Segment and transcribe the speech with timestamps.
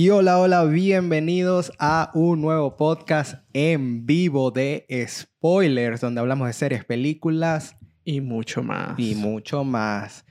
[0.00, 6.52] Y hola, hola, bienvenidos a un nuevo podcast en vivo de spoilers, donde hablamos de
[6.52, 8.96] series, películas Y mucho más.
[8.96, 10.24] y mucho más.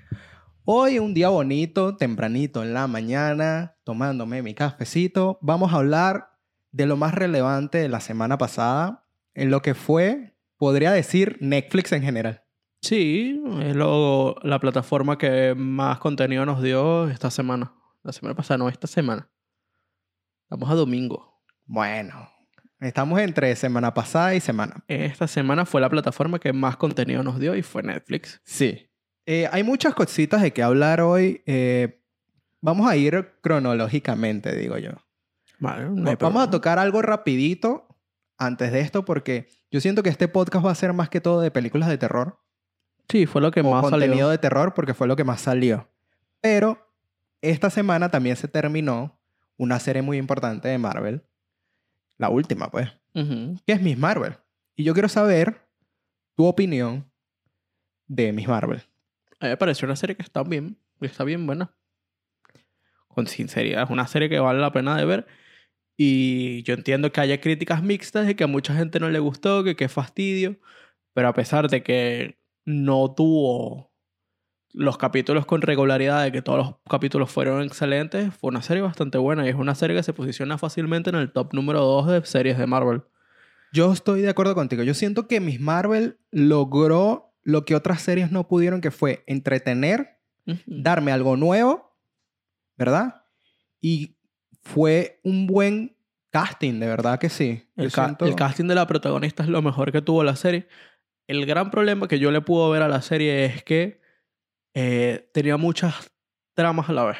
[0.63, 6.29] Hoy un día bonito, tempranito en la mañana, tomándome mi cafecito, vamos a hablar
[6.71, 9.03] de lo más relevante de la semana pasada,
[9.33, 12.41] en lo que fue, podría decir, Netflix en general.
[12.81, 17.73] Sí, es lo- la plataforma que más contenido nos dio esta semana.
[18.01, 19.29] La semana pasada, no, esta semana.
[20.49, 21.41] Vamos a domingo.
[21.65, 22.29] Bueno,
[22.79, 24.83] estamos entre semana pasada y semana.
[24.87, 28.39] Esta semana fue la plataforma que más contenido nos dio y fue Netflix.
[28.45, 28.89] Sí.
[29.25, 31.41] Eh, hay muchas cositas de que hablar hoy.
[31.45, 32.01] eh,
[32.61, 34.91] vamos a ir cronológicamente, digo yo.
[35.59, 37.87] Vale, no vamos a tocar algo rapidito
[38.37, 41.41] antes de esto porque yo siento que este podcast va a ser más que todo
[41.41, 42.39] de películas de terror.
[43.09, 44.29] Sí, fue lo que más contenido salió.
[44.29, 45.89] de terror porque fue lo que más salió.
[46.39, 46.93] Pero
[47.41, 49.16] esta semana también se terminó
[49.57, 51.23] una serie muy importante de Marvel.
[52.17, 52.89] La última, pues.
[53.13, 54.35] Que es Miss Marvel.
[54.75, 55.67] Y yo quiero saber
[56.35, 57.11] tu opinión
[58.07, 58.83] de Miss Marvel.
[59.39, 61.73] A mí me pareció una serie que está bien, que está bien buena.
[63.07, 65.27] Con sinceridad, es una serie que vale la pena de ver.
[65.97, 69.63] Y yo entiendo que haya críticas mixtas de que a mucha gente no le gustó,
[69.63, 70.59] que qué fastidio.
[71.13, 73.91] Pero a pesar de que no tuvo
[74.79, 79.17] los capítulos con regularidad, de que todos los capítulos fueron excelentes, fue una serie bastante
[79.17, 79.45] buena.
[79.45, 82.57] Y es una serie que se posiciona fácilmente en el top número 2 de series
[82.57, 83.01] de Marvel.
[83.73, 84.83] Yo estoy de acuerdo contigo.
[84.83, 90.19] Yo siento que Miss Marvel logró lo que otras series no pudieron, que fue entretener,
[90.65, 91.97] darme algo nuevo,
[92.77, 93.23] ¿verdad?
[93.81, 94.15] Y
[94.61, 95.95] fue un buen
[96.29, 97.67] casting, de verdad que sí.
[97.75, 100.35] El, Yo ca- siento- el casting de la protagonista es lo mejor que tuvo la
[100.35, 100.67] serie.
[101.27, 103.99] El gran problema que yo le puedo ver a la serie es que
[104.73, 106.11] eh, tenía muchas
[106.53, 107.17] tramas a la vez.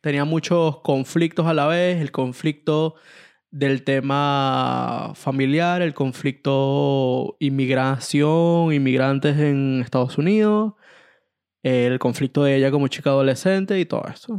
[0.00, 2.00] Tenía muchos conflictos a la vez.
[2.00, 2.94] El conflicto
[3.50, 10.74] del tema familiar, el conflicto inmigración, inmigrantes en Estados Unidos,
[11.62, 14.38] el conflicto de ella como chica adolescente y todo eso.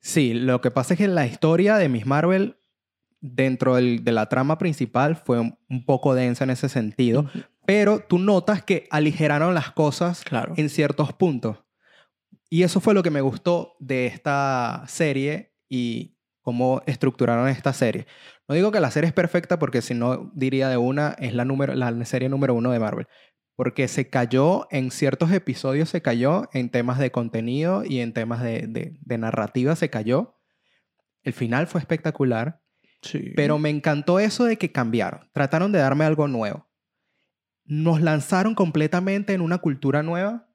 [0.00, 2.56] Sí, lo que pasa es que la historia de Miss Marvel
[3.20, 7.30] dentro del- de la trama principal fue un, poco densa en ese sentido.
[7.72, 10.54] Pero tú notas que aligeraron las cosas Claro.
[10.56, 11.58] en ciertos puntos.
[12.48, 18.06] Y eso fue lo que me gustó de esta serie y cómo estructuraron esta serie.
[18.48, 21.44] No digo que la serie es perfecta porque si no diría de una es la,
[21.44, 23.06] número, la serie número uno de Marvel.
[23.54, 28.42] Porque se cayó en ciertos episodios, se cayó en temas de contenido y en temas
[28.42, 30.34] de, de- de narrativa, se cayó.
[31.22, 32.62] El final fue espectacular,
[33.02, 33.32] Sí.
[33.36, 35.28] pero me encantó eso de que cambiaron.
[35.32, 36.69] Trataron de darme algo nuevo.
[37.72, 40.48] Nos lanzaron completamente en una cultura nueva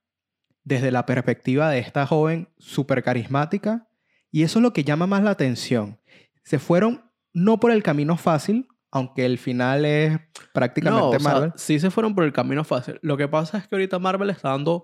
[0.66, 3.88] desde la perspectiva de esta joven súper carismática.
[4.32, 6.00] Y eso es lo que llama más la atención.
[6.44, 10.20] Se fueron no por el camino fácil, aunque el final es
[10.54, 11.52] prácticamente No, o sea, Marvel.
[11.56, 13.00] sí se fueron por el camino fácil.
[13.02, 14.84] Lo que pasa es que ahorita Marvel está dando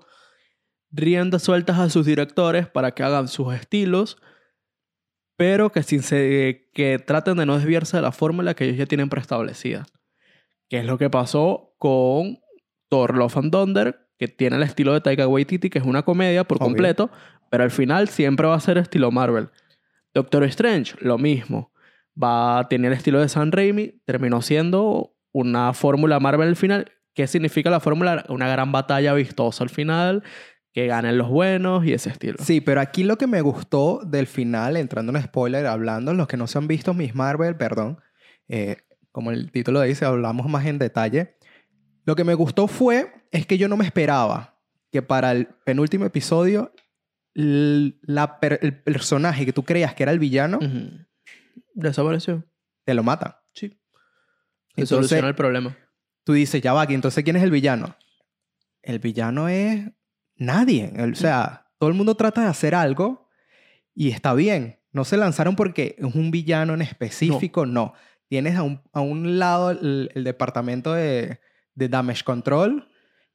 [0.89, 4.17] riendas sueltas a sus directores para que hagan sus estilos,
[5.37, 8.85] pero que, sin se- que traten de no desviarse de la fórmula que ellos ya
[8.85, 9.85] tienen preestablecida.
[10.69, 12.37] Que es lo que pasó con
[12.89, 16.43] Thor Love and Thunder, que tiene el estilo de Taika Waititi, que es una comedia
[16.43, 16.67] por Obvio.
[16.67, 17.09] completo,
[17.49, 19.49] pero al final siempre va a ser estilo Marvel.
[20.13, 21.73] Doctor Strange, lo mismo.
[22.21, 26.91] Va, tenía el estilo de Sam Raimi, terminó siendo una fórmula Marvel al final.
[27.15, 28.25] ¿Qué significa la fórmula?
[28.29, 30.21] Una gran batalla vistosa al final,
[30.73, 32.37] que ganen los buenos y ese estilo.
[32.43, 36.37] Sí, pero aquí lo que me gustó del final, entrando en spoiler, hablando, los que
[36.37, 37.97] no se han visto Miss Marvel, perdón,
[38.49, 38.77] eh,
[39.11, 41.37] como el título dice, hablamos más en detalle.
[42.05, 44.59] Lo que me gustó fue, es que yo no me esperaba
[44.91, 46.73] que para el penúltimo episodio,
[47.33, 50.59] la per- el personaje que tú creías que era el villano.
[51.73, 52.43] Desapareció.
[52.83, 53.33] te lo matan.
[53.53, 53.79] Sí.
[54.75, 55.77] Entonces, soluciona el problema.
[56.23, 57.95] tú dices, ya va aquí, entonces ¿quién es el villano?
[58.81, 59.89] El villano es
[60.35, 60.91] nadie.
[61.11, 63.29] O sea, todo el mundo trata de hacer algo
[63.93, 64.79] y está bien.
[64.91, 67.93] No se lanzaron porque es un villano en específico, no.
[68.27, 71.39] Tienes a un, a un lado el, el departamento de,
[71.75, 72.87] de Damage Control,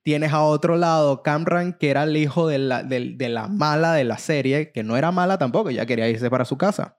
[0.02, 4.04] tienes a otro lado Camran, que era el hijo de la, de la mala de
[4.04, 6.98] la serie, que no era mala tampoco, ya quería irse para su casa.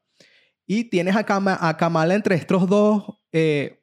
[0.65, 3.81] Y tienes a, Kama- a Kamala entre estos dos eh,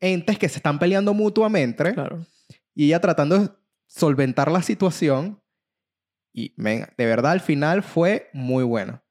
[0.00, 2.24] entes que se están peleando mutuamente Claro.
[2.74, 3.50] y ella tratando de
[3.86, 5.42] solventar la situación.
[6.32, 9.02] Y venga, de verdad al final fue muy bueno.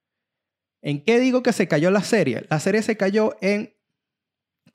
[0.82, 2.46] ¿En qué digo que se cayó la serie?
[2.50, 3.75] La serie se cayó en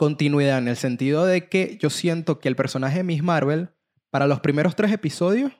[0.00, 3.68] continuidad, en el sentido de que yo siento que el personaje de Miss Marvel,
[4.08, 5.52] para los primeros tres episodios,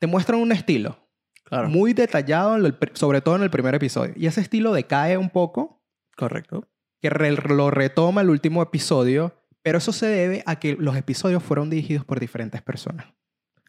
[0.00, 0.98] te muestran un estilo.
[1.44, 1.68] Claro.
[1.68, 4.12] muy detallado, en el pr- sobre todo en el primer episodio.
[4.16, 5.82] Y ese estilo decae un poco,
[6.16, 6.68] Correcto.
[7.00, 11.42] que re- lo retoma el último episodio, pero eso se debe a que los episodios
[11.42, 13.06] fueron dirigidos por diferentes personas.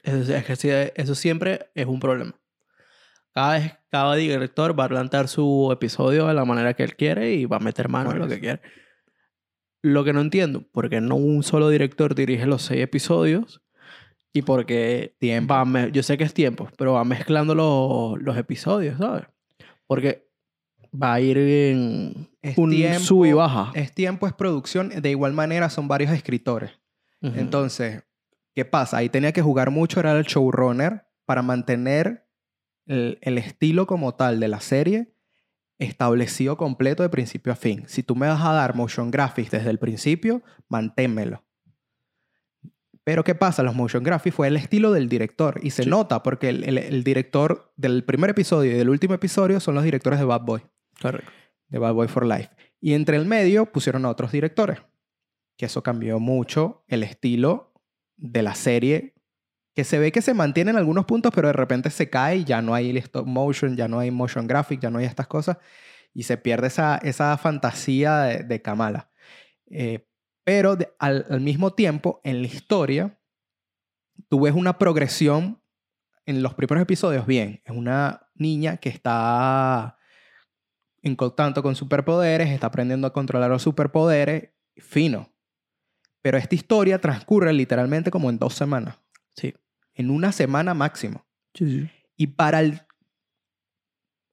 [0.04, 2.36] Eso, es que eso siempre es un problema.
[3.33, 7.33] Cada vez, cada director va a plantear su episodio de la manera que él quiere
[7.33, 8.62] y va a meter mano en lo Bueno, que quiere.
[9.83, 13.62] Lo que no entiendo, porque no un solo director dirige los seis episodios
[14.33, 15.56] y porque Tiempo.
[15.92, 19.24] yo sé que es tiempo, pero va mezclando los, los episodios, ¿sabes?
[19.88, 20.30] Porque
[20.94, 23.72] va a ir en Es un tiempo, sub y baja.
[23.74, 24.89] Es tiempo, es producción.
[24.89, 26.72] De igual manera, son varios escritores.
[27.22, 27.39] Ujú.
[27.39, 28.04] Entonces,
[28.54, 28.98] ¿qué pasa?
[28.98, 32.28] Ahí tenía que jugar mucho, era el showrunner, para mantener
[32.86, 35.13] el, el estilo como tal de la serie
[35.80, 37.83] establecido completo de principio a fin.
[37.88, 41.44] Si tú me vas a dar motion graphics desde el principio, manténmelo.
[43.04, 43.63] Pero ¿qué pasa?
[43.63, 45.89] Los motion graphics fue el estilo del director y se Sí.
[45.89, 49.83] nota porque el, el- el director del primer episodio y del último episodio son los
[49.83, 50.62] directores de Bad Boy
[51.01, 51.31] Correcto.
[51.69, 52.50] de Bad Boy for Life.
[52.80, 54.80] Y entre el medio pusieron a otros directores.
[55.57, 57.74] Que eso cambió mucho el estilo
[58.18, 59.10] de la serie.
[59.73, 62.44] Que se ve que se mantiene en algunos puntos, pero de repente se cae y
[62.44, 65.57] ya no hay stop motion, ya no hay motion graphic, ya no hay estas cosas.
[66.13, 69.09] Y se pierde esa, esa fantasía de, de Kamala.
[69.69, 70.07] Eh,
[70.44, 73.18] pero de- al, al mismo tiempo, en la historia,
[74.27, 75.62] tú ves una progresión
[76.25, 77.25] en los primeros episodios.
[77.25, 79.97] Bien, es una niña que está
[81.01, 85.33] en contacto con superpoderes, está aprendiendo a controlar los superpoderes, fino.
[86.21, 88.97] Pero esta historia transcurre literalmente como en dos semanas,
[89.35, 89.53] Sí.
[89.95, 91.25] En una semana máximo.
[91.53, 91.89] Sí, sí.
[92.17, 92.81] Y para el,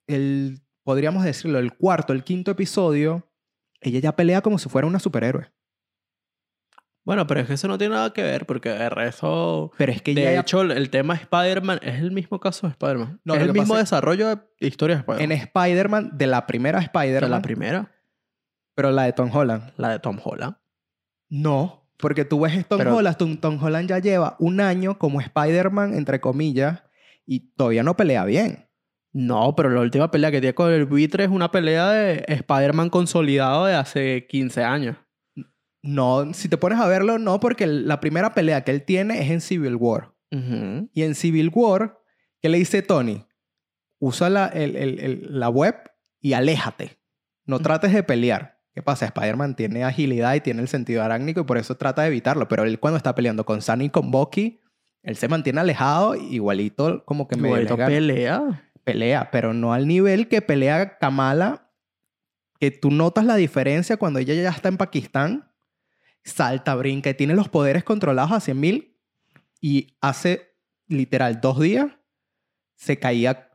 [0.07, 3.31] el, podríamos decirlo, el cuarto, el quinto episodio,
[3.81, 5.53] ella ya pelea como si fuera una superhéroe.
[7.09, 9.73] Bueno, pero es que eso no tiene nada que ver porque de resto...
[9.79, 13.23] Pero es que De ella hecho, el tema Spider-Man es el mismo caso de Spider-Man.
[13.25, 15.33] No, es el mismo desarrollo de historia de Spider-Man.
[15.33, 17.95] en Spider-Man, de la primera De Spider-Man, la primera,
[18.75, 19.73] pero la de Tom Holland.
[19.79, 20.57] la de Tom Holland.
[21.31, 25.21] No, porque tú ves Tom Pero- Holland, Tom, Tom Holland ya lleva un año como
[25.21, 26.83] Spider-Man, entre comillas,
[27.27, 28.67] y todavía no pelea bien.
[29.13, 32.91] No, pero la última pelea que tiene con el buitre es una pelea de Spider-Man
[32.91, 34.97] consolidado de hace 15 años.
[35.83, 39.31] No, si te pones a verlo, no, porque la primera pelea que él tiene es
[39.31, 40.13] en Civil War.
[40.31, 41.99] Y en Civil War,
[42.43, 43.25] ¿qué le dice Tony?
[43.99, 45.75] Usa la, el- el- el- la web
[46.21, 46.99] y aléjate.
[47.47, 47.63] No Mm.
[47.63, 48.58] trates de pelear.
[48.79, 49.07] ¿Qué pasa?
[49.07, 52.47] Spider-Man tiene agilidad y tiene el sentido arácnico y por eso trata de evitarlo.
[52.47, 54.61] Pero él cuando está peleando con Sunny y con Bucky,
[55.03, 57.91] él se mantiene alejado, igualito como que Igualito gana.
[57.91, 58.63] pelea.
[58.85, 61.73] pelea, pero no al nivel que pelea Kamala,
[62.61, 65.51] que tú notas la diferencia cuando ella ya está en Pakistán,
[66.23, 68.95] salta, brinca y tiene los poderes controlados a 100.000
[69.61, 70.55] y hace
[70.87, 71.91] literal dos días
[72.77, 73.48] se caía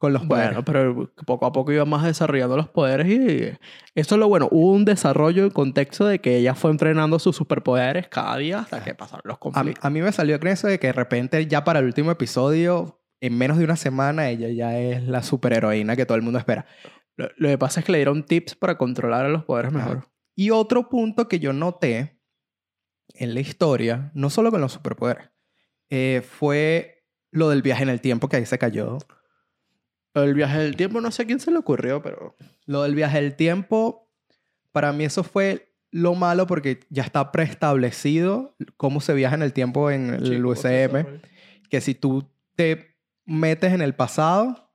[0.00, 0.54] con los poderes.
[0.54, 3.52] Bueno, pero poco a poco iba más desarrollando los poderes y
[3.94, 4.48] eso es lo bueno.
[4.50, 8.82] Hubo un desarrollo en contexto de que ella fue entrenando sus superpoderes cada día hasta
[8.82, 9.84] que pasaron los a, conflictos.
[9.84, 12.98] a mí me salió con eso de que de repente ya para el último episodio,
[13.20, 16.64] en menos de una semana, ella ya es la superheroína que todo el mundo espera.
[17.18, 19.84] Lo, lo que pasa es que le dieron tips para controlar a los poderes Ajá.
[19.86, 20.08] mejor.
[20.34, 22.18] Y otro punto que yo noté
[23.12, 25.28] en la historia, no solo con los superpoderes,
[25.90, 28.96] eh, fue lo del viaje en el tiempo que ahí se cayó.
[30.14, 32.36] El viaje del tiempo no sé a quién se le ocurrió, pero...
[32.66, 34.10] Lo del viaje del tiempo,
[34.72, 39.52] para mí eso fue lo malo porque ya está preestablecido cómo se viaja en el
[39.52, 41.20] tiempo en el Chico, UCM.
[41.68, 44.72] Que si tú te metes en el pasado,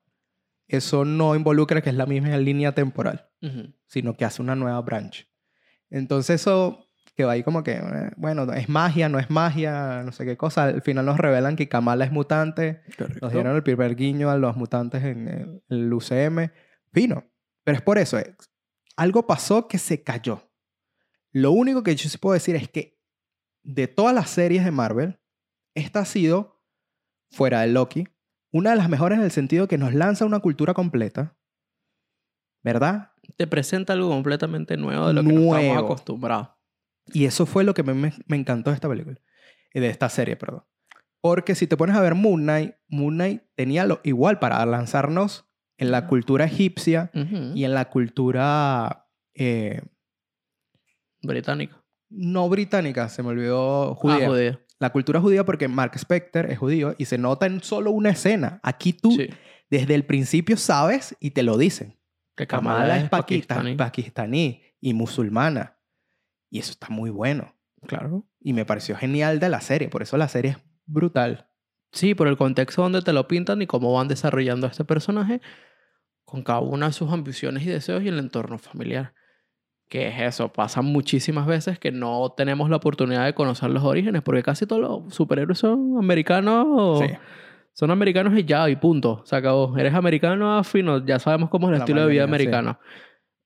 [0.67, 3.29] eso no involucra que es la misma línea temporal.
[3.41, 3.73] Ujú.
[3.85, 5.27] sino que hace una nueva branch.
[5.89, 6.84] Entonces eso
[7.15, 10.65] quedó ahí como que, eh, bueno, es magia, no es magia, no sé qué cosa.
[10.65, 12.81] Al final nos revelan que Kamala es mutante.
[12.97, 13.19] Correcto.
[13.25, 16.51] Nos dieron el primer guiño a los mutantes en el, el UCM.
[16.91, 17.23] Fino.
[17.63, 18.17] Pero es por eso.
[18.19, 18.35] eh,
[18.97, 20.49] Algo pasó que se cayó.
[21.31, 22.99] Lo único que yo sí puedo decir es que
[23.63, 25.19] de todas las series de Marvel,
[25.73, 26.61] esta ha sido,
[27.31, 28.07] fuera de Loki,
[28.51, 31.35] una de las mejores en el sentido que nos lanza una cultura completa.
[32.63, 33.11] ¿Verdad?
[33.37, 35.79] Te presenta algo completamente nuevo de lo que no estamos Nuevo.
[35.85, 36.49] acostumbrados.
[37.13, 39.17] Y eso fue lo que me, me- encantó de esta película.
[39.73, 40.63] Eh, De esta serie, perdón.
[41.21, 45.45] Porque si te pones a ver Moon Knight, Moon Knight tenía lo igual para lanzarnos
[45.77, 49.81] en la cultura egipcia y en la cultura eh,
[51.21, 51.83] Británico.
[52.09, 54.59] no británica, se me olvidó, Ah, judía.
[54.79, 58.59] La cultura judía porque Mark Spector es judío y se nota en solo una escena.
[58.61, 59.29] Aquí tú Sí.
[59.69, 61.97] desde el principio sabes y te lo dicen.
[62.35, 63.75] Que Kamala es pakistaní.
[63.75, 65.74] pakistaní, pakistaní y musulmana.
[66.49, 67.55] Y eso está muy bueno.
[67.87, 68.25] Claro.
[68.39, 69.89] Y me pareció genial de la serie.
[69.89, 71.47] Por eso la serie es brutal.
[71.91, 75.41] Sí, por el contexto donde te lo pintan y cómo van desarrollando a este personaje
[76.25, 79.13] con cada una de sus ambiciones y deseos y el entorno familiar.
[79.87, 84.23] Que es eso, pasa muchísimas veces que no tenemos la oportunidad de conocer los orígenes,
[84.23, 86.99] porque casi todos los superhéroes son americanos.
[86.99, 87.13] Sí.
[87.71, 89.21] Son americanos y ya, y punto.
[89.25, 89.77] Se acabó.
[89.77, 92.77] Eres americano, fino, ya sabemos cómo es el La estilo de vida mayoría, sí.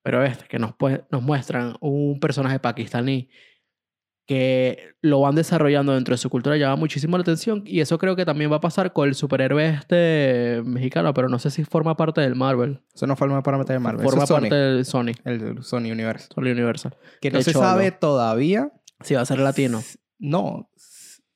[0.03, 0.75] Pero este, que nos,
[1.11, 3.29] nos muestran un personaje pakistaní
[4.29, 7.63] que lo van desarrollando dentro de su cultura llama muchísimo la atención.
[7.65, 11.39] Y eso creo que también va a pasar con el superhéroe este mexicano, pero no
[11.39, 12.79] sé si forma parte del Marvel.
[12.93, 14.03] Eso no forma parte de Marvel.
[14.03, 14.59] Forma Eso es parte Sony.
[14.59, 16.27] del Sony, El Sony Universe.
[16.31, 16.95] Sony Universal.
[17.21, 18.71] Que no se sabe todavía.
[19.01, 19.81] Si va a ser latino.
[20.19, 20.69] No.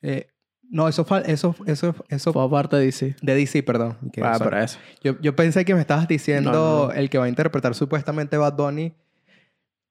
[0.03, 0.27] Eh,
[0.73, 3.15] no, eso, fal- eso, eso, eso Forma parte de DC.
[3.21, 3.95] de DC, perdón.
[4.11, 4.79] Que Ah, pero eso.
[5.03, 6.91] yo, yo pensé que me estabas diciendo No, no, no.
[6.93, 8.93] el que va a interpretar supuestamente Bad Bunny,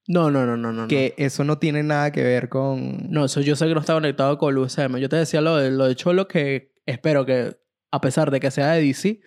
[0.08, 0.88] No, no, no, no, no.
[0.88, 3.10] que eso no tiene nada que ver con...
[3.10, 4.96] No, eso yo sé que no está conectado con UCM.
[4.98, 7.56] Yo te decía lo de, lo de Cholo que espero que,
[7.92, 9.20] a pesar de que sea de DC,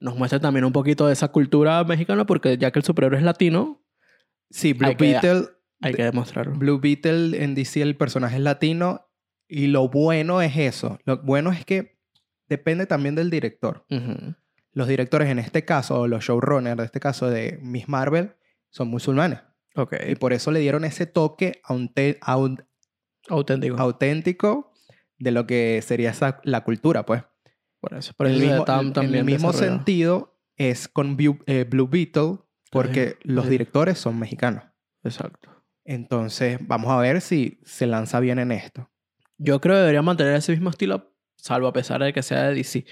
[0.00, 3.24] nos muestre también un poquito de esa cultura mexicana, porque ya que el superhéroe es
[3.24, 3.82] latino,
[4.50, 5.48] Sí, Blue que- Beetle,
[5.82, 6.54] hay que demostrarlo.
[6.56, 9.06] Blue Beetle en DC el personaje es latino
[9.48, 10.98] y lo bueno es eso.
[11.04, 11.98] Lo bueno es que
[12.48, 13.86] depende también del director.
[14.72, 18.34] Los directores en este caso, o los showrunners de este caso de Miss Marvel,
[18.70, 19.40] son musulmanes.
[19.76, 19.94] Ok.
[20.08, 21.60] Y por eso le dieron ese toque
[23.28, 23.76] Auténtico.
[23.78, 24.72] auténtico
[25.18, 27.22] de lo que sería esa, la cultura, pues.
[27.80, 28.12] por eso.
[28.18, 28.64] El mismo,
[28.96, 32.38] en el sentido es con Blue, eh, Blue Beetle,
[32.70, 34.64] porque los directores son mexicanos.
[35.02, 35.50] Exacto.
[35.84, 38.90] Entonces, vamos a ver si se lanza bien en esto.
[39.38, 42.54] Yo creo que debería mantener ese mismo estilo, salvo a pesar de que sea de
[42.54, 42.84] DC.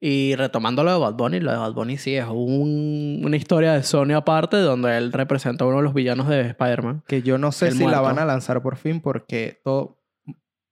[0.00, 3.72] Y retomando lo de Bad Bunny, lo de Bad Bunny sí es un- una historia
[3.72, 7.04] de Sony aparte, donde él representa a uno de los villanos de Spider-Man.
[7.06, 10.00] Que yo no sé si la van a lanzar por fin, porque todo.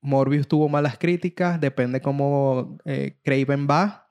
[0.04, 4.10] Morbius tuvo malas críticas, depende cómo eh, Craven va,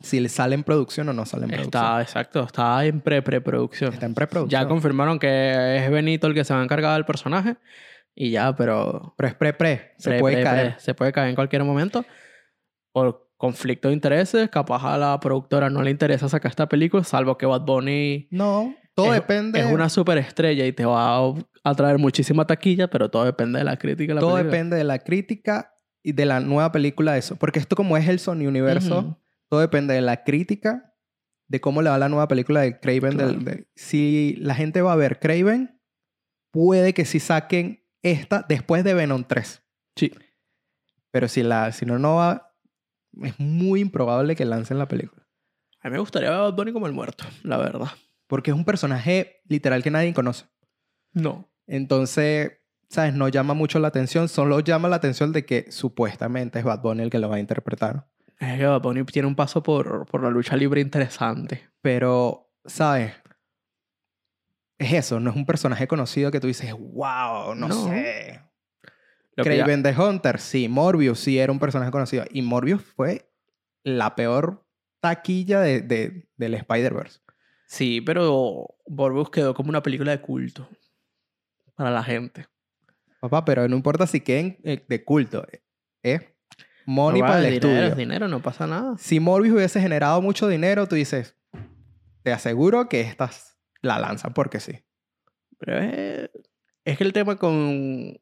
[0.00, 1.84] si le sale en producción o no sale en producción.
[1.84, 3.92] Está, exacto, está en pre-preproducción.
[3.92, 4.62] Está en preproducción.
[4.62, 7.56] Ya confirmaron que es Benito el que se va a encargar del personaje.
[8.14, 9.14] Y ya, pero.
[9.16, 10.70] Pero es pre-pre, se pre- puede pre- caer.
[10.72, 12.04] pre- se puede caer en cualquier momento.
[12.92, 17.38] Por conflicto de intereses, capaz a la productora no le interesa sacar esta película, salvo
[17.38, 19.60] que Bad Bunny No, todo es, depende.
[19.60, 21.32] es una superestrella y te va a
[21.64, 24.12] atraer muchísima taquilla, pero todo depende de la crítica.
[24.12, 24.50] la todo película.
[24.52, 27.36] depende de la crítica y de la nueva película de eso.
[27.36, 29.16] Porque esto como es el Sony Universo, Ujú.
[29.48, 30.92] todo depende de la crítica,
[31.48, 33.16] de cómo le va la nueva película de Craven.
[33.16, 33.56] del- Claro.
[33.56, 35.80] de- si la gente va a ver Craven,
[36.52, 39.62] puede que sí saquen esta después de Venom 3.
[39.96, 40.12] Sí.
[41.10, 42.54] Pero si, la, si no, no va,
[43.22, 45.26] es muy improbable que lancen la película.
[45.80, 47.88] A mí me gustaría ver a Bad Bunny como el muerto, la verdad.
[48.26, 50.46] Porque es un personaje literal que nadie conoce.
[51.12, 51.50] No.
[51.66, 52.52] Entonces,
[52.88, 53.14] ¿sabes?
[53.14, 54.28] No llama mucho la atención.
[54.28, 57.40] Solo llama la atención de que supuestamente es Bad Bunny el que lo va a
[57.40, 58.06] interpretar.
[58.38, 61.70] Es que Bad Bunny tiene un paso por, por la lucha libre interesante.
[61.80, 63.14] Pero, ¿sabes?
[64.80, 67.84] Es eso, no es un personaje conocido que tú dices, wow, no, No.
[67.88, 68.40] sé.
[69.36, 70.68] Lo Craven the Hunter, sí.
[70.68, 72.24] Morbius sí era un personaje conocido.
[72.30, 73.30] Y Morbius fue
[73.84, 74.66] la peor
[75.00, 77.20] taquilla de, de- del Spider-Verse.
[77.66, 80.68] Sí, pero Morbius quedó como una película de culto
[81.76, 82.46] para la gente.
[83.20, 85.46] Papá, pero no importa si queden eh, de culto.
[86.02, 86.22] Es
[86.86, 87.86] money No para el dinero, estudio.
[87.88, 88.96] es dinero, no pasa nada.
[88.98, 91.36] Si Morbius hubiese generado mucho dinero, tú dices,
[92.22, 93.49] te aseguro que estas
[93.82, 94.72] la lanzan porque sí.
[95.58, 96.30] Pero es,
[96.84, 98.18] es que el tema con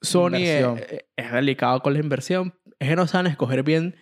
[0.00, 0.80] Sony es, Inversión.
[1.16, 2.54] es delicado con la inversión.
[2.78, 3.94] Es que no saben escoger bien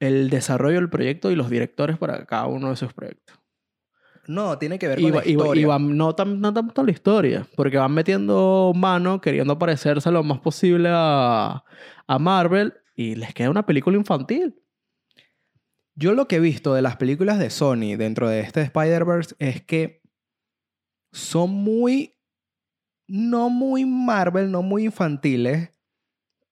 [0.00, 3.36] el desarrollo del proyecto y los directores para cada uno de esos proyectos.
[4.26, 5.66] No, tiene que ver con la y va- y historia.
[5.66, 10.38] van- no, tan- no tanto la historia, porque van metiendo mano queriendo parecerse lo más
[10.40, 11.64] posible a,
[12.06, 14.54] a Marvel y les queda una película infantil.
[16.00, 19.62] Yo lo que he visto de las películas de Sony dentro de este Spider-Verse es
[19.62, 20.00] que
[21.12, 22.16] son muy,
[23.06, 25.74] no muy Marvel, no muy infantiles,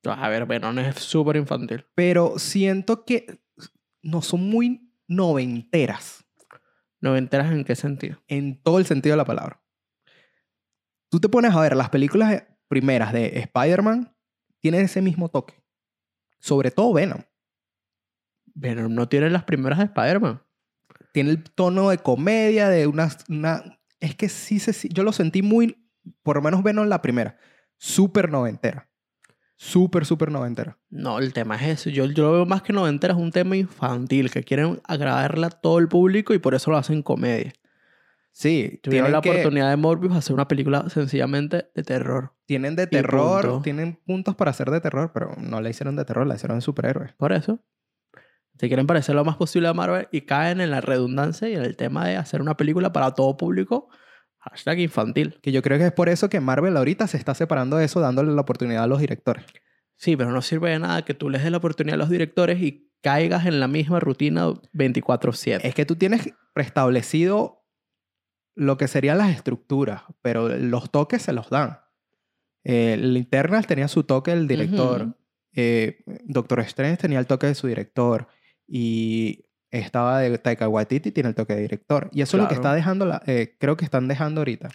[0.04, 1.86] A ver, Venom es súper infantil.
[1.94, 3.40] pero siento que
[4.02, 6.26] no son muy noventeras
[7.00, 8.22] ¿No me enteras en qué sentido?
[8.28, 9.62] en todo el sentido de la palabra.
[11.10, 14.14] Tú te pones a ver las películas primeras de Spider-Man,
[14.60, 15.54] tienen ese mismo toque.
[16.38, 17.22] Sobre todo Venom.
[18.58, 20.42] Venom no tiene las primeras de Spider-Man.
[21.12, 23.08] Tiene el tono de comedia, de una...
[23.28, 25.76] una es que sí, se, sí- yo lo sentí muy,
[26.22, 27.36] por lo menos Venom la primera,
[27.76, 28.88] súper noventera.
[29.56, 30.78] Súper, súper noventera.
[30.88, 31.90] No, el tema es eso.
[31.90, 35.50] Yo, yo lo veo más que noventera, es un tema infantil, que quieren agradarle a
[35.50, 37.52] todo el público y por eso lo hacen comedia.
[38.30, 42.34] Sí, Tuvieron tienen, la que- oportunidad de Morbius hacer una película sencillamente de terror.
[42.46, 43.62] tienen de terror, punto.
[43.62, 46.62] tienen puntos para hacer de terror, pero no la hicieron de terror, la hicieron de
[46.62, 47.12] superhéroes.
[47.14, 47.58] Por eso,
[48.58, 51.62] se quieren parecer lo más posible a Marvel y caen en la redundancia y en
[51.62, 53.88] el tema de hacer una película para todo público,
[54.38, 55.38] hashtag infantil.
[55.42, 58.00] Que yo creo que es por eso que Marvel ahorita se está separando de eso,
[58.00, 59.44] dándole la oportunidad a los directores.
[59.96, 62.60] Sí, pero no sirve de nada que tú les des la oportunidad a los directores
[62.60, 65.60] y caigas en la misma rutina 24/7.
[65.62, 67.64] Es que tú tienes preestablecido
[68.56, 71.78] lo que serían las estructuras, pero los toques se los dan.
[72.64, 75.16] Eh, el Internal tenía su toque del director.
[75.54, 78.26] Eh, Doctor Strange tenía el toque de su director.
[78.68, 82.10] Y estaba de Taika Waititi, tiene el toque de director.
[82.12, 84.68] Y eso es lo que está dejando, la- eh, creo que están dejando ahorita.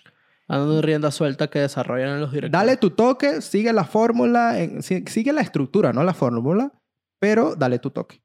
[0.48, 2.52] Dando rienda suelta que desarrollan los directores.
[2.52, 6.74] Dale tu toque, sigue la fórmula, en- si- sigue la estructura, no la fórmula,
[7.20, 8.22] pero dale tu toque.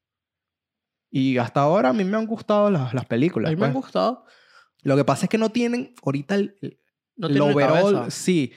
[1.10, 3.50] Y hasta ahora a mí me han gustado las, las A películas.
[3.50, 3.84] mí me han pues.
[3.87, 4.25] gustado.
[4.82, 6.56] Lo que pasa es que no tienen ahorita el,
[7.16, 8.10] No el tienen overall, cabeza.
[8.10, 8.52] sí.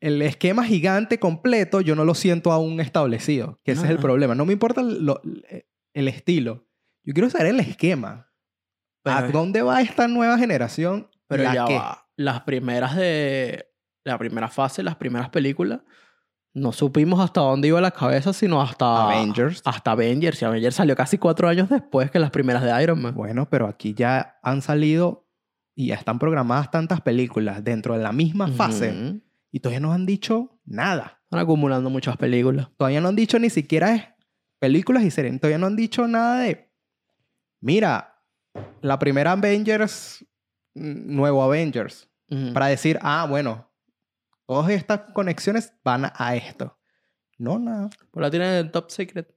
[0.00, 4.34] El esquema gigante completo yo no lo siento aún establecido, que ese es el problema.
[4.34, 5.20] No me importa lo-
[5.94, 6.66] el estilo.
[7.04, 8.30] Yo quiero saber el esquema.
[9.04, 11.08] ¿A Pero- dónde va esta nueva generación?
[11.26, 12.08] Pero ¿La ya va.
[12.16, 13.66] Las primeras de...
[14.04, 15.80] La primera fase, las primeras películas,
[16.54, 19.04] no supimos hasta dónde iba la cabeza, sino hasta...
[19.10, 19.62] Avengers.
[19.64, 20.40] Hasta Avengers.
[20.40, 23.14] Y Avengers salió casi cuatro años después que las primeras de Iron Man.
[23.14, 25.28] Bueno, pero aquí ya han salido
[25.74, 29.20] y ya están programadas tantas películas dentro de la misma fase
[29.52, 31.20] y todavía no han dicho nada.
[31.24, 32.68] Están acumulando muchas películas.
[32.76, 34.04] Todavía no han dicho ni siquiera es
[34.60, 35.40] películas y series.
[35.40, 36.70] Todavía no han dicho nada de.
[37.60, 38.22] Mira,
[38.80, 40.24] la primera Avengers,
[40.74, 42.08] mm, nuevo Avengers,
[42.54, 43.68] para decir, ah, bueno,
[44.46, 46.78] todas estas conexiones van a esto.
[47.38, 47.90] No, nada.
[48.12, 49.34] Pues la tienen en Top Secret.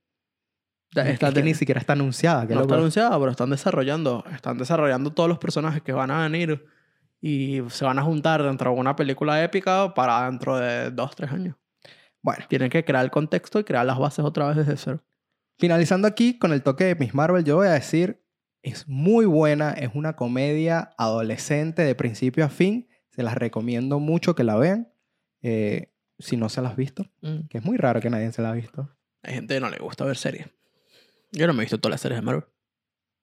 [0.96, 2.46] Es está que de- ni siquiera está anunciada.
[2.48, 4.24] que no está anunciada, pero están desarrollando.
[4.32, 6.66] Están desarrollando todos los personajes que van a venir.
[7.20, 11.32] Y se van a juntar dentro de una película épica para dentro de dos, tres
[11.32, 11.56] años.
[12.22, 15.04] Bueno, Tienen que crear el contexto y crear las bases otra vez desde cero.
[15.64, 18.22] Finalizando aquí con el toque de Miss Marvel, yo voy a decir,
[18.64, 22.90] es muy buena, es una comedia adolescente de principio a fin.
[23.12, 24.92] Se las recomiendo mucho que la vean.
[25.42, 27.10] eh, si no se las has visto.
[27.22, 27.48] Mm.
[27.50, 28.94] Que es muy raro que nadie se la ha visto.
[29.22, 30.48] Hay gente que no le gusta ver series.
[31.32, 32.44] Yo no me he visto todas las series de Marvel.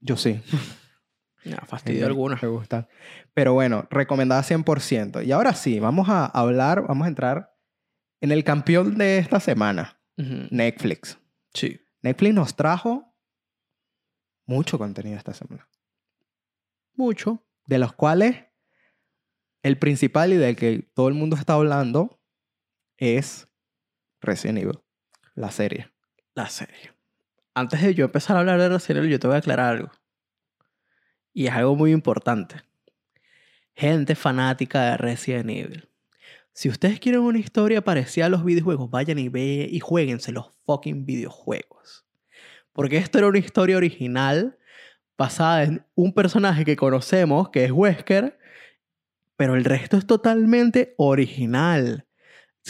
[0.00, 0.40] Yo sí.
[1.66, 2.38] Fastidio alguna.
[2.40, 2.88] Me gusta.
[3.34, 5.26] Pero bueno, recomendada 100%.
[5.26, 7.54] Y ahora sí, vamos a hablar, vamos a entrar
[8.22, 10.00] en el campeón de esta semana.
[10.16, 11.18] Netflix.
[11.52, 11.80] Sí.
[12.02, 13.14] Netflix nos trajo
[14.46, 15.68] mucho contenido esta semana.
[16.94, 17.46] Mucho.
[17.66, 18.46] De los cuales
[19.62, 22.20] el principal y del que todo el mundo está hablando
[22.96, 23.48] es
[24.20, 24.80] Resident Evil,
[25.34, 25.92] la serie.
[26.34, 26.92] La serie.
[27.54, 29.90] Antes de yo empezar a hablar de Resident Evil, yo te voy a aclarar algo.
[31.32, 32.62] Y es algo muy importante.
[33.74, 35.89] Gente fanática de Resident Evil.
[36.52, 40.50] Si ustedes quieren una historia parecida a los videojuegos, vayan y ve y jueguense los
[40.66, 42.04] fucking videojuegos.
[42.72, 44.58] Porque esto era una historia original
[45.16, 48.38] basada en un personaje que conocemos, que es Wesker,
[49.36, 52.06] pero el resto es totalmente original.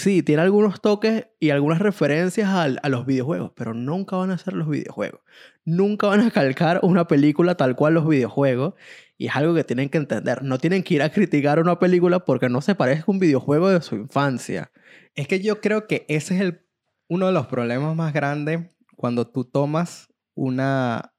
[0.01, 4.55] Sí, tiene algunos toques y algunas referencias a, los videojuegos, pero nunca van a ser
[4.55, 5.21] los videojuegos.
[5.67, 8.73] Nunca van a calcar una película tal cual los videojuegos.
[9.19, 10.43] Y es algo que tienen que entender.
[10.43, 13.69] No tienen que ir a criticar una película porque no se parezca a un videojuego
[13.69, 14.73] de su infancia.
[15.15, 16.67] Es que yo creo que ese es el,
[17.07, 21.13] uno de los problemas más grandes cuando tú tomas una,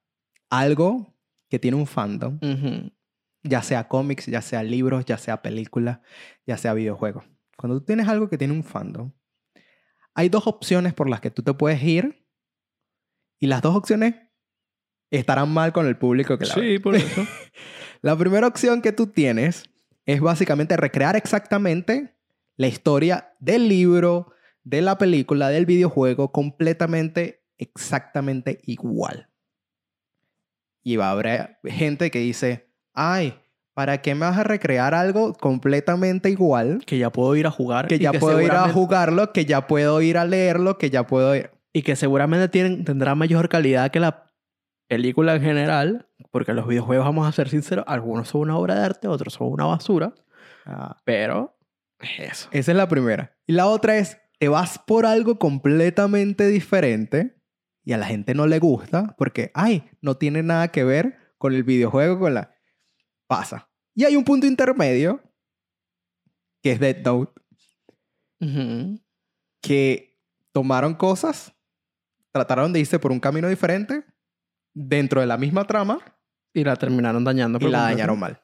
[0.50, 1.16] algo
[1.50, 2.40] que tiene un fandom,
[3.44, 6.00] ya sea cómics, ya sea libros, ya sea películas,
[6.48, 7.26] ya sea videojuegos.
[7.62, 9.12] Cuando tú tienes algo que tiene un fandom,
[10.16, 12.26] hay dos opciones por las que tú te puedes ir
[13.40, 14.16] y las dos opciones
[15.12, 16.62] estarán mal con el público que la ve.
[16.62, 17.28] Sí, por eso.
[18.02, 19.70] La primera opción que tú tienes
[20.08, 22.16] es básicamente recrear exactamente
[22.58, 29.30] la historia del libro, de la película, del videojuego, completamente, exactamente igual.
[30.82, 33.40] Y va a haber gente que dice, ay,
[33.74, 36.84] ¿para qué me vas a recrear algo completamente igual?
[36.86, 37.88] que ya puedo ir a jugar.
[37.88, 41.36] Que ya puedo ir a jugarlo, que ya puedo ir a leerlo, que ya puedo
[41.36, 41.52] ir...
[41.74, 44.26] Y que seguramente tienen, tendrá mayor calidad que la
[44.88, 46.08] película en general.
[46.32, 49.48] Porque los videojuegos, vamos a ser sinceros, algunos son una obra de arte, otros son
[49.48, 50.14] una basura.
[50.66, 51.58] Ah, Pero
[52.00, 52.50] es eso.
[52.52, 53.38] Esa es la primera.
[53.48, 57.38] Y la otra es, te vas por algo completamente diferente
[57.84, 61.54] y a la gente no le gusta porque, ay, no tiene nada que ver con
[61.54, 62.56] el videojuego, con la...
[63.32, 63.70] Pasa.
[63.96, 65.22] Y hay un punto intermedio,
[66.62, 67.32] que es Dead Note,
[69.62, 70.20] que
[70.52, 71.54] tomaron cosas,
[72.34, 74.04] trataron de irse por un camino diferente
[74.74, 76.00] dentro de la misma trama
[76.54, 77.58] Y la terminaron dañando.
[77.62, 78.42] y la dañaron mal.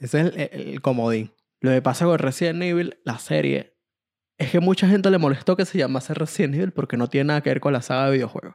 [0.00, 1.32] Ese es el, el- el comodín.
[1.60, 3.76] Lo que pasa con Resident Evil, la serie,
[4.38, 7.40] es que mucha gente le molestó que se llamase Resident Evil porque no tiene nada
[7.42, 8.54] que ver con la saga de videojuegos.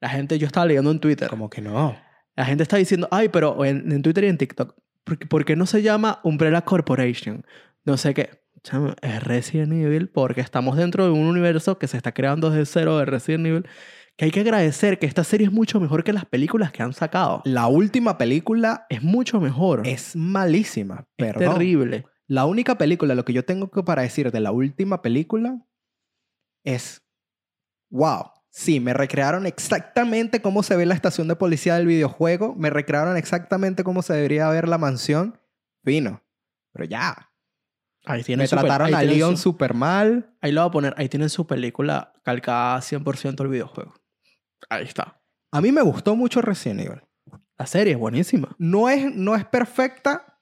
[0.00, 1.96] La gente, yo estaba leyendo en Twitter, Como que no.
[2.36, 5.44] La gente está diciendo, ay, pero en, en Twitter y en TikTok, ¿por, qué- por
[5.44, 7.44] qué no se llama Umbrella Corporation?
[7.84, 8.42] No sé qué.
[8.62, 12.66] Chamo, Es Resident Evil porque estamos dentro de un universo que se está creando desde
[12.66, 13.66] cero de Resident Evil.
[14.16, 16.92] Que hay que agradecer que esta serie es mucho mejor que las películas que han
[16.92, 17.42] sacado.
[17.44, 19.86] La última película Es mucho mejor.
[19.86, 21.08] es malísima.
[21.16, 21.54] Perdón.
[21.54, 22.04] terrible.
[22.28, 25.58] La única película, lo que yo tengo que para decir de la última película
[26.64, 27.02] es,
[27.90, 32.70] wow, sí, me recrearon exactamente cómo se ve la estación de policía del videojuego, me
[32.70, 35.40] recrearon exactamente cómo se debería ver la mansión,
[35.82, 36.22] fino,
[36.72, 37.32] pero ya,
[38.04, 40.94] Ahí tienen me trataron ahí a Leon súper mal, Ahí lo voy a poner.
[40.96, 43.94] Ahí tienen su película calcada 100% el videojuego.
[44.68, 45.22] Ahí está.
[45.52, 47.02] a mí me gustó mucho Resident Evil.
[47.58, 48.54] La serie es buenísima.
[48.58, 50.40] No es, no es perfecta,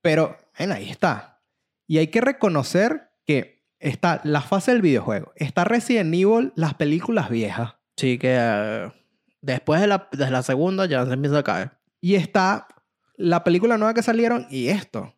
[0.00, 1.42] pero bueno, ahí está.
[1.86, 7.28] Y hay que reconocer que está la fase del videojuego, está Resident Evil, las películas
[7.30, 8.92] viejas, Sí, que eh,
[9.40, 11.70] después de la, de la segunda ya se empieza a caer.
[12.00, 12.68] y está
[13.16, 15.14] la película nueva que salieron y esto.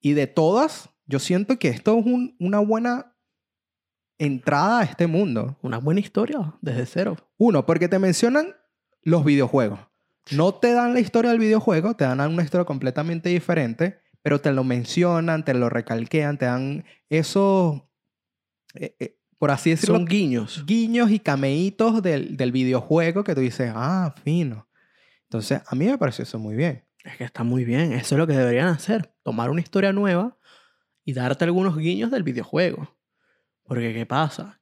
[0.00, 3.14] Y de todas, yo siento que esto es un- una buena
[4.18, 5.58] entrada a este mundo.
[5.62, 7.16] Una buena historia desde cero.
[7.36, 8.54] Uno, porque te mencionan
[9.02, 9.80] los videojuegos.
[10.30, 14.52] No te dan la historia del videojuego, te dan una historia completamente diferente, pero te
[14.52, 17.82] lo mencionan, te lo recalquean, te dan esos,
[18.74, 20.64] eh, eh, por así decirlo, Son guiños.
[20.66, 24.66] guiños y cameitos del, del videojuego que tú dices, ah, fino.
[25.24, 26.84] Entonces, a mí me pareció eso muy bien.
[27.04, 27.92] Es que está muy bien.
[27.92, 29.12] Eso es lo que deberían hacer.
[29.22, 30.38] Tomar una historia nueva
[31.04, 32.96] y darte algunos guiños del videojuego.
[33.64, 34.60] Porque, ¿qué pasa?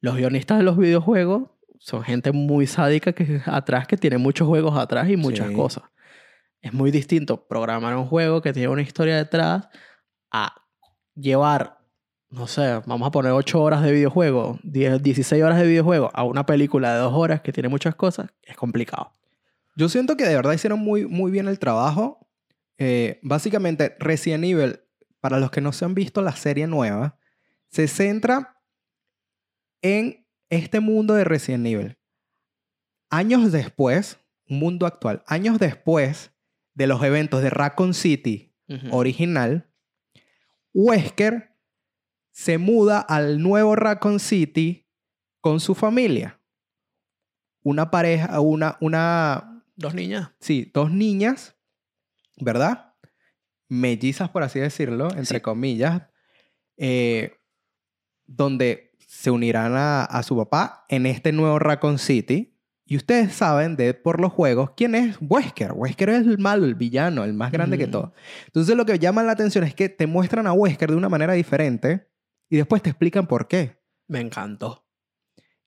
[0.00, 4.76] Los guionistas de los videojuegos son gente muy sádica que atrás, que tiene muchos juegos
[4.78, 5.54] atrás y muchas Sí.
[5.54, 5.84] cosas.
[6.60, 9.68] Es muy distinto programar un juego que tiene una historia detrás
[10.30, 10.54] a
[11.16, 11.78] llevar,
[12.32, 16.24] no sé, vamos a poner 8 horas de videojuego, 10, 16 horas de videojuego a
[16.24, 18.30] una película de 2 horas que tiene muchas cosas.
[18.42, 19.12] Es complicado.
[19.76, 22.26] Yo siento que de verdad hicieron muy, muy bien el trabajo.
[22.78, 24.80] Eh, básicamente, Resident Evil,
[25.20, 27.18] para los que no se han visto la serie nueva,
[27.68, 28.62] se centra
[29.82, 31.98] en este mundo de Resident Evil.
[33.10, 34.18] Años después,
[34.48, 36.32] un mundo actual, años después
[36.72, 38.54] de los eventos de Raccoon City
[38.90, 39.70] original,
[40.72, 41.51] Wesker
[42.32, 44.88] se muda al nuevo Raccoon City
[45.40, 46.40] con su familia.
[47.62, 50.30] Una pareja, una, una, Dos niñas.
[50.40, 51.56] sí, dos niñas,
[52.40, 52.94] ¿verdad?
[53.68, 55.40] Mellizas, por así decirlo, entre Sí.
[55.40, 56.02] comillas,
[56.76, 57.36] eh,
[58.26, 62.48] donde se unirán a, a su papá en este nuevo Raccoon City.
[62.84, 65.72] Y ustedes saben de por los juegos quién es Wesker.
[65.72, 67.90] Wesker es el malo, el villano, el más grande que Mm.
[67.90, 68.12] todo.
[68.46, 71.32] Entonces lo que llama la atención es que te muestran a Wesker de una manera
[71.34, 72.08] diferente
[72.52, 73.78] y después te explican por qué.
[74.08, 74.86] Me encantó.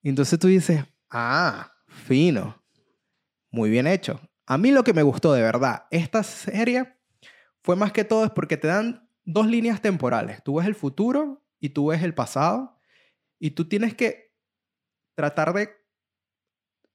[0.04, 2.64] Y entonces tú dices, ah, fino.
[3.50, 4.22] Muy bien hecho.
[4.46, 6.96] A mí lo que me gustó de verdad, esta serie
[7.64, 10.44] fue más que todo es porque te dan dos líneas temporales.
[10.44, 12.80] Tú ves el futuro y tú ves el pasado.
[13.40, 14.36] Y tú tienes que
[15.16, 15.72] tratar de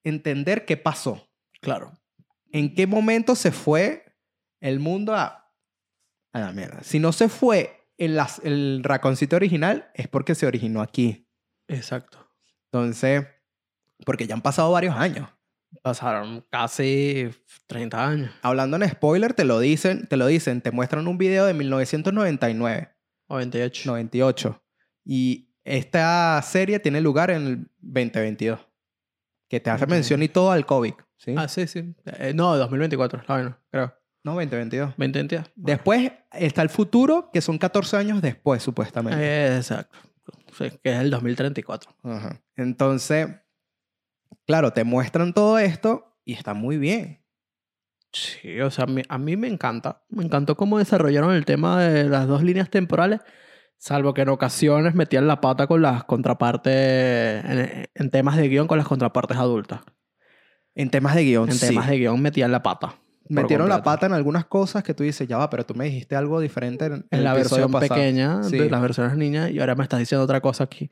[0.05, 1.29] entender qué pasó.
[1.61, 1.99] Claro.
[2.53, 4.05] ¿En qué momento se fue
[4.61, 5.53] el mundo a,
[6.33, 6.85] a la mierda?
[6.85, 11.29] Si no se fue el raconcito original, es porque se originó aquí.
[11.69, 12.27] Exacto.
[12.73, 13.27] Entonces,
[14.05, 15.29] porque ya han pasado varios años.
[15.83, 17.31] Pasaron casi
[17.67, 18.31] 30 años.
[18.43, 22.91] Hablando en spoiler, te lo dicen, te lo dicen, te muestran un video de 1999,
[23.29, 23.83] 98.
[23.87, 24.63] 98.
[25.05, 28.61] Y esta serie tiene lugar en el 2022.
[29.49, 30.95] Que te hace mención y todo al COVID.
[31.17, 31.35] ¿sí?
[31.37, 31.95] Ah, sí, sí.
[32.05, 34.00] Eh, no, 2024, la vaina, creo.
[34.23, 34.95] No, 2022.
[34.97, 39.57] 20 Después está el futuro, que son 14 años después, supuestamente.
[39.57, 39.99] Exacto.
[40.57, 41.91] Sí, que es el 2034.
[42.03, 42.41] Ajá.
[42.57, 43.29] Entonces,
[44.47, 47.25] claro, te muestran todo esto y está muy bien.
[48.13, 50.03] Sí, o sea, a mí, a mí me encanta.
[50.09, 53.21] Me encantó cómo desarrollaron el tema de las dos líneas temporales,
[53.79, 56.75] salvo que en ocasiones metían la pata con las contrapartes,
[57.45, 59.81] en, en temas de guion con las contrapartes adultas.
[60.75, 61.69] En temas de guion, En sí.
[61.69, 62.97] temas de guion metían la pata.
[63.31, 66.17] Metieron la pata en algunas cosas que tú dices, ya va, pero tú me dijiste
[66.17, 67.95] algo diferente en, En la versión pasado".
[67.95, 68.59] pequeña Sí.
[68.59, 70.91] de las versiones niñas y ahora me estás diciendo otra cosa aquí.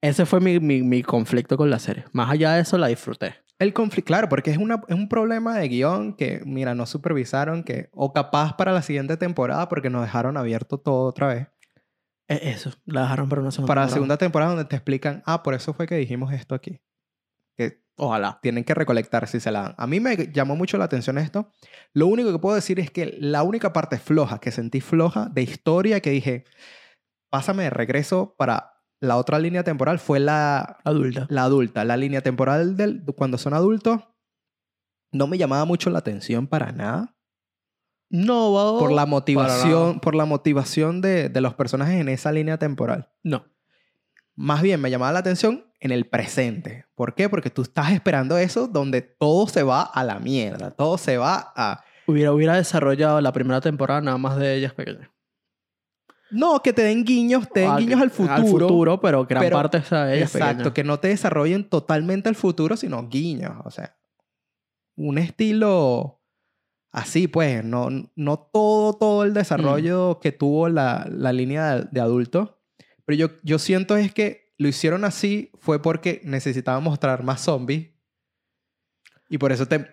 [0.00, 2.04] Ese fue mi, mi, mi conflicto con la serie.
[2.12, 3.36] Más allá de eso, la disfruté.
[3.58, 7.62] El conflicto, claro, porque es, una, es un problema de guion que, mira, no supervisaron
[7.62, 11.46] que, o capaz para la siguiente temporada, porque nos dejaron abierto todo otra vez.
[12.28, 13.94] E- Eso, la dejaron para una segunda Para la temporada.
[13.94, 16.80] segunda temporada donde te explican, ah, por eso fue que dijimos esto aquí.
[18.04, 18.40] Ojalá.
[18.42, 19.74] tienen que recolectar si se la dan.
[19.78, 21.50] A mí me llamó mucho la atención esto.
[21.92, 25.42] Lo único que puedo decir es que la única parte floja que sentí floja de
[25.42, 26.44] historia que dije,
[27.30, 31.26] pásame de regreso para la otra línea temporal fue la, Adulta.
[31.30, 31.84] la adulta.
[31.84, 34.00] La línea temporal del, cuando son adultos
[35.12, 37.16] no me llamaba mucho la atención para nada.
[38.10, 43.10] No, Por la motivación, por la motivación de, de los personajes en esa línea temporal.
[43.22, 43.46] No.
[44.42, 46.84] Más bien me llamaba la atención en el presente.
[46.96, 47.28] ¿Por qué?
[47.28, 50.72] Porque tú estás esperando eso donde todo se va a la mierda.
[50.72, 51.84] Todo se va a...
[52.08, 55.08] Hubiera, hubiera desarrollado la primera temporada nada más de ellas pequeñas.
[56.32, 58.34] No, que te den guiños, te den guiños al futuro.
[58.34, 60.72] Al futuro, pero gran pero- parte es a ellas Exacto, pequeñas.
[60.74, 63.52] que no te desarrollen totalmente el futuro, sino guiños.
[63.64, 63.96] O sea,
[64.96, 66.20] un estilo
[66.90, 72.00] así, pues, no, no todo, todo el desarrollo que tuvo la, la línea de, de
[72.00, 72.56] adultos.
[73.12, 77.90] Pero yo, yo siento es que lo hicieron así fue porque necesitaban mostrar más zombies.
[79.28, 79.86] Y por eso te,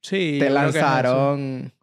[0.00, 1.74] Sí, te lanzaron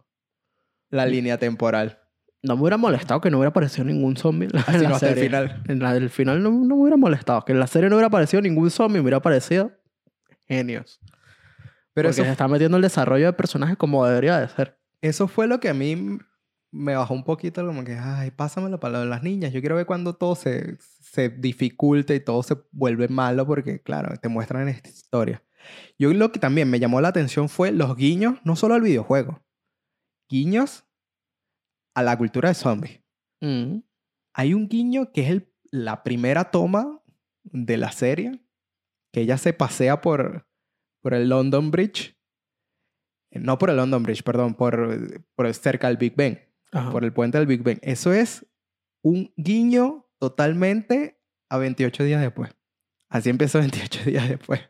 [0.89, 1.99] la línea temporal.
[2.41, 5.23] No me hubiera molestado que no hubiera aparecido ningún zombie en la, en el serie.
[5.25, 5.63] final.
[5.67, 7.45] En la del final no, no me hubiera molestado.
[7.45, 9.71] Que en la serie no hubiera aparecido ningún zombie, me hubiera parecido
[10.47, 10.99] genios.
[11.93, 14.79] Pero Porque eso se está metiendo el desarrollo de personajes como debería de ser.
[15.01, 16.17] Eso fue lo que a mí
[16.73, 19.53] me bajó un poquito, como que, ay, pásamelo para lo de las niñas.
[19.53, 24.17] Yo quiero ver cuando todo se, se dificulta y todo se vuelve malo, porque, claro,
[24.17, 25.43] te muestran esta historia.
[25.99, 29.43] Yo lo que también me llamó la atención fue los guiños, no solo al videojuego,
[30.27, 30.83] guiños
[31.93, 33.01] a la cultura de zombies.
[33.39, 33.77] Mm.
[34.33, 37.01] Hay un guiño que es el, la primera toma
[37.43, 38.43] de la serie,
[39.11, 40.47] que ella se pasea por,
[41.01, 42.17] por el London Bridge.
[43.31, 46.39] Eh, No por el London Bridge, perdón, por, por cerca del Big Ben,
[46.73, 46.91] Ajá.
[46.91, 47.79] por el puente del Big Ben.
[47.81, 48.45] Eso es
[49.01, 52.51] un guiño totalmente a 28 días después.
[53.09, 54.61] Así empezó 28 días después.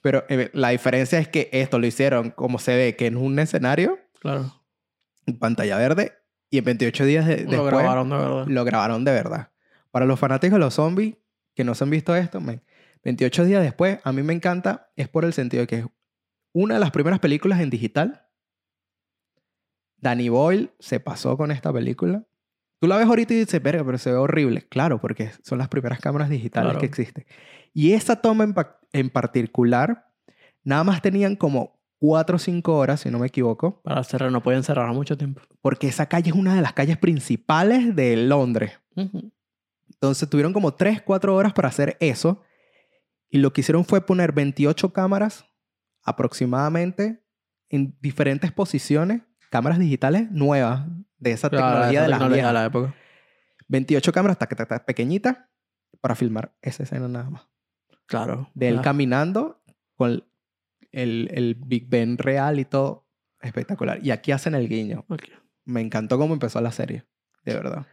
[0.00, 3.38] Pero eh, la diferencia es que esto lo hicieron como se ve, que en un
[3.38, 4.52] escenario, Claro.
[5.26, 6.12] en pantalla verde,
[6.50, 8.46] y en 28 días de- Lo después grabaron de verdad.
[8.46, 9.50] lo grabaron de verdad.
[9.90, 11.16] Para los fanáticos de los zombies
[11.54, 12.62] que no se han visto esto, men,
[13.02, 15.86] 28 días después, a mí me encanta, es por el sentido de que es
[16.52, 18.27] una de las primeras películas en digital.
[19.98, 22.24] Danny Boyle se pasó con esta película.
[22.80, 24.62] Tú la ves ahorita y dices, verga, pero se ve horrible.
[24.68, 26.78] Claro, porque son las primeras cámaras digitales Claro.
[26.80, 27.26] que existen.
[27.74, 30.06] Y esa toma en, pa- en particular,
[30.62, 34.40] nada más tenían como 4 o 5 horas, si no me equivoco, Para cerrar, no
[34.42, 35.42] pueden cerrar mucho tiempo.
[35.60, 38.78] porque esa calle es una de las calles principales de Londres.
[38.94, 39.32] Ujú.
[39.90, 42.42] Entonces tuvieron como 3, 4 horas para hacer eso.
[43.28, 45.44] Y lo que hicieron fue poner 28 cámaras
[46.04, 47.22] aproximadamente
[47.68, 50.86] en diferentes posiciones, cámaras digitales nuevas
[51.18, 52.94] de esa Claro, tecnología esa de las tecnología de la época.
[53.68, 55.38] 28 cámaras tac, tac, tac, pequeñitas
[56.00, 57.48] para filmar esa escena nada más.
[58.06, 58.50] Claro.
[58.54, 59.62] De él caminando
[59.94, 60.24] con
[60.92, 63.06] el, el Big Ben real y todo.
[63.40, 63.98] Espectacular.
[64.02, 65.04] Y aquí hacen el guiño.
[65.64, 67.04] Me encantó cómo empezó la serie.
[67.44, 67.86] De verdad.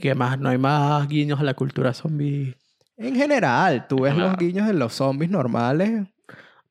[0.00, 0.38] ¿Qué más?
[0.38, 2.56] No hay más guiños a la cultura zombie.
[2.96, 6.08] En general, tú ves los guiños de los zombies normales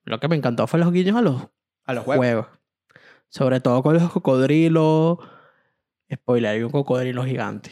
[0.03, 1.47] Lo que me encantó fue los guiños a los
[1.85, 2.17] a los juegos.
[2.25, 2.47] juegos.
[3.31, 5.17] Sobre todo con los cocodrilos.
[6.13, 7.71] Spoiler, hay un cocodrilo gigante.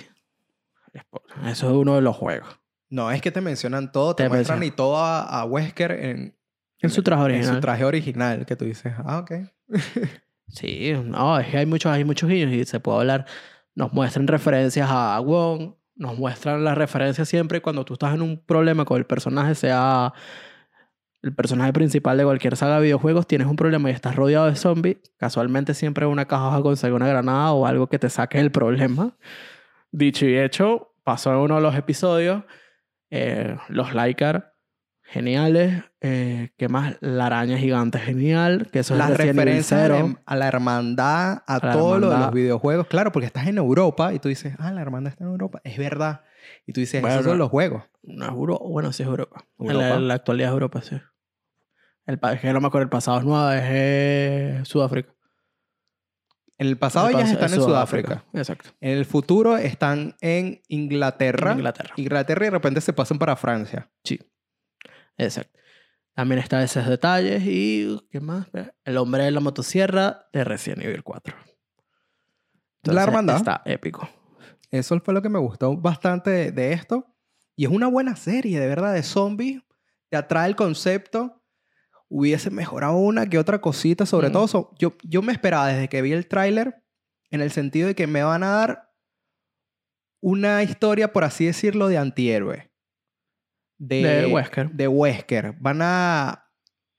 [1.45, 2.60] Eso es uno de los juegos.
[2.89, 4.74] No, es que te mencionan todo, te, Te muestran mencionan.
[4.74, 6.36] y todo a, a Wesker en,
[6.80, 7.56] En su traje en original.
[7.56, 9.32] su traje original, que tú dices, ah, ok.
[10.48, 13.28] Sí, no, es que hay muchos, hay muchos guiños y se puede hablar.
[13.76, 18.43] Nos muestran referencias a Wong, nos muestran las referencias siempre cuando tú estás en un
[18.43, 20.12] problema con el personaje, sea
[21.22, 24.56] el personaje principal de cualquier saga de videojuegos, tienes un problema y estás rodeado de
[24.56, 29.18] zombies, casualmente siempre una caja conseguir una granada o algo que te saque del problema.
[29.92, 32.44] Dicho y hecho, pasó en uno de los episodios,
[33.10, 34.54] eh, los Lycar,
[35.10, 35.84] geniales.
[36.02, 36.96] Eh, ¿Qué más?
[37.02, 38.68] La araña gigante, genial.
[38.72, 40.20] Que eso es Las referencias a la, 0.
[40.26, 42.88] a la hermandad, a, A todo lo de los videojuegos.
[42.88, 45.60] Claro, porque estás en Europa y tú dices, ah, la hermandad está en Europa.
[45.64, 46.22] Es verdad.
[46.70, 47.84] Y tú dices, Bueno, esos son los juegos.
[48.04, 48.64] No Europa.
[48.64, 49.44] Bueno, sí es Europa.
[49.58, 49.96] En la, Europa.
[49.96, 50.98] en la actualidad es Europa, sí.
[52.06, 55.16] El que no me acuerdo, el pasado es nuevo, es eh, Sudáfrica.
[56.60, 58.26] En el pasado El ellas pas- están es en Sudáfrica.
[58.34, 58.70] Exacto.
[58.82, 61.54] En el futuro están en Inglaterra.
[61.54, 61.94] Inglaterra.
[61.98, 63.90] Inglaterra y de repente se pasan para Francia.
[64.04, 64.20] Sí.
[65.18, 65.58] Exacto.
[66.14, 68.48] También está esos detalles y ¿qué más?
[68.84, 71.36] El hombre de la motosierra de Resident Evil 4.
[72.84, 73.38] La hermandad.
[73.38, 74.08] Está épico.
[74.72, 77.06] Eso fue lo que me gustó bastante de, de esto.
[77.56, 79.62] Y es una buena serie, de verdad, de zombies.
[80.10, 81.42] Te atrae el concepto.
[82.08, 84.06] Hubiese mejorado una que otra cosita.
[84.06, 84.32] Sobre Mm.
[84.34, 86.84] todo, so- yo, yo me esperaba desde que vi el tráiler
[87.32, 88.90] en el sentido de que me van a dar
[90.22, 92.72] una historia, por así decirlo, de antihéroe.
[93.78, 94.72] De, De Wesker.
[94.72, 95.54] De Wesker.
[95.60, 96.50] Van a,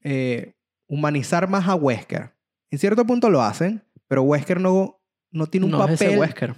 [0.03, 0.55] eh,
[0.89, 2.35] humanizar más a Wesker.
[2.71, 6.19] En cierto punto lo hacen, pero Wesker no, no tiene un no es ese papel...
[6.21, 6.55] Wesker.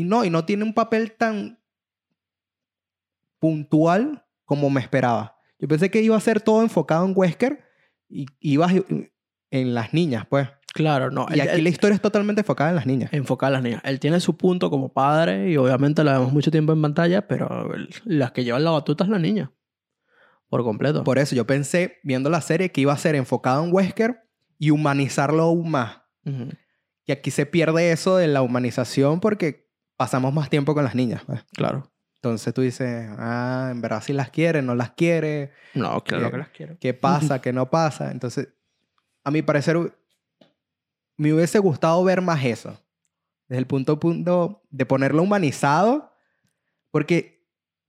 [0.00, 1.58] Y no, y no tiene un papel tan
[3.38, 5.36] puntual como me esperaba.
[5.58, 7.60] Yo pensé que iba a ser todo enfocado en Wesker
[8.08, 8.84] y iba a-
[9.50, 10.48] en las niñas, pues.
[10.72, 11.26] Claro, no.
[11.30, 13.12] Y él- aquí él- la historia es totalmente enfocada en las niñas.
[13.12, 13.80] enfocada a las niñas.
[13.84, 17.68] Él tiene su punto como padre y obviamente la vemos mucho tiempo en pantalla, pero
[18.04, 19.52] las que llevan la batuta es la niña.
[20.48, 21.04] Por completo.
[21.04, 24.20] Por eso yo pensé, viendo la serie, que iba a ser enfocado en Wesker
[24.58, 26.02] y humanizarlo aún más.
[26.24, 26.48] Ujú.
[27.06, 29.69] Y aquí se pierde eso de la humanización porque
[30.00, 31.22] pasamos más tiempo con las niñas.
[31.26, 31.44] pues.
[31.52, 31.90] Claro.
[32.16, 36.30] Entonces tú dices, ah, en verdad si las quiere, no las quiere, No, claro Eh,
[36.30, 36.76] que las quiero.
[36.80, 38.10] qué pasa, qué no pasa.
[38.10, 38.48] Entonces,
[39.24, 39.76] a mi parecer,
[41.18, 42.80] me hubiese gustado ver más eso.
[43.46, 46.14] Desde el punto, punto de ponerlo humanizado,
[46.90, 47.46] porque,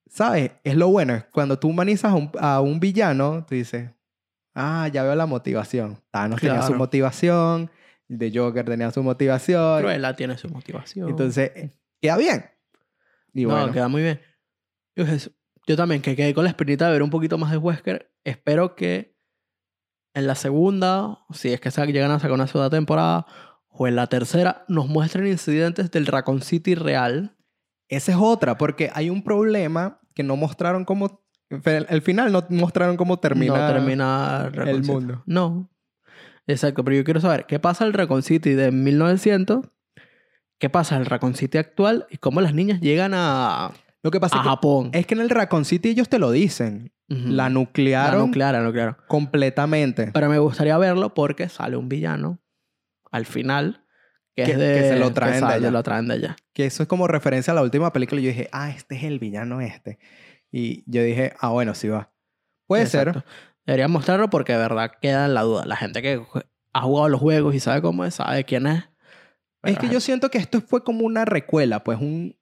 [0.10, 0.52] ¿sabes?
[0.65, 3.89] Es lo bueno, cuando tú humanizas a un, a un villano, tú dices,
[4.54, 5.97] ah, ya veo la motivación.
[6.12, 6.78] Thanos tenía su Claro.
[6.80, 7.71] motivación,
[8.10, 9.80] el de Joker tenía su motivación.
[9.82, 11.10] Cruella tiene su motivación.
[11.10, 11.52] Entonces,
[12.02, 12.46] queda bien.
[13.34, 14.20] Y no, bueno, queda muy bien.
[15.68, 18.12] Yo, también, que quedé con la espinita de ver un poquito más de Wesker.
[18.24, 19.16] Espero que
[20.14, 23.26] en la segunda, si es que llegan a sacar una segunda temporada,
[23.70, 27.38] o en la tercera, nos muestren incidentes del Raccoon City real.
[27.88, 31.22] esa es otra, porque hay un problema que no mostraron cómo...
[31.66, 34.92] Al final no mostraron cómo termina, no termina Raccoon el City.
[34.92, 35.24] mundo.
[35.26, 35.70] No.
[36.48, 39.70] Exacto, pero yo quiero saber qué pasa el Raccoon City de 1900,
[40.62, 43.71] qué pasa el Raccoon City actual y cómo las niñas llegan a,
[44.04, 44.89] Lo que pasa a es que, Japón.
[44.93, 46.93] es que en el Raccoon City ellos te lo dicen.
[47.10, 48.95] La La nuclearon nuclear, la nuclear.
[49.08, 50.12] completamente.
[50.13, 52.39] Pero me gustaría verlo porque sale un villano
[53.12, 53.84] al final
[54.34, 55.71] que, Que- es de que se lo traen de allá.
[55.71, 56.36] lo traen de allá.
[56.54, 58.21] Que eso es como referencia a la última película.
[58.21, 60.00] Y yo dije, ah, este es el villano este.
[60.52, 62.13] Y yo dije, ah, bueno, sí va.
[62.65, 63.13] Puede Exacto.
[63.19, 63.24] ser.
[63.65, 65.65] Deberían mostrarlo porque de verdad queda en la duda.
[65.65, 66.21] La gente que
[66.74, 68.86] ha jugado los juegos y sabe cómo es, sabe quién es.
[69.63, 72.36] Es que yo siento que esto fue como una recuela, pues un...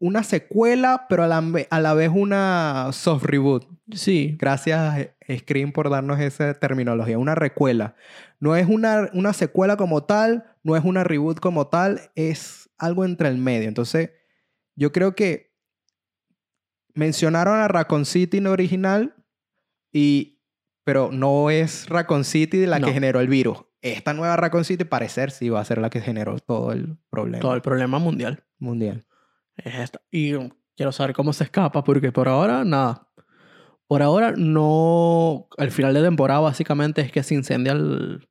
[0.00, 3.66] Una secuela, pero a la, a la vez una soft reboot.
[3.90, 7.18] Sí, Gracias, eh, Scream, por darnos esa terminología.
[7.18, 7.96] Una recuela.
[8.38, 13.04] No es una, una secuela como tal, no es una reboot como tal, es algo
[13.04, 13.66] entre el medio.
[13.66, 14.10] Entonces,
[14.76, 15.52] yo creo que
[16.94, 19.16] mencionaron a Raccoon City en original,
[19.92, 20.38] y,
[20.84, 22.86] pero no es Raccoon City la No.
[22.86, 23.64] que generó el virus.
[23.80, 27.40] Esta nueva Raccoon City, parecer, sí va a ser la que generó todo el problema
[27.40, 29.06] todo el problema mundial mundial.
[29.56, 30.00] es esta.
[30.10, 30.32] Y
[30.76, 33.08] quiero saber cómo se escapa porque por ahora, nada.
[33.86, 35.48] Por ahora no...
[35.56, 38.28] El final de temporada básicamente es que se incendia el-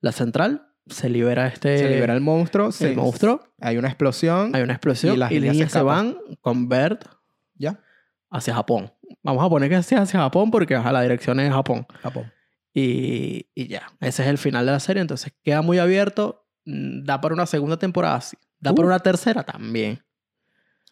[0.00, 1.78] la central, se libera este...
[1.78, 5.18] se libera el monstruo, el se- monstruo, hay una explosión, hay una explosión Y y
[5.18, 7.04] las niñas niñas, se van con Bert
[7.54, 7.80] ya,
[8.30, 8.92] hacia Japón.
[9.22, 11.86] Vamos a poner que sea hacia Japón porque ajá, la dirección es Japón.
[12.02, 12.30] Japón.
[12.74, 15.00] Y, y ya, ese es el final de la serie.
[15.00, 16.46] Entonces queda muy abierto.
[16.64, 18.36] Mm, Da para una segunda temporada, sí.
[18.60, 18.88] Da para Uh.
[18.90, 20.02] una tercera también.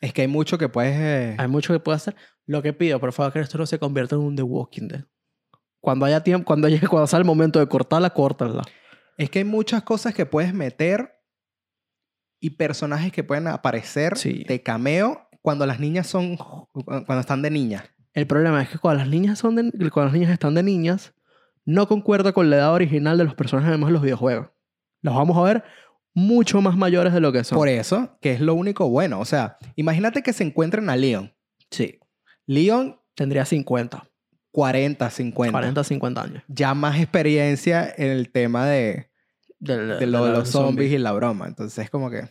[0.01, 0.95] Es que hay mucho que puedes...
[0.97, 2.17] eh, Hay mucho que puede hacer.
[2.47, 5.05] Lo que pido, por favor, que esto no se convierta en un The Walking Dead.
[5.81, 8.63] Cuando haya tiempo, cuando llegue, cuando sea el momento de cortarla, córtala.
[9.19, 11.13] Es que hay muchas cosas que puedes meter
[12.41, 14.45] y personajes que pueden aparecer Sí.
[14.47, 16.37] de cameo cuando las niñas son...
[16.37, 17.85] Cuando están de niñas.
[18.13, 21.15] El problema es que cuando las niñas son de- cuando las niñas están de niñas,
[21.67, 24.49] no concuerda con la edad original de los personajes que vemos en los videojuegos.
[25.03, 25.65] Los vamos a ver
[26.15, 27.59] mucho más mayores de lo que son.
[27.59, 29.21] Por eso, que es lo único bueno.
[29.21, 31.35] O sea, imagínate que se encuentren a Leon.
[31.71, 31.99] Sí.
[32.47, 34.11] Leon, Tendría 50,
[34.53, 35.53] 40, 50.
[35.53, 36.43] 40, 50 años.
[36.49, 39.11] Ya más experiencia en el tema de,
[39.59, 41.47] de lo de la los zombies y la broma.
[41.47, 42.29] Entonces, como que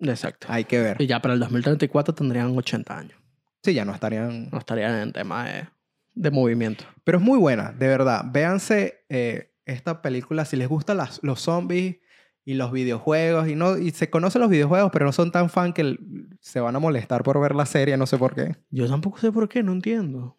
[0.00, 0.48] Exacto.
[0.50, 1.00] hay que ver.
[1.00, 3.18] Y ya para el 2034 tendrían 80 años.
[3.62, 4.50] Sí, ya no estarían...
[4.50, 5.68] No estarían en tema de,
[6.16, 6.84] de movimiento.
[7.04, 8.24] Pero es muy buena, de verdad.
[8.32, 11.98] Véanse eh, esta película si les gustan las- los zombies
[12.44, 13.46] y los videojuegos.
[13.48, 15.96] Y, no, y se conocen los videojuegos, pero no son tan fan que
[16.40, 18.56] se van a molestar por ver la serie, no sé por qué.
[18.70, 20.36] Yo tampoco sé por qué, no entiendo.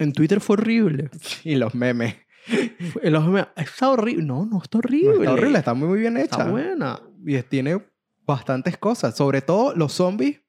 [0.00, 1.10] En Twitter fue horrible.
[1.44, 2.16] Y los memes.
[2.92, 4.24] Fue- el ojo me- Está horrible.
[4.24, 5.12] No, no está No, horrible.
[5.18, 6.36] está horrible, está muy, muy bien hecha.
[6.36, 7.00] Está buena.
[7.26, 7.84] Y tiene
[8.26, 9.16] bastantes cosas.
[9.16, 10.40] Sobre todo los zombies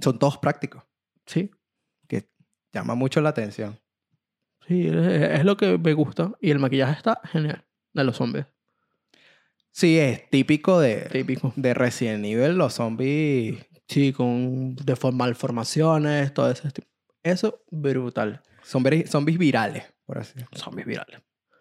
[0.00, 0.82] son todos prácticos,
[1.24, 1.50] Sí.
[2.76, 3.78] Llama mucho la atención.
[4.68, 6.32] Sí, es, lo que me gusta.
[6.40, 7.64] Y el maquillaje está genial.
[7.92, 8.46] De los zombies.
[9.70, 11.52] Sí, es típico de, Típico.
[11.56, 13.64] de Resident Evil, los zombies.
[13.88, 16.88] Sí, con de malformaciones, todo ese tipo.
[17.22, 18.42] Eso, brutal.
[18.64, 20.58] Zombies, zombies virales, por así decirlo.
[20.58, 21.20] Zombies virales.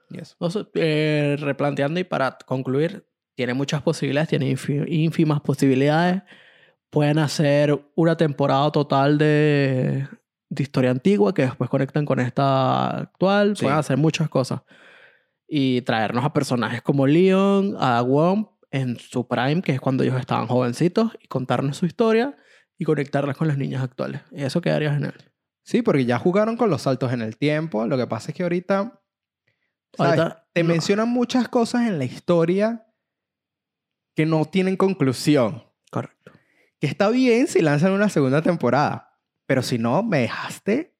[0.09, 0.35] Y eso.
[0.39, 4.55] Entonces, eh, replanteando y para concluir, tiene muchas posibilidades, tiene
[4.87, 6.23] ínfimas posibilidades.
[6.89, 10.07] Pueden hacer una temporada total de,
[10.55, 13.55] de historia antigua que después conectan con esta actual.
[13.55, 13.63] Sí.
[13.63, 14.61] Pueden hacer muchas cosas.
[15.47, 20.19] Y traernos a personajes como Leon, a Wong en su prime, que es cuando ellos
[20.19, 22.35] estaban jovencitos, y contarnos su historia
[22.77, 24.21] y conectarlas con las niñas actuales.
[24.31, 25.15] Y eso quedaría genial.
[25.63, 27.87] Sí, porque ya jugaron con los saltos en el tiempo.
[27.87, 29.01] Lo que pasa es que ahorita,
[29.93, 30.19] ¿sabes?
[30.19, 30.69] Ahorita, te no.
[30.69, 32.85] mencionan muchas cosas en la historia
[34.15, 35.63] que no tienen conclusión.
[35.91, 36.31] Correcto.
[36.79, 39.04] Que está bien si lanzan una segunda temporada.
[39.45, 40.93] Pero si no, me dejaste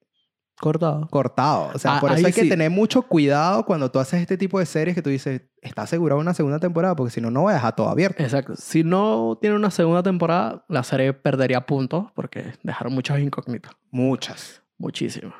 [0.59, 1.07] Cortado.
[1.09, 1.71] cortado.
[1.75, 4.57] O sea, Ah, por eso hay que tener mucho cuidado cuando tú haces este tipo
[4.59, 7.51] de series que tú dices, está asegurada una segunda temporada, porque si no, no voy
[7.51, 8.23] a dejar todo abierto.
[8.23, 8.55] Exacto.
[8.55, 13.73] Si no tiene una segunda temporada, la serie perdería puntos porque dejaron muchas incógnitas.
[13.91, 14.61] Muchas.
[14.77, 15.33] Muchísimas.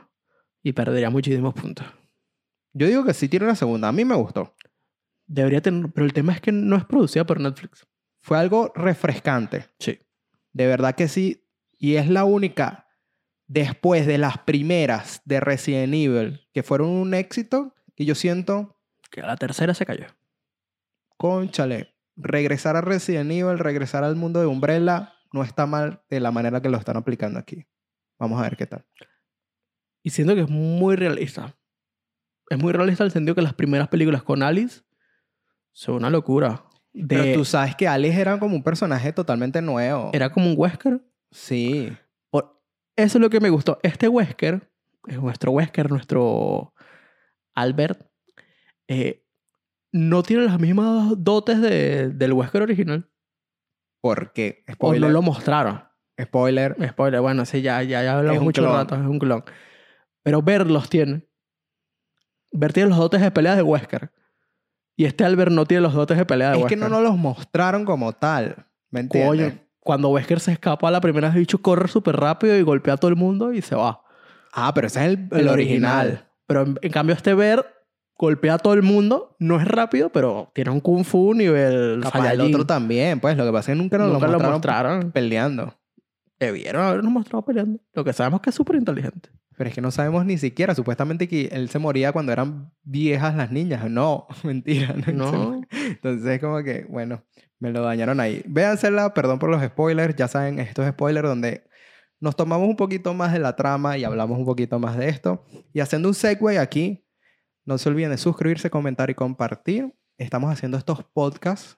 [0.64, 1.86] Y perdería muchísimos puntos.
[2.74, 3.88] Yo digo que sí tiene una segunda.
[3.88, 4.54] A mí me gustó.
[5.28, 7.88] Debería tener, pero el tema es que no es producida por Netflix.
[8.20, 9.68] Fue algo refrescante.
[9.80, 9.98] Sí.
[10.52, 11.48] De verdad que sí.
[11.78, 12.85] Y es la única,
[13.48, 18.80] después de las primeras de Resident Evil, que fueron un éxito, que yo siento,
[19.12, 20.08] Que a la tercera se cayó.
[21.18, 26.32] conchale, regresar a Resident Evil, regresar al mundo de Umbrella, no está mal de la
[26.32, 27.66] manera que lo están aplicando aquí.
[28.18, 28.86] Vamos a ver qué tal.
[30.02, 31.58] Y siento que es muy realista.
[32.50, 34.82] Es muy realista el sentido que las primeras películas con Alice
[35.72, 36.64] son una locura.
[36.94, 40.12] De, Pero tú sabes que Alice era como un personaje totalmente nuevo.
[40.14, 41.02] Era como un Wesker.
[41.32, 41.92] Sí.
[42.96, 43.80] Eso es lo que me gustó.
[43.84, 44.70] Este Wesker,
[45.08, 46.74] es nuestro Wesker, nuestro
[47.54, 48.08] Albert,
[48.88, 49.26] eh,
[49.92, 53.10] no tiene las mismas dotes de- del Wesker original.
[54.02, 55.84] Porque, O spoiler, no lo mostraron.
[56.22, 58.74] spoiler, Spoiler, bueno, sí, ya, ya, ya hablamos Es mucho clon.
[58.74, 59.44] rato, es un clon.
[60.24, 61.28] Pero Bert los tiene.
[62.52, 64.12] Bert tiene los dotes de pelea de Wesker.
[64.96, 66.78] Y este Albert no tiene los dotes de pelea de es Wesker.
[66.80, 68.68] que no nos los mostraron como tal.
[68.92, 69.54] ¿Me entiendes?
[69.54, 72.96] Coño, cuando Wesker se escapa la primera vez, el bicho corre súper rápido y golpea
[72.96, 74.02] a todo el mundo y se va.
[74.52, 76.28] Ah, pero ese es el, El, original.
[76.48, 77.68] Pero en, en cambio este Bert
[78.18, 79.36] golpea a todo el mundo.
[79.38, 82.56] No es rápido, pero tiene un kung fu nivel Capaz el Saiyajin.
[82.56, 83.38] otro también, pues.
[83.38, 84.54] Lo que pasa es que nunca nos Nunca lo lo mostraron,
[84.94, 85.12] mostraron.
[85.12, 85.76] peleando.
[86.40, 87.80] Debieron habernos mostrado peleando.
[87.94, 89.30] Lo que sabemos que es súper inteligente.
[89.56, 90.74] Pero es que no sabemos ni siquiera.
[90.74, 93.88] Supuestamente que él se moría cuando eran viejas las niñas.
[93.90, 94.96] No, mentira.
[95.14, 95.62] No.
[95.72, 97.22] Entonces es como que, bueno,
[97.60, 98.44] me lo dañaron ahí.
[98.48, 100.16] Véansela, perdón por los spoilers.
[100.16, 101.68] Ya saben, estos spoilers donde
[102.20, 105.46] nos tomamos un poquito más de la trama y hablamos un poquito más de esto.
[105.74, 107.06] Y haciendo un segue aquí,
[107.66, 109.94] no se olviden de suscribirse, comentar y compartir.
[110.18, 111.78] Estamos haciendo estos podcasts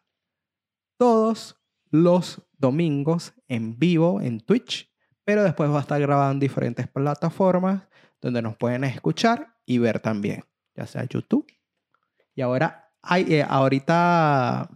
[0.97, 1.55] todos
[1.89, 4.91] los domingos en vivo en Twitch,
[5.23, 7.84] pero después va a estar grabado en diferentes plataformas
[8.21, 10.43] donde nos pueden escuchar y ver también,
[10.75, 11.47] ya sea YouTube.
[12.36, 14.69] Y ahora, hay, eh, ahorita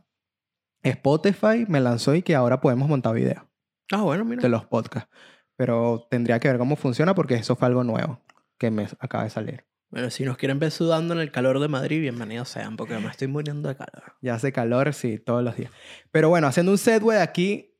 [0.83, 3.47] Spotify me lanzó y que ahora podemos montar video
[3.91, 4.41] Ah, bueno, mira.
[4.41, 5.09] de los podcasts.
[5.55, 8.19] Pero tendría que ver cómo funciona porque eso fue algo nuevo
[8.57, 9.65] que me acaba de salir.
[9.89, 13.09] Bueno, si nos quieren ver sudando en el calor de Madrid, bienvenidos sean, porque me
[13.09, 14.13] estoy muriendo de calor.
[14.21, 15.71] Ya hace calor, sí, todos los días.
[16.11, 17.75] Pero bueno, haciendo un setway aquí.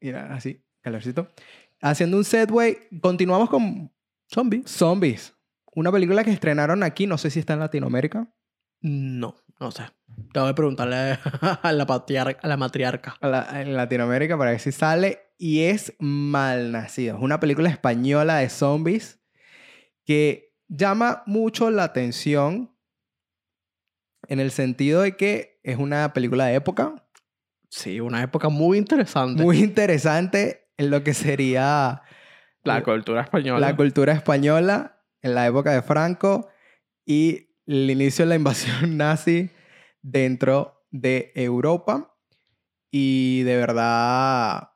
[0.00, 1.28] Mira, así, calorcito.
[1.82, 3.92] Haciendo un setway, continuamos con
[4.32, 4.70] ¿Zombies?
[4.70, 5.34] Zombies.
[5.74, 8.32] Una película que estrenaron aquí, no sé si está en Latinoamérica.
[8.80, 9.84] No, no sé.
[10.32, 11.18] Tengo que preguntarle
[11.62, 13.16] a la, patriar- a la matriarca.
[13.20, 15.20] A la- en Latinoamérica para ver si sale.
[15.38, 17.16] Y es Malnacido.
[17.16, 19.20] Es una película española de zombies
[20.04, 22.74] que llama mucho la atención
[24.28, 27.00] en el sentido de que es una película de época
[27.68, 29.42] Sí, una época muy interesante.
[29.42, 32.02] muy interesante en lo que sería
[32.62, 33.58] la cultura española.
[33.68, 36.48] la cultura española en la época de Franco
[37.04, 39.50] y el inicio de la invasión nazi
[40.04, 42.14] dentro de Europa.
[42.90, 44.70] Y de verdad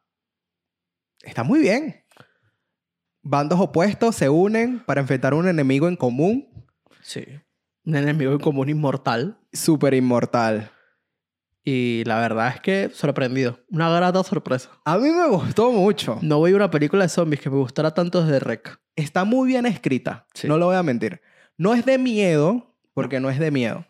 [1.22, 2.02] está muy bien.
[3.22, 6.48] Bandos opuestos se unen para enfrentar un enemigo en común,
[7.02, 7.24] Sí.
[7.86, 9.38] Un enemigo en común inmortal.
[9.52, 10.70] súper inmortal.
[11.64, 13.60] Y la verdad es que sorprendido.
[13.70, 14.70] Una grata sorpresa.
[14.84, 16.18] A mí me gustó mucho.
[16.22, 18.78] No voy a una película de zombies que me gustara tanto desde Rec.
[18.96, 20.48] Está muy bien escrita, Sí.
[20.48, 21.20] no lo voy a mentir.
[21.56, 23.86] No es de miedo, porque no es de miedo,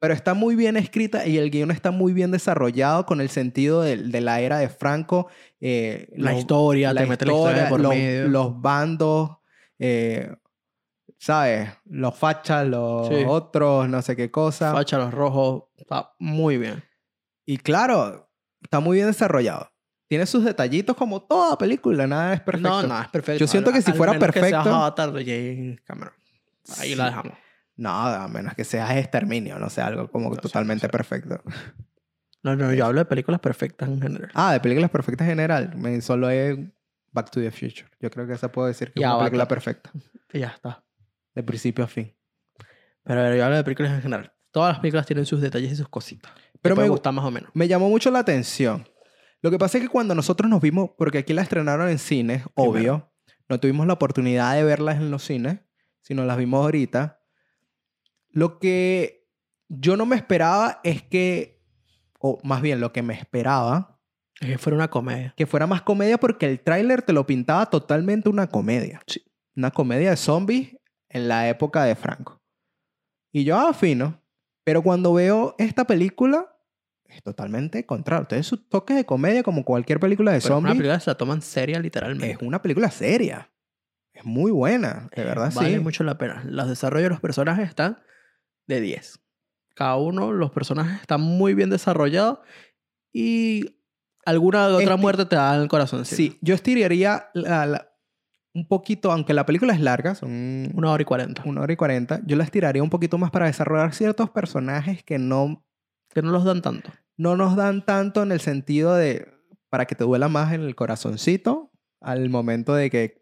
[0.00, 3.82] pero está muy bien escrita y el guion está muy bien desarrollado con el sentido
[3.82, 5.28] de, de la era de Franco.
[5.60, 8.28] eh, La los- historia, la te mete la historia por los, medio.
[8.28, 9.38] los bandos,
[9.78, 10.34] eh,
[11.18, 11.70] ¿sabes?
[11.84, 13.24] Los fachas, los Sí.
[13.26, 14.72] otros, no sé qué cosa.
[14.72, 15.64] Facha, los rojos.
[15.76, 16.82] Está muy bien.
[17.44, 18.30] Y claro,
[18.62, 19.70] está muy bien desarrollado.
[20.06, 22.68] Tiene sus detallitos como toda película, nada es perfecto.
[22.68, 23.40] No, no, es perfecto.
[23.40, 26.14] Yo siento que si fuera menos que sea perfecto- Cameron.
[26.78, 26.94] Ahí Sí.
[26.94, 27.32] la dejamos.
[27.78, 30.92] No, a menos que sea exterminio, no sea algo como No totalmente no sé.
[30.92, 31.42] perfecto.
[32.42, 34.30] No, no, yo hablo de películas perfectas en general.
[34.34, 36.02] Ah, de películas perfectas en general.
[36.02, 36.70] Solo he
[37.12, 37.86] Back to the Future.
[38.00, 39.90] Yo creo que esa puedo decir que es una película perfecta.
[40.32, 40.84] Y ya está.
[41.34, 42.14] De principio a fin.
[43.04, 44.32] Pero a ver, yo hablo de películas en general.
[44.50, 46.32] Todas las películas tienen sus detalles y sus cositas.
[46.60, 47.50] Pero me- gusta más o menos.
[47.54, 48.86] Me llamó mucho la atención.
[49.40, 52.42] Lo que pasa es que cuando nosotros nos vimos, porque aquí la estrenaron en cines,
[52.54, 53.12] obvio,
[53.48, 55.60] no tuvimos la oportunidad de verlas en los cines,
[56.00, 57.17] sino las vimos ahorita.
[58.38, 59.26] Lo que
[59.68, 61.60] yo no me esperaba es que,
[62.20, 63.98] o más bien lo que me esperaba,
[64.40, 65.34] Es que fuera una comedia.
[65.36, 69.00] que fuera más comedia porque el tráiler te lo pintaba totalmente una comedia.
[69.06, 69.24] Sí.
[69.56, 70.76] Una comedia de zombies
[71.08, 72.40] en la época de Franco.
[73.32, 74.22] Y yo, ah, fino.
[74.64, 76.54] Pero cuando veo esta película,
[77.06, 78.26] es totalmente contrario.
[78.28, 80.76] Tiene sus toques de comedia como cualquier película de Pero es una zombies.
[80.78, 82.30] película se la toman seria literalmente.
[82.30, 83.50] Es una película seria.
[84.12, 85.78] Es muy buena, de Eh, verdad, vale sí.
[85.80, 86.42] mucho la pena.
[86.44, 87.98] Los desarrollos de los personajes están
[88.68, 89.18] de 10.
[89.74, 92.38] Cada uno, los personajes están muy bien desarrollados
[93.12, 93.80] y
[94.24, 96.04] alguna otra Esti- muerte te da en el corazón.
[96.04, 97.84] Sí, yo estiraría la- la-
[98.54, 101.42] un poquito, aunque la película es larga, son Una hora y cuarenta.
[101.46, 105.18] una hora y cuarenta, yo la estiraría un poquito más para desarrollar ciertos personajes que
[105.18, 105.64] no
[106.12, 106.90] Que no los dan tanto.
[107.16, 109.28] no nos dan tanto en el sentido de
[109.70, 113.18] para que te duela más en el corazoncito al momento de que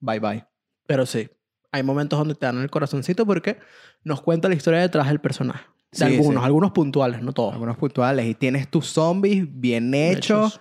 [0.00, 0.46] bye bye.
[0.86, 1.28] Pero sí,
[1.72, 3.58] hay momentos donde te dan el corazoncito porque
[4.04, 5.64] nos cuenta la historia detrás del personaje.
[5.92, 6.46] De Sí, algunos, sí.
[6.46, 7.52] algunos puntuales, no todos.
[7.52, 10.60] Algunos puntuales y tienes tus zombies bien hechos, Hechos.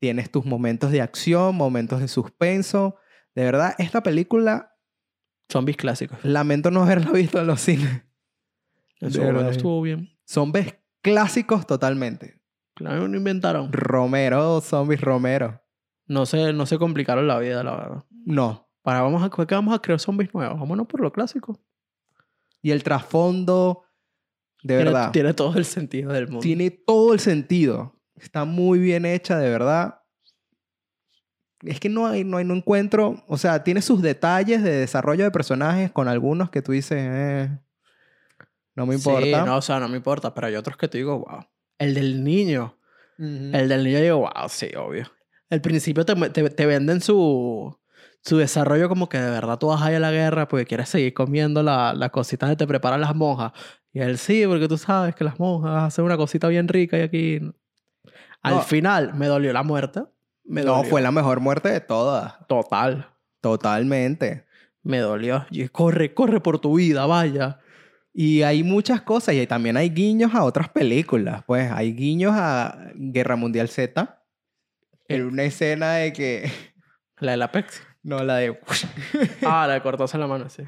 [0.00, 2.96] tienes tus momentos de acción, momentos de suspenso.
[3.34, 4.70] De verdad, esta película
[5.50, 6.18] Zombies clásicos.
[6.24, 8.02] lamento no haberla visto en los cines.
[9.00, 9.50] Verdad.
[9.50, 10.08] estuvo bien.
[10.26, 12.40] Zombies clásicos totalmente.
[12.74, 13.72] Claro, no inventaron.
[13.72, 15.60] Romero, zombies Romero.
[16.06, 18.04] No se, no se complicaron la vida, la verdad.
[18.10, 18.63] No.
[18.84, 20.60] Para vamos a, ¿por qué vamos a crear zombies nuevos?
[20.60, 21.58] Vámonos por lo clásico.
[22.62, 23.82] Y el trasfondo,
[24.62, 25.10] de Tiene- verdad.
[25.10, 26.40] Tiene todo el sentido del mundo.
[26.40, 27.98] Tiene todo el sentido.
[28.14, 30.02] Está muy bien hecha, de verdad.
[31.62, 33.24] Es que no hay, no hay, no encuentro.
[33.26, 37.58] O sea, tiene sus detalles de desarrollo de personajes con algunos que tú dices, eh,
[38.76, 39.24] no me importa.
[39.24, 41.40] Sí, no, o sea, no me importa, pero hay otros que te digo, wow.
[41.78, 42.76] El del niño.
[43.18, 45.10] El del niño digo, wow, sí, obvio.
[45.48, 47.78] Al principio te, te, te venden su,
[48.24, 50.88] su desarrollo como que de verdad tú vas a ir a la guerra porque quieres
[50.88, 53.52] seguir comiendo la- las cositas que te preparan las monjas.
[53.92, 57.02] Y él sí, porque tú sabes que las monjas hacen una cosita bien rica y
[57.02, 57.40] aquí...
[58.42, 58.62] Al No.
[58.62, 60.02] final me dolió la muerte.
[60.44, 62.34] Me no, fue la mejor muerte de todas.
[62.48, 63.08] Total.
[63.40, 64.44] Totalmente.
[64.82, 65.46] Me dolió.
[65.50, 67.60] Y corre, corre por tu vida, vaya.
[68.12, 71.42] Y hay muchas cosas y también hay guiños a otras películas.
[71.46, 74.22] Pues hay guiños a Guerra Mundial Z.
[75.08, 76.50] En una escena de que...
[77.18, 77.82] La del Apex.
[78.04, 78.56] No, la de...
[79.46, 80.62] Ah, la de cortarse la mano, sí.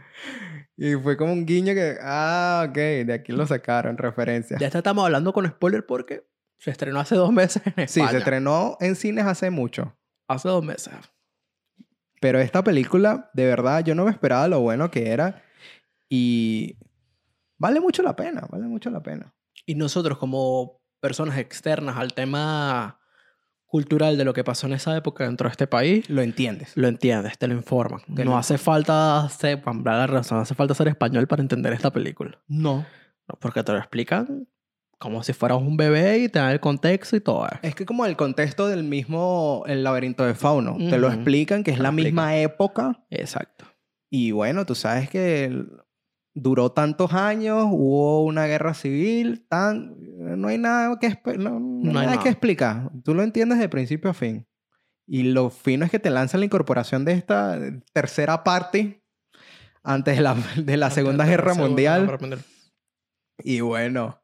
[0.77, 1.97] y fue como un guiño que...
[2.03, 2.75] Ah, ok.
[2.75, 4.57] De aquí lo sacaron, referencia.
[4.59, 6.27] Ya estamos hablando con spoiler porque
[6.59, 8.11] se estrenó hace dos meses en Sí, España.
[8.11, 9.97] se estrenó en cines hace mucho.
[10.29, 10.93] Hace dos meses.
[12.21, 15.43] Pero esta película, de verdad, yo no me esperaba lo bueno que era.
[16.09, 16.79] Y
[17.59, 19.35] vale mucho la pena, vale mucho la pena.
[19.67, 22.99] Y nosotros como personas externas al tema
[23.67, 26.73] cultural de lo que pasó en esa época dentro de este país, Lo entiendes.
[26.77, 28.01] lo entiendes, te lo informan.
[28.15, 31.73] Te no lo- hace falta ser, la razón, no hace falta ser español para entender
[31.73, 32.39] esta película.
[32.47, 32.87] No.
[33.29, 34.47] No, porque te lo explican
[34.99, 37.45] como si fueras un bebé y te dan el contexto y todo.
[37.47, 37.59] eso.
[37.63, 40.77] Es que como el contexto del mismo El laberinto de Fauno.
[40.79, 43.05] Te lo explican que es Te la misma época.
[43.11, 43.67] Exacto.
[44.09, 45.69] Y bueno, tú sabes que el-
[46.37, 49.97] duró tantos años, hubo una guerra civil, tan...
[50.39, 52.91] no hay nada que, no, no hay No hay nada que explicar.
[53.03, 54.47] Tú lo entiendes de principio a fin.
[55.07, 57.59] Y lo fino es que te lanzan la incorporación de esta
[57.93, 59.03] tercera parte
[59.83, 62.19] antes de la, de la Segunda Guerra Segunda Mundial.
[62.21, 62.41] Mundial.
[63.39, 64.21] Y bueno,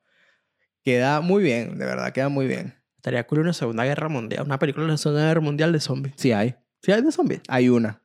[0.84, 2.74] queda muy bien, de verdad, queda muy bien.
[2.96, 6.14] Estaría cool una Segunda Guerra Mundial, una película de la Segunda Guerra Mundial de zombies.
[6.18, 6.56] Sí hay.
[6.82, 7.40] ¿Sí hay de zombies?
[7.48, 8.01] Hay una.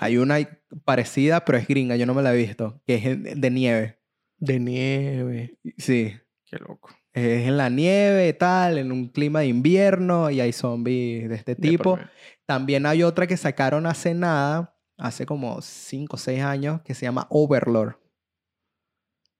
[0.00, 0.36] Hay una
[0.84, 4.00] parecida, pero es gringa, yo no me la he visto, que es de nieve.
[4.38, 5.58] De nieve.
[5.78, 6.14] Sí.
[6.44, 6.90] Qué loco.
[7.12, 11.56] Es en la nieve, tal, en un clima de invierno y hay zombies de este
[11.56, 11.98] tipo.
[12.44, 17.06] También hay otra que sacaron hace nada, hace como 5 o 6 años, que se
[17.06, 17.96] llama Overlord.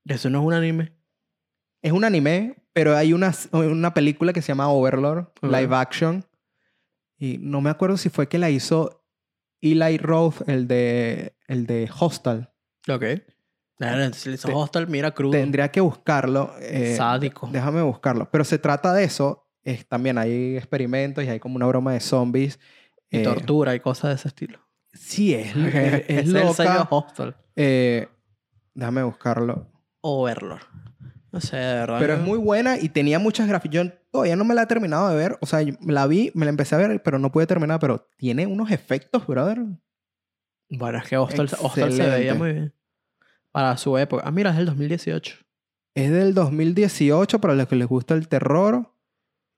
[0.06, 0.92] Eso no es un anime.
[1.82, 6.24] Es un anime, pero hay una, una película que se llama Overlord, live action.
[7.18, 9.05] Y no me acuerdo si fue que la hizo
[9.60, 12.52] Eli Roth, el de, el de Hostal.
[12.88, 13.04] Ok.
[14.14, 15.32] Si le hizo Te- Hostel, mira crudo.
[15.32, 16.54] Tendría que buscarlo.
[16.60, 17.48] eh, Sádico.
[17.52, 18.30] Déjame buscarlo.
[18.30, 19.48] Pero se trata de eso.
[19.62, 22.58] Es, también hay experimentos y hay como una broma de zombies.
[23.10, 24.58] Y Eh, tortura y cosas de ese estilo.
[24.94, 26.86] Sí, es, es, es es el sello.
[26.88, 27.34] Hostel.
[27.54, 28.08] Eh,
[28.74, 29.70] déjame buscarlo.
[30.00, 30.62] Overlord.
[31.36, 31.98] No sé, de verdad.
[32.00, 33.74] Pero es muy buena y tenía muchas gráficas.
[33.74, 35.36] Yo todavía no me la he terminado de ver.
[35.40, 37.78] O sea, la vi, me la empecé a ver, pero no pude terminar.
[37.80, 39.60] Pero tiene unos efectos, brother.
[40.70, 42.74] Bueno, es que Hostel, Hostel se veía muy bien.
[43.52, 44.22] Para su época.
[44.26, 45.36] Ah, mira, es del 2018.
[45.94, 48.92] Es del 2018 para los que les gusta el terror.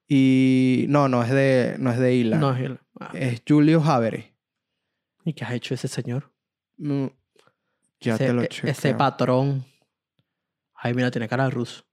[0.08, 2.40] Y no, no es de, no es de Ilan.
[2.40, 2.78] No, Gil.
[3.00, 4.32] Ah, Es Julius Avery.
[5.24, 6.32] ¿Y qué has hecho ese señor?
[6.78, 7.06] Mm,
[8.00, 8.70] Ya ese, te lo e- chequeo.
[8.70, 9.64] Ese patrón.
[10.80, 11.84] Ay, mira, tiene cara de ruso.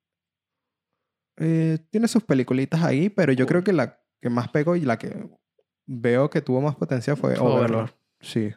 [1.37, 4.97] Eh, tiene sus peliculitas ahí, pero yo creo que la que más pegó y la
[4.97, 5.29] que
[5.85, 7.55] veo que tuvo más potencia fue Overlord.
[7.57, 7.91] Overlord.
[8.21, 8.53] Sí.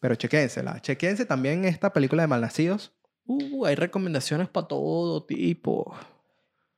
[0.00, 0.80] Pero chequénsela.
[0.80, 2.92] Chequense también esta película de Malnacidos.
[3.24, 5.94] Uh, hay recomendaciones para todo tipo.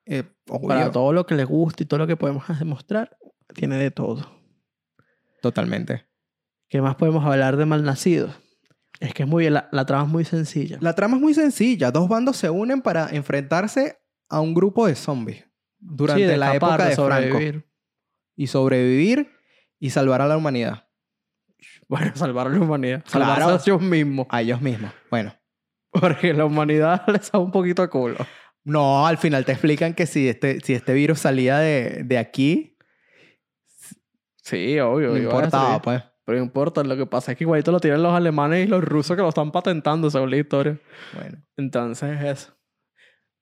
[0.07, 0.25] Eh,
[0.67, 3.17] Para todo lo que les guste y todo lo que podemos demostrar.
[3.55, 4.31] Tiene de todo.
[5.41, 6.07] Totalmente.
[6.69, 8.35] ¿Qué más podemos hablar de Malnacidos?
[9.05, 10.79] Es que es muy, la, la trama es muy sencilla.
[10.81, 11.91] La trama es muy sencilla.
[11.91, 13.99] Dos bandos se unen para enfrentarse
[14.31, 15.45] a un grupo de zombies
[15.79, 17.03] durante Sí, de la época de, Franco.
[17.03, 17.69] sobrevivir.
[18.37, 19.31] Y sobrevivir
[19.79, 20.89] y salvar a la humanidad.
[21.89, 23.05] Bueno, salvar a la humanidad.
[23.05, 23.35] Claro.
[23.35, 24.27] Salvarse a ellos mismos.
[24.31, 24.91] A ellos mismos.
[25.11, 25.35] Bueno.
[25.91, 28.17] Porque la humanidad les da un poquito de culo.
[28.65, 32.79] No, al final te explican que si este, si este virus salía de, de aquí,
[34.43, 35.09] Sí, obvio.
[35.11, 36.03] no a importaba, pues.
[36.25, 36.83] Pero no importa.
[36.85, 39.29] Lo que pasa es que igualito lo tienen los alemanes y los rusos que lo
[39.29, 40.81] están patentando según la historia.
[41.15, 41.39] Bueno.
[41.57, 42.53] Entonces, eso.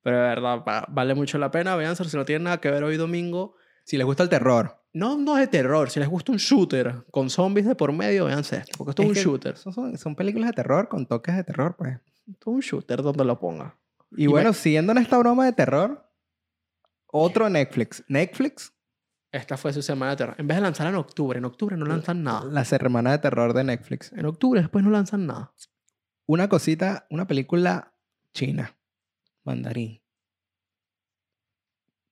[0.02, 1.76] Pero de verdad, va- vale mucho la pena.
[1.76, 3.54] Véanse si no tienen nada que ver hoy domingo.
[3.84, 4.78] Si les gusta el terror.
[4.92, 5.90] No, no es de terror.
[5.90, 8.72] Si les gusta un shooter con zombies de por medio, véanse esto.
[8.76, 9.56] Porque esto es, Es un shooter.
[9.56, 11.94] Son, son- son películas de terror con toques de terror, pues.
[12.28, 13.76] Esto es un shooter donde lo ponga.
[14.10, 16.04] Y, Y bueno, me- siguiendo en esta broma de terror,
[17.06, 18.02] otro Netflix.
[18.08, 18.72] Netflix,
[19.32, 20.34] Esta fue su semana de terror.
[20.38, 22.44] En vez de lanzar en octubre, en octubre no lanzan nada.
[22.44, 24.12] la semana de terror de Netflix.
[24.12, 25.54] En octubre después no lanzan nada.
[26.26, 27.94] Una cosita, una película
[28.34, 28.76] china.
[29.44, 30.00] Mandarín.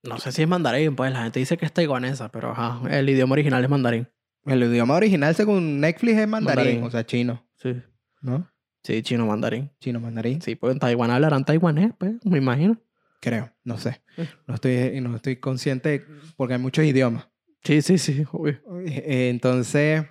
[0.02, 3.08] No sé si es mandarín, pues la gente dice que es taiwanesa, pero ajá, el
[3.10, 4.08] idioma original es mandarín.
[4.46, 6.84] El idioma original según Netflix es mandarín, Mandarín.
[6.84, 7.82] o sea, chino, Sí.
[8.22, 8.50] ¿no?
[8.82, 9.70] Sí, chino mandarín.
[9.78, 12.78] Chino mandarín, Sí, pues en Taiwán hablarán taiwanés, pues, me imagino.
[13.20, 14.02] Creo, no sé.
[14.16, 14.28] Eh.
[14.46, 16.04] No estoy, no estoy consciente
[16.36, 17.28] porque hay muchos idiomas.
[17.62, 18.60] Sí, sí, sí, obvio.
[18.86, 20.04] Eh, Entonces,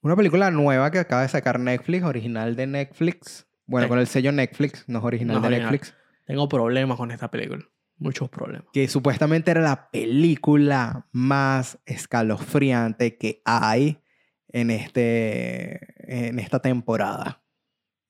[0.00, 3.46] una película nueva que acaba de sacar Netflix, original de Netflix.
[3.66, 3.88] Bueno, Sí.
[3.88, 5.72] con el sello Netflix, no es original No de original.
[5.72, 5.94] Netflix.
[6.26, 7.64] Tengo problemas con esta película.
[7.98, 8.66] Muchos problemas.
[8.72, 14.02] Que supuestamente era la película más escalofriante que hay
[14.48, 17.42] en, este, en esta temporada.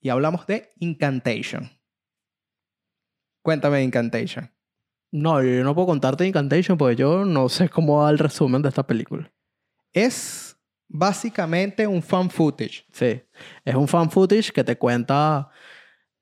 [0.01, 1.70] Y hablamos de Incantation.
[3.47, 4.51] Cuéntame de Incantation.
[5.12, 8.70] No, yo no puedo contarte Incantation porque yo no sé cómo va el resumen de
[8.70, 9.32] esta película.
[9.92, 10.57] Es
[10.88, 12.84] básicamente un fan footage.
[12.90, 13.22] Sí.
[13.64, 15.49] Es un fan footage que te cuenta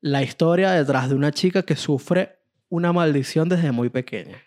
[0.03, 4.43] la historia detrás de una chica que sufre una maldición desde muy pequeña.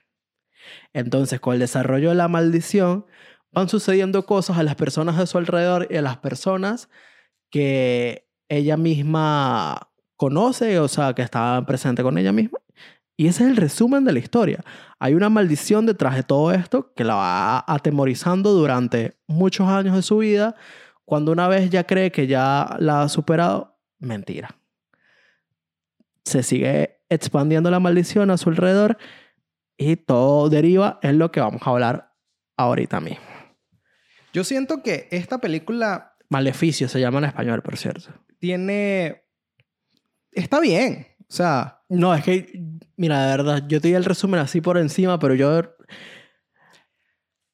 [0.93, 3.07] Entonces, con el desarrollo de la maldición,
[3.51, 6.89] van sucediendo cosas a las personas de su alrededor y a las personas
[7.49, 12.59] que ella misma conoce, o sea, que estaban presentes con ella misma.
[13.17, 14.63] Y ese es el resumen de la historia.
[14.99, 20.03] Hay una maldición detrás de todo esto que la va atemorizando durante muchos años de
[20.03, 20.55] su vida.
[21.03, 24.55] Cuando una vez ya cree que ya la ha superado, mentira.
[26.25, 28.97] Se sigue expandiendo la maldición a su alrededor
[29.77, 32.13] y todo deriva en lo que vamos a hablar
[32.55, 33.25] ahorita mismo.
[34.31, 38.09] Yo siento que esta película Maleficio se llama en español, por cierto.
[38.39, 39.23] tiene...
[40.31, 41.07] Está bien.
[41.21, 42.61] O sea, No, es que,
[42.97, 45.63] mira, de verdad, yo te di el resumen así por encima, pero yo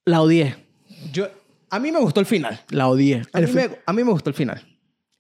[0.06, 0.56] la odié.
[1.12, 1.28] yo...
[1.70, 2.60] A mí me gustó el final.
[2.70, 3.24] La odié.
[3.34, 4.62] A mí, me, a mí me gustó el final.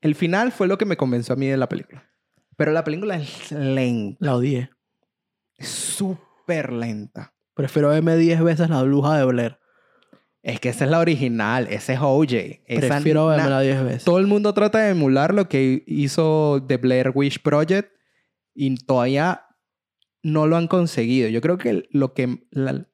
[0.01, 2.07] El final fue lo que me convenció a mí de la película.
[2.57, 4.17] Pero la película es lenta.
[4.19, 4.69] La odié.
[5.57, 7.33] Es súper lenta.
[7.55, 9.59] Prefiero verme 10 veces la bruja de Blair.
[10.43, 11.67] Es que esa es la original.
[11.69, 12.33] Ese es OJ.
[12.65, 14.03] Esa Prefiero verme la 10 veces.
[14.03, 17.91] Todo el mundo trata de emular lo que hizo The Blair Witch Project
[18.55, 19.45] y todavía
[20.23, 21.29] no lo han conseguido.
[21.29, 22.87] Yo creo que lo que la,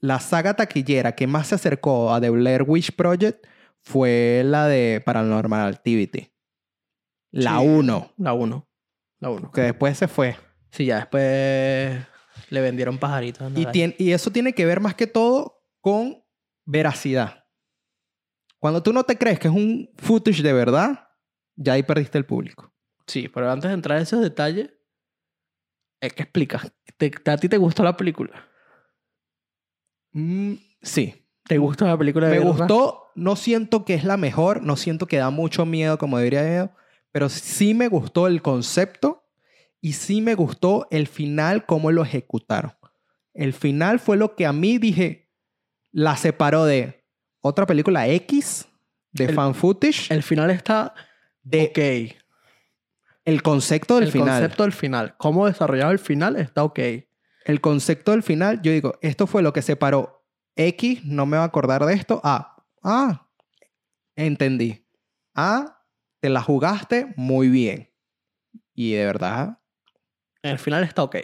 [0.00, 3.46] la saga taquillera que más se acercó a The Blair Witch Project
[3.82, 6.32] fue la de Paranormal Activity.
[7.32, 7.66] La Sí.
[7.68, 8.68] 1, La 1.
[9.20, 9.50] La 1.
[9.52, 10.36] que después se fue.
[10.72, 12.04] Sí, ya después
[12.50, 13.50] le vendieron pajaritos.
[13.56, 16.24] Y, tien- y eso tiene que ver más que todo con
[16.64, 17.44] veracidad.
[18.58, 21.08] Cuando tú no te crees que es un footage de verdad,
[21.56, 22.69] ya ahí perdiste el público.
[23.10, 24.70] Sí, pero antes de entrar en esos detalles,
[26.00, 26.62] es que explica.
[26.96, 28.46] ¿Te- ¿A ti te gustó la película?
[30.12, 31.26] Mm, sí.
[31.44, 33.08] ¿Te gustó la película de Me gustó.
[33.16, 34.62] No siento que es la mejor.
[34.62, 36.70] No siento que da mucho miedo, como diría yo.
[37.12, 39.24] Pero sí me gustó el concepto
[39.82, 42.72] Y sí me gustó el final, cómo lo ejecutaron.
[43.32, 45.30] El final fue lo que a mí dije,
[45.90, 47.02] la separó de
[47.40, 48.68] otra película X,
[49.12, 50.94] de El- fan footage, El final está
[51.42, 52.19] de ok.
[53.24, 54.40] El concepto del el final.
[54.40, 55.14] concepto del final.
[55.18, 56.78] Cómo desarrollado el final está ok.
[57.44, 60.24] El concepto del final, yo digo, esto fue lo que separó
[60.56, 62.64] X, no me va a acordar de esto, A.
[62.82, 63.28] Ah,
[64.16, 64.86] entendí.
[65.34, 65.84] A,
[66.20, 67.90] te la jugaste muy bien.
[68.74, 69.58] Y de verdad,
[70.42, 71.16] El final está ok.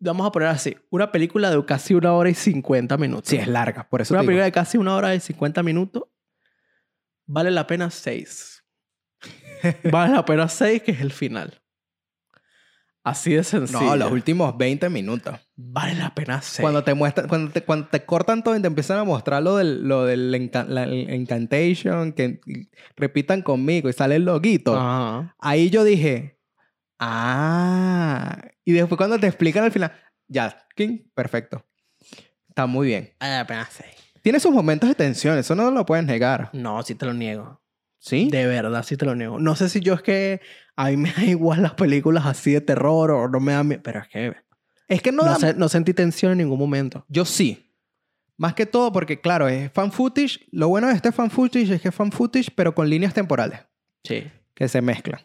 [0.00, 0.76] Vamos a poner así.
[0.90, 3.28] Una película de casi una hora y 50 minutos.
[3.28, 4.28] sí es larga, por eso Una te digo.
[4.30, 6.04] película de casi una hora y 50 minutos
[7.26, 8.53] vale la pena 6.
[9.90, 11.60] vale la pena 6, que es el final.
[13.02, 13.80] Así de sencillo.
[13.82, 15.38] No, los últimos 20 minutos.
[15.56, 16.62] Vale la pena 6.
[16.62, 19.56] Cuando te muestran, cuando te, cuando te cortan todo y te empiezan a mostrar lo
[19.58, 22.40] del, lo del enca- la- el incantation, que
[22.96, 24.74] repitan conmigo y sale el loguito.
[24.74, 25.36] Ajá.
[25.38, 26.38] Ahí yo dije,
[26.98, 28.38] ah.
[28.64, 29.92] Y después cuando te explican al final,
[30.26, 31.62] ya, King, perfecto.
[32.48, 33.12] Está muy bien.
[33.20, 33.90] Vale la pena 6.
[34.22, 36.48] Tiene sus momentos de tensión, eso no lo puedes negar.
[36.54, 37.60] No, sí te lo niego.
[38.06, 38.28] ¿Sí?
[38.30, 39.38] De verdad, sí te lo niego.
[39.38, 40.42] No sé si yo es que
[40.76, 43.80] a mí me da igual las películas así de terror o no me da miedo.
[43.82, 44.34] Pero es que
[44.88, 47.06] Es que no, no, da- se- no sentí tensión en ningún momento.
[47.08, 47.70] Yo sí.
[48.36, 50.40] Más que todo porque, claro, es fan footage.
[50.50, 53.60] Lo bueno de este fan footage es que es fan footage, pero con líneas temporales.
[54.02, 54.24] Sí.
[54.54, 55.20] que se mezclan.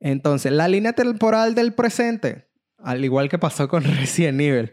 [0.00, 2.48] Entonces, la línea temporal del presente,
[2.78, 4.72] al igual que pasó con Resident Evil,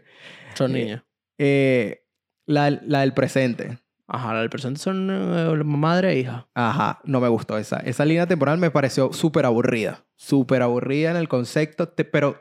[0.54, 1.02] Son Eh, niños.
[1.38, 2.06] eh,
[2.46, 3.78] la, la del presente,
[4.12, 6.48] Ajá, la del presente son eh, madre e hija.
[6.54, 7.76] ajá, no me gustó esa.
[7.78, 10.04] Esa línea temporal me pareció súper aburrida.
[10.16, 12.36] Súper aburrida en el concepto, te- pero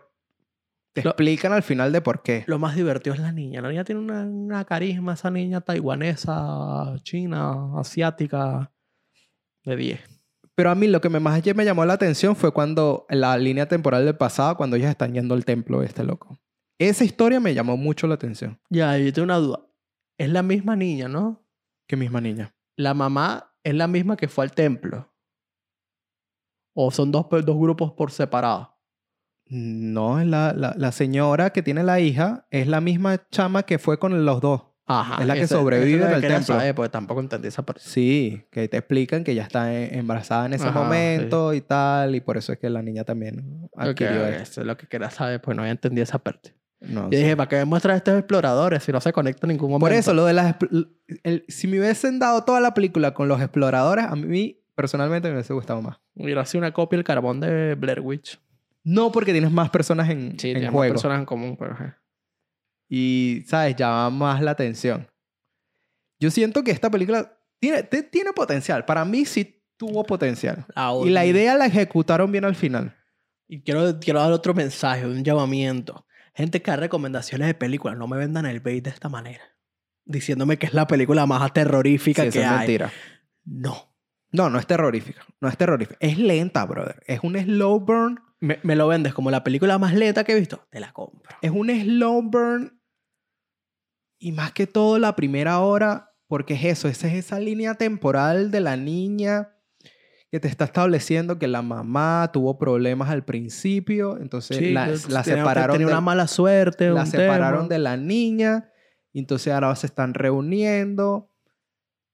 [0.94, 2.44] te Lo- explican al final de por qué.
[2.48, 3.62] Lo más divertido es la niña.
[3.62, 8.72] La niña tiene una, una carisma, esa niña taiwanesa, china, asiática,
[9.64, 10.00] de 10.
[10.56, 13.68] Pero a mí lo que me más me llamó la atención fue cuando la línea
[13.68, 16.38] temporal del pasado, cuando ellos están yendo al templo de este loco.
[16.80, 18.60] Esa historia me llamó mucho la atención.
[18.70, 19.60] Ya, yo tengo una duda.
[20.18, 21.46] Es la misma niña, ¿no?
[21.90, 22.54] ¿Qué misma niña?
[22.78, 25.12] La mamá es la misma que fue al templo.
[26.76, 28.78] O son dos, dos grupos por separado.
[29.48, 33.80] No, es la, la, la señora que tiene la hija es la misma chama que
[33.80, 34.62] fue con los dos.
[34.86, 35.20] Ajá.
[35.20, 36.46] Es la que esa- sobrevive que quería templo.
[36.46, 37.82] saber, porque tampoco entendí esa parte.
[37.84, 42.14] Sí, que te explican que ya está e- embarazada en ese Ajá, momento y tal,
[42.14, 44.44] y por eso es que la niña también adquirió ok, esto.
[44.44, 46.54] Eso es lo que quería saber, pues no había entendido esa parte.
[46.82, 47.24] No, Yo sí.
[47.24, 49.86] dije, ¿para qué me muestras estos exploradores si no se conecta en ningún momento?
[49.86, 50.56] Por eso, lo de las...
[51.24, 55.36] el- si me hubiesen dado toda la película con los exploradores, a mí personalmente me
[55.36, 55.98] hubiese gustado más.
[56.16, 58.40] Hubiera sido una copia del carbón de Blair Witch.
[58.86, 60.94] No porque tienes más personas en, Sí, en tenemos juego.
[60.94, 61.76] personas en común, pero...
[62.88, 63.76] Y, ¿sabes?
[63.76, 65.08] Llama más la atención.
[66.20, 68.86] Yo siento que esta película tiene, tiene potencial.
[68.86, 70.66] Para mí sí tuvo potencial.
[71.06, 72.96] Y la idea la ejecutaron bien al final.
[73.48, 76.06] Y quiero, quiero dar otro mensaje, un llamamiento.
[76.34, 79.44] Gente que da recomendaciones de películas, no me vendan el bait de esta manera.
[80.06, 82.58] Diciéndome que es la película más terrorífica Sí, eso que es hay.
[82.60, 82.92] mentira.
[83.46, 83.94] No.
[84.32, 85.26] No, no es terrorífica.
[85.42, 85.98] No es terrorífica.
[86.00, 87.02] Es lenta, brother.
[87.08, 88.20] Es un slow burn.
[88.40, 90.66] Me, me lo vendes como la película más lenta que he visto.
[90.70, 91.36] Te la compro.
[91.42, 92.80] Es un slow burn.
[94.20, 96.88] Y más que todo la primera hora, porque es eso.
[96.88, 99.56] Esa es esa línea temporal de la niña
[100.32, 104.18] que te está estableciendo que la mamá tuvo problemas al principio.
[104.18, 106.90] Entonces la, que la tenía- separaron, Tenía de, una mala suerte.
[106.92, 107.70] la separaron tema.
[107.70, 108.70] de la niña.
[109.12, 111.32] y Entonces ahora se están reuniendo.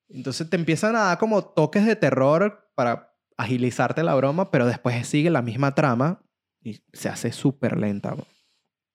[0.08, 5.06] Entonces te empiezan a dar como toques de terror para agilizarte la broma, pero después
[5.08, 6.22] sigue la misma trama
[6.64, 8.16] y se hace súper lenta.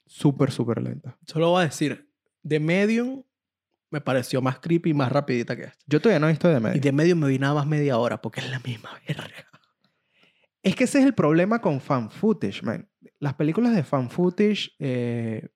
[0.06, 1.16] Súper, súper lenta.
[1.26, 2.10] Solo voy a decir,
[2.46, 3.22] The Medium
[3.90, 5.78] me pareció más creepy y más rapidita que esta.
[5.86, 6.80] Yo todavía no he visto de Y medio.
[6.80, 9.46] The Medium me vi nada más media hora porque es la misma verga.
[10.62, 12.88] Es que ese es el problema con fan footage, man.
[13.18, 15.48] Las películas de fan footage eh,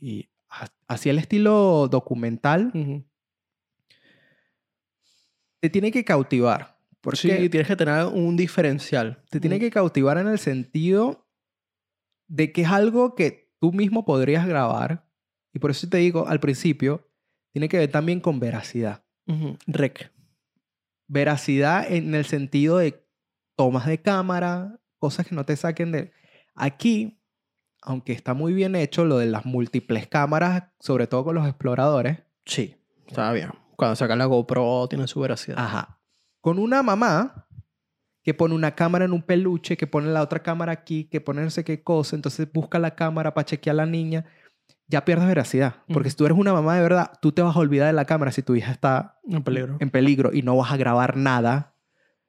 [0.00, 0.28] y
[0.86, 2.70] así el estilo documental
[5.60, 6.78] te tiene que cautivar.
[7.00, 9.22] Porque Sí, tienes que tener un diferencial.
[9.30, 11.26] te tiene que cautivar en el sentido
[12.28, 15.06] de que es algo que tú mismo podrías grabar.
[15.52, 17.10] Y por eso te digo al principio,
[17.54, 19.04] tiene que ver también con veracidad.
[19.26, 19.56] Ujú.
[19.66, 20.12] Rec.
[21.06, 23.06] Veracidad en el sentido de
[23.56, 26.12] tomas de cámara, cosas que no te saquen de...
[26.56, 27.22] Aquí,
[27.80, 32.24] aunque está muy bien hecho lo de las múltiples cámaras, sobre todo con los exploradores,
[32.44, 32.76] Sí,
[33.06, 33.50] está bien.
[33.76, 35.58] Cuando sacan la GoPro tiene su veracidad.
[35.58, 36.00] Ajá.
[36.40, 37.46] Con una mamá
[38.22, 41.42] que pone una cámara en un peluche, que pone la otra cámara aquí, que pone
[41.42, 44.24] no sé qué cosa, entonces busca la cámara para chequear a la niña,
[44.86, 45.76] ya pierdes veracidad.
[45.92, 48.04] Porque si tú eres una mamá de verdad, tú te vas a olvidar de la
[48.04, 49.76] cámara si tu hija está En peligro.
[49.80, 51.74] en peligro y no vas a grabar nada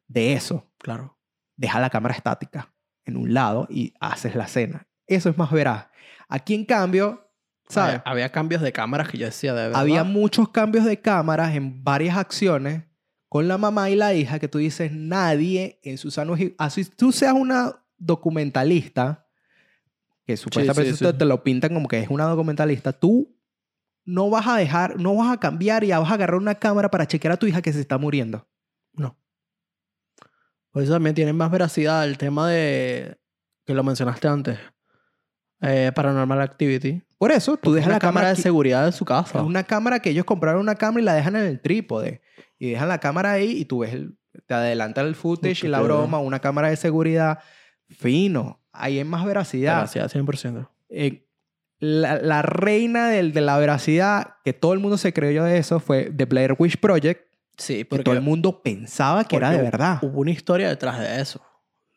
[0.08, 0.72] de eso.
[0.80, 1.18] Claro.
[1.58, 2.72] Deja la cámara estática.
[3.06, 4.88] en un lado y haces la escena.
[5.06, 5.88] Eso es más veraz.
[6.28, 7.30] Aquí, en cambio,
[7.70, 7.96] ¿sabes?
[8.04, 9.80] Había, había cambios de cámaras que yo decía, de verdad.
[9.80, 12.84] Había muchos cambios de cámaras en varias acciones
[13.30, 16.36] con la mamá y la hija que tú dices, nadie en su sano...
[16.58, 19.25] Así tú seas una documentalista,
[20.26, 21.18] que supuestamente sí, te- sí.
[21.18, 23.36] te lo pintan como que es una documentalista, tú
[24.06, 27.08] no vas a dejar, no vas a cambiar y vas a agarrar una cámara para
[27.08, 28.48] chequear a tu hija que se está muriendo.
[28.94, 29.18] No.
[30.72, 33.18] Por eso también tiene más veracidad el tema de...
[33.66, 34.60] Que lo mencionaste antes.
[35.62, 37.02] Eh, Paranormal Activity.
[37.18, 39.40] Por eso, tú Porque dejas la cámara cámara de seguridad en su casa.
[39.40, 42.22] Es una cámara que ellos compraron una cámara y la dejan en el trípode.
[42.60, 45.80] Y dejan la cámara ahí y tú ves, el- te adelantan el footage y la
[45.82, 47.40] broma, una cámara de seguridad.
[47.88, 48.62] Fino.
[48.78, 49.76] Ahí es más veracidad.
[49.76, 50.68] Veracidad 100%.
[50.90, 51.26] Eh,
[51.80, 55.80] la, la reina del- de la veracidad, que todo el mundo se creyó de eso,
[55.80, 57.22] fue The Blair Witch Project.
[57.58, 60.00] Sí, Que porque todo el mundo pensaba que era de verdad.
[60.02, 61.42] hubo una historia detrás de eso.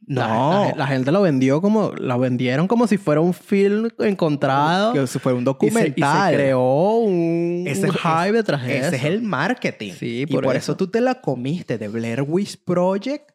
[0.06, 0.64] La- No.
[0.70, 1.92] La, la gente lo vendió como...
[1.96, 4.92] La vendieron como si fuera un film encontrado.
[4.92, 6.30] que fue un y se, y documental.
[6.30, 8.86] se creó un, Ese un hype detrás de eso.
[8.88, 9.92] Ese es el marketing.
[9.92, 10.72] Sí, y por por, eso.
[10.72, 10.76] eso.
[10.76, 11.76] tú te la comiste.
[11.78, 13.30] The Blair Witch Project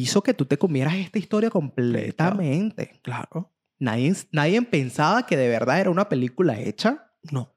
[0.00, 3.00] hizo que tú te comieras esta historia completamente.
[3.02, 3.52] Claro.
[3.78, 7.54] Nadie, nadie pensaba que de verdad era una película hecha No.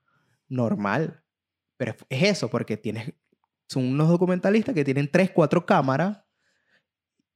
[0.48, 1.24] normal.
[1.78, 3.14] Pero es eso, porque tienes,
[3.70, 6.20] son unos documentalistas que tienen tres, cuatro cámaras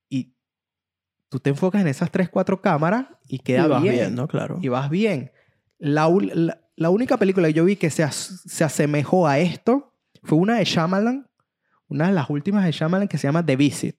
[0.10, 0.36] y
[1.30, 4.28] tú te enfocas en esas tres, cuatro cámaras y queda y vas bien.
[4.28, 4.60] claro.
[4.62, 5.32] Y vas bien.
[5.80, 9.94] La, la, la única película que yo vi que se, as- se asemejó a esto
[10.24, 11.30] fue una de Shyamalan,
[11.88, 13.96] una de las últimas de Shyamalan que se llama The Visit,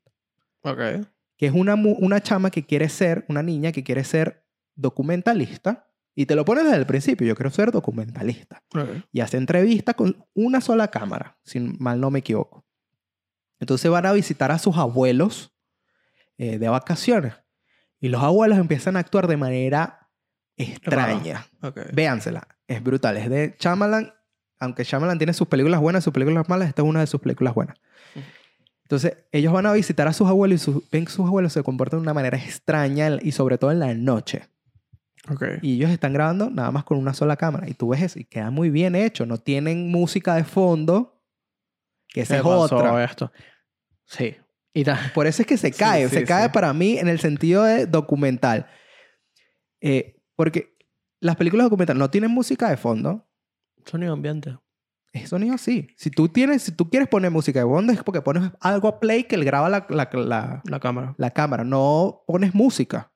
[0.64, 1.06] Ok.
[1.36, 4.44] que es una, una chama que quiere ser, una niña que quiere ser
[4.74, 8.62] documentalista y te lo pones desde el principio, yo quiero ser documentalista.
[9.12, 12.64] Y hace entrevista con una sola cámara, si mal no me equivoco.
[13.58, 15.52] Entonces van a visitar a sus abuelos
[16.38, 17.34] eh, de vacaciones
[18.00, 20.10] y los abuelos empiezan a actuar de manera
[20.56, 21.46] extraña.
[21.62, 21.80] Ok.
[21.92, 23.16] Véansela, es brutal.
[23.16, 24.12] Es de Shyamalan,
[24.58, 27.54] aunque Shyamalan tiene sus películas buenas, sus películas malas, esta es una de sus películas
[27.54, 27.76] buenas.
[28.84, 31.62] Entonces, ellos van a visitar a sus abuelos y sus- ven que sus abuelos se
[31.62, 34.48] comportan de una manera extraña y sobre todo en la noche.
[35.30, 35.42] Ok.
[35.62, 37.66] Y ellos están grabando nada más con una sola cámara.
[37.68, 39.24] Y tú ves eso y queda muy bien hecho.
[39.24, 41.18] No tienen música de fondo,
[42.08, 43.04] que esa ¿Qué es pasó otra.
[43.04, 43.32] esto?
[44.04, 44.36] Sí.
[44.74, 46.08] Y Por eso es que se Sí, cae.
[46.10, 46.50] sí, se cae sí.
[46.52, 48.66] para mí en el sentido de documental.
[49.80, 50.76] Eh, porque
[51.20, 53.26] las películas documentales no tienen música de fondo.
[53.86, 54.58] Sonido ambiente.
[55.14, 55.88] Es sonido así.
[55.96, 58.98] Si tú, tienes, si tú quieres poner música de fondo es porque pones algo a
[58.98, 61.14] play que le graba la, la, la, La cámara.
[61.16, 61.62] la cámara.
[61.62, 63.12] No pones música.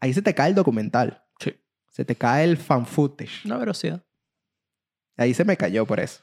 [0.00, 1.24] Ahí se te cae el documental.
[1.40, 1.52] Sí.
[1.90, 3.44] Se te cae el fan footage.
[3.44, 4.04] Una velocidad.
[5.16, 6.22] Ahí se me cayó por eso.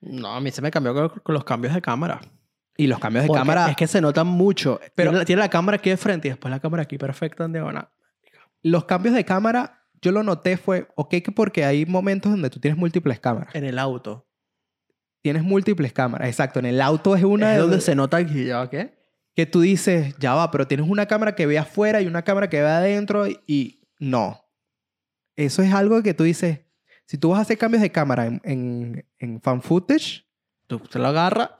[0.00, 2.20] No, a mí se me cambió con, con los cambios de cámara.
[2.76, 3.68] Y los cambios de Porque cámara.
[3.70, 4.78] Es que se notan mucho.
[4.80, 6.96] Pero- Pero tiene la, tiene la cámara aquí de frente y después la cámara aquí
[6.98, 7.90] perfecta en diagonal.
[8.62, 12.60] Los cambios de cámara, yo lo noté fue, ok, que porque hay momentos donde tú
[12.60, 13.54] tienes múltiples cámaras.
[13.54, 14.28] En el auto.
[15.22, 16.58] Tienes múltiples cámaras, exacto.
[16.58, 19.02] En el auto es una es de donde se nota aquí, ¿ya qué?
[19.34, 22.48] que tú dices, ya va, pero tienes una cámara que ve afuera y una cámara
[22.48, 24.44] que ve adentro y, no.
[25.34, 26.60] Eso es algo que tú dices,
[27.06, 30.24] si tú vas a hacer cambios de cámara en, en, en fan footage,
[30.66, 31.50] Tú te la agarras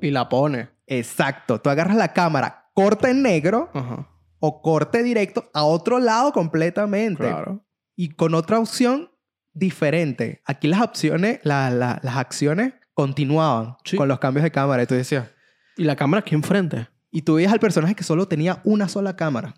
[0.00, 0.68] y la pones.
[0.86, 4.08] exacto, tú agarras la cámara, corta en negro Ajá.
[4.40, 7.24] o corte directo a otro lado completamente.
[7.24, 7.62] Claro.
[8.00, 9.10] Y con otra opción
[9.54, 10.40] diferente.
[10.46, 13.96] Aquí las opciones, la- la- las acciones continuaban Sí.
[13.96, 14.84] con los cambios de cámara.
[14.84, 15.28] Y tú decías,
[15.76, 16.86] Y la cámara aquí enfrente.
[17.10, 19.54] y tú veías al personaje que solo tenía una sola cámara.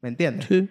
[0.00, 0.46] ¿Me entiendes?
[0.48, 0.68] Sí.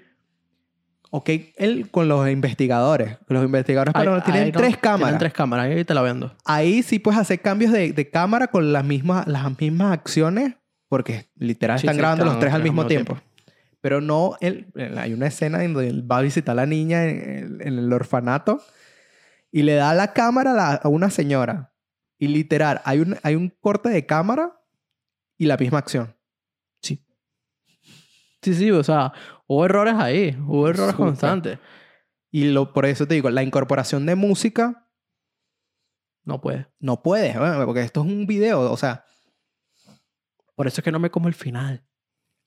[1.12, 3.18] Ok, él con los investigadores.
[3.28, 5.08] Los investigadores pero tienen tres cámaras.
[5.10, 5.66] Tienen tres cámaras.
[5.68, 6.36] Ahí te la vendo.
[6.44, 10.56] Ahí sí puedes hacer cambios de, de cámara con las mismas, las mismas acciones,
[10.90, 13.18] porque literal Sí, están sí, grabando los tres al mismo mismo tiempo.
[13.88, 14.68] Pero no, él,
[14.98, 17.94] hay una escena en donde él va a visitar a la niña en, en el
[17.94, 18.62] orfanato
[19.50, 21.74] y le da la cámara a, la- a una señora.
[22.20, 24.60] Y literal, hay un, hay un corte de cámara
[25.38, 26.14] y la misma acción.
[26.82, 27.02] Sí.
[28.42, 28.72] Sí, sí.
[28.72, 29.14] O sea,
[29.48, 30.38] hubo errores ahí.
[30.46, 31.06] Hubo errores Súper.
[31.06, 31.60] constantes.
[32.30, 34.90] Y lo, por eso te digo, la incorporación de música
[36.26, 36.68] No puede.
[36.80, 38.70] no puedes, bueno, porque esto es un video.
[38.70, 39.06] O sea,
[40.56, 41.87] Por eso es que no me como el final.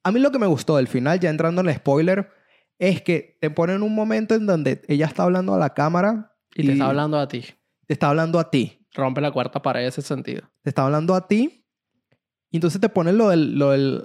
[0.05, 2.31] A mí lo que me gustó del final, ya entrando en el spoiler,
[2.79, 6.65] es que te ponen un momento en donde ella está hablando a la cámara Y
[6.67, 7.45] te está hablando a ti.
[7.87, 8.87] te está hablando a ti.
[8.95, 10.43] Rompe la cuarta pared en ese sentido.
[10.63, 11.67] Te está hablando a ti.
[12.51, 14.03] Y entonces te ponen lo del, lo del-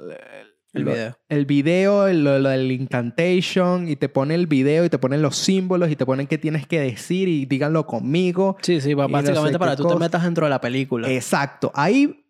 [0.73, 1.17] El lo- video.
[1.29, 5.21] El video, el- lo, lo del incantation, y te pone el video y te ponen
[5.21, 8.57] los símbolos y te ponen qué tienes que decir y díganlo conmigo.
[8.61, 8.93] Sí, sí.
[8.93, 9.99] no Básicamente sé para que tú te cosa.
[9.99, 11.09] metas dentro de la película.
[11.09, 11.71] Exacto.
[11.73, 12.24] Ahí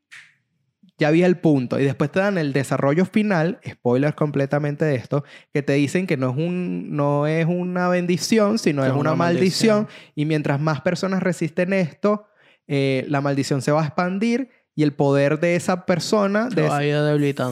[0.98, 1.80] ya vi el punto.
[1.80, 5.24] Y después te dan el desarrollo final, spoilers completamente de esto,
[5.54, 9.12] que te dicen que no es, un, no es una bendición, sino Que es una,
[9.12, 9.84] una maldición.
[9.84, 10.12] maldición.
[10.16, 12.28] Y mientras más personas resisten esto,
[12.68, 16.70] eh, la maldición se va a expandir y el poder de esa persona Se de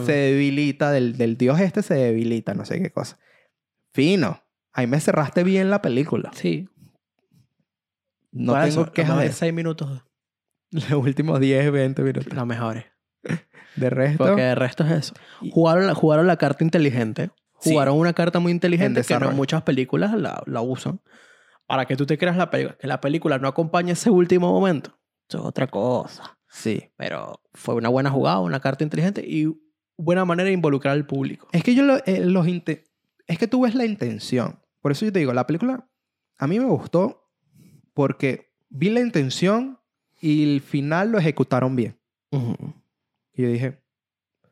[0.04, 3.18] se debilita, del, del dios este se debilita, no sé qué cosa.
[3.94, 4.42] Fino.
[4.72, 6.30] Ahí me cerraste bien la película.
[6.34, 6.68] Sí.
[8.32, 10.02] No tengo eso, quejas de mejores seis minutos,
[10.72, 12.32] los últimos 10, 20 minutos.
[12.34, 12.84] los mejores.
[13.76, 15.14] De resto, Porque el resto es eso.
[15.50, 17.30] Jugaron la, jugaron la carta inteligente.
[17.60, 17.70] Sí.
[17.72, 21.00] Jugaron una carta muy inteligente que no en muchas películas la, la usan.
[21.66, 22.76] Para que tú te creas la película.
[22.78, 24.98] Que la película no acompañe ese último momento.
[25.28, 26.38] Eso es otra cosa.
[26.48, 26.90] sí.
[26.96, 29.48] Pero fue una buena jugada, una carta inteligente y
[29.96, 31.48] buena manera de involucrar al público.
[31.52, 34.60] Es que yo lo- eh, los es que tú ves la intención.
[34.82, 35.88] Por eso yo te digo, la película
[36.36, 37.30] a mí me gustó
[37.94, 39.78] porque vi la intención
[40.20, 41.98] y el final lo ejecutaron bien.
[42.30, 42.54] Ujú.
[43.34, 43.82] Y yo dije,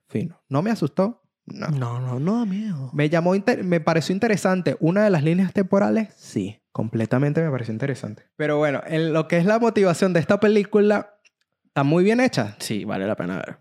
[0.09, 0.43] fino.
[0.49, 1.23] ¿No me asustó?
[1.47, 1.69] No.
[1.69, 2.91] No, no, no da miedo.
[2.93, 3.33] ¿Me llamó,
[3.65, 6.13] me pareció interesante una de las líneas temporales?
[6.17, 8.29] Sí, completamente me pareció interesante.
[8.37, 11.19] Pero bueno, en lo que es la motivación de esta película,
[11.67, 13.59] está muy bien hecha, Sí, vale la pena ver.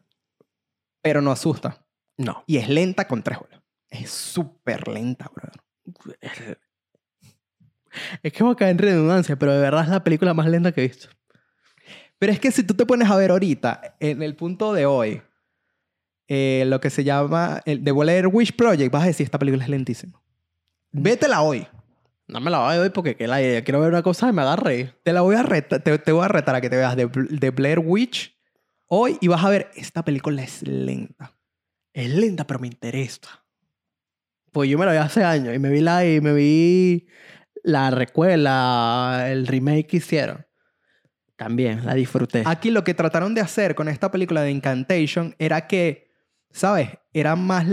[1.02, 1.86] pero no asusta.
[2.18, 2.44] No.
[2.46, 3.62] Y es lenta con tres bolas.
[3.90, 6.60] Es súper lenta, brother.
[8.24, 10.72] Es que va a caer en redundancia, pero de verdad es la película más lenta
[10.72, 11.10] que he visto.
[12.22, 15.24] Pero es que si tú te pones a ver ahorita, en el punto de hoy,
[16.28, 19.64] eh, lo que se llama el The Blair Wish Project, vas a decir, esta película
[19.64, 20.22] es lentísima.
[20.92, 21.66] Vétela hoy.
[22.28, 23.40] No me la voy a ver porque que la.
[23.64, 24.94] Quiero ver una cosa y me agarre.
[25.02, 27.08] Te la voy a retar, te, te voy a retar a que te veas de,
[27.08, 28.38] de Blair Witch
[28.86, 31.36] hoy y vas a ver, esta película es lenta.
[31.92, 33.44] Es lenta, pero me interesa.
[34.52, 37.08] Pues yo me la vi hace años y me vi la, y me vi
[37.64, 40.46] la recuela, el remake que hicieron.
[41.42, 42.44] También la disfruté.
[42.46, 46.12] Aquí lo que trataron de hacer con esta película de Incantation era que,
[46.52, 46.90] ¿sabes?
[47.14, 47.66] Era más...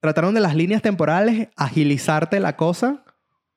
[0.00, 3.04] Trataron de las líneas temporales agilizarte la cosa,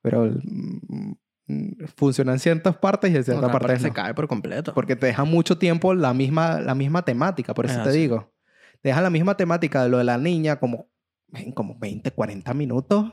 [0.02, 1.12] pero mm,
[1.46, 3.94] mm, funciona en ciertas partes y en ciertas Otra parte partes se no.
[3.94, 4.74] cae por completo.
[4.74, 7.98] Porque te deja mucho tiempo la misma, la misma temática, por eso Es te así.
[8.00, 8.34] digo.
[8.82, 10.90] Te deja la misma temática de lo de la niña como,
[11.32, 13.10] en como 20, 40 minutos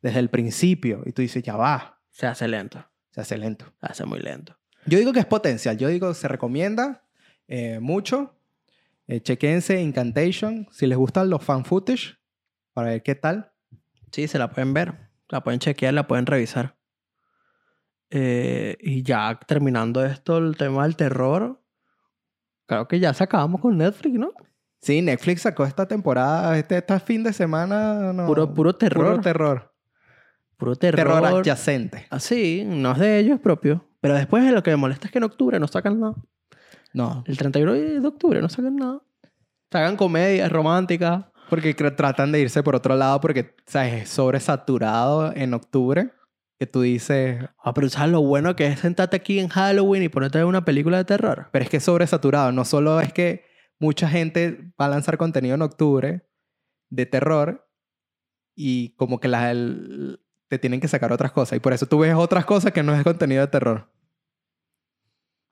[0.00, 1.02] desde el principio.
[1.04, 2.82] Y tú dices, ya va, Se hace lento.
[3.10, 3.66] se hace lento.
[3.80, 4.56] Se hace muy lento.
[4.86, 5.76] Yo digo que es potencial.
[5.76, 7.02] Yo digo que se recomienda
[7.48, 8.34] eh, mucho.
[9.08, 10.66] Eh, chequense Incantation.
[10.72, 12.16] Si les gustan los fan footage,
[12.72, 13.52] para ver qué tal.
[14.12, 14.94] Sí, se la pueden ver.
[15.28, 16.76] La pueden chequear, la pueden revisar.
[18.10, 21.60] Eh, y ya terminando esto, el tema del terror.
[22.66, 24.32] Creo que ya se acabamos con Netflix, ¿no?
[24.80, 28.12] Sí, Netflix sacó esta temporada, este, este fin de semana.
[28.12, 29.06] no, Puro, puro terror.
[29.06, 29.72] Puro terror.
[30.56, 31.40] Puro Terror, terror.
[31.40, 32.06] adyacente.
[32.08, 33.84] Así, no es de ellos, es propio.
[34.06, 36.14] Pero después lo que me molesta es que en octubre no sacan nada.
[36.92, 39.00] No, El 31 de octubre no sacan nada.
[39.72, 41.24] Sacan comedias románticas.
[41.50, 44.02] porque tratan de irse por otro lado porque, ¿sabes?
[44.04, 46.10] Es sobresaturado en octubre.
[46.58, 50.08] Que tú dices, Ah, pero ¿sabes lo bueno que es sentarte aquí en Halloween y
[50.08, 51.48] ponerte a ver una película de terror?
[51.52, 52.50] pero es que es sobresaturado.
[52.52, 53.44] No solo es que
[53.78, 56.26] mucha gente va a lanzar contenido en octubre
[56.88, 57.68] de terror
[58.54, 61.56] y como que la, el- te tienen que sacar otras cosas.
[61.56, 63.90] Y por eso tú ves otras cosas que no es contenido de terror.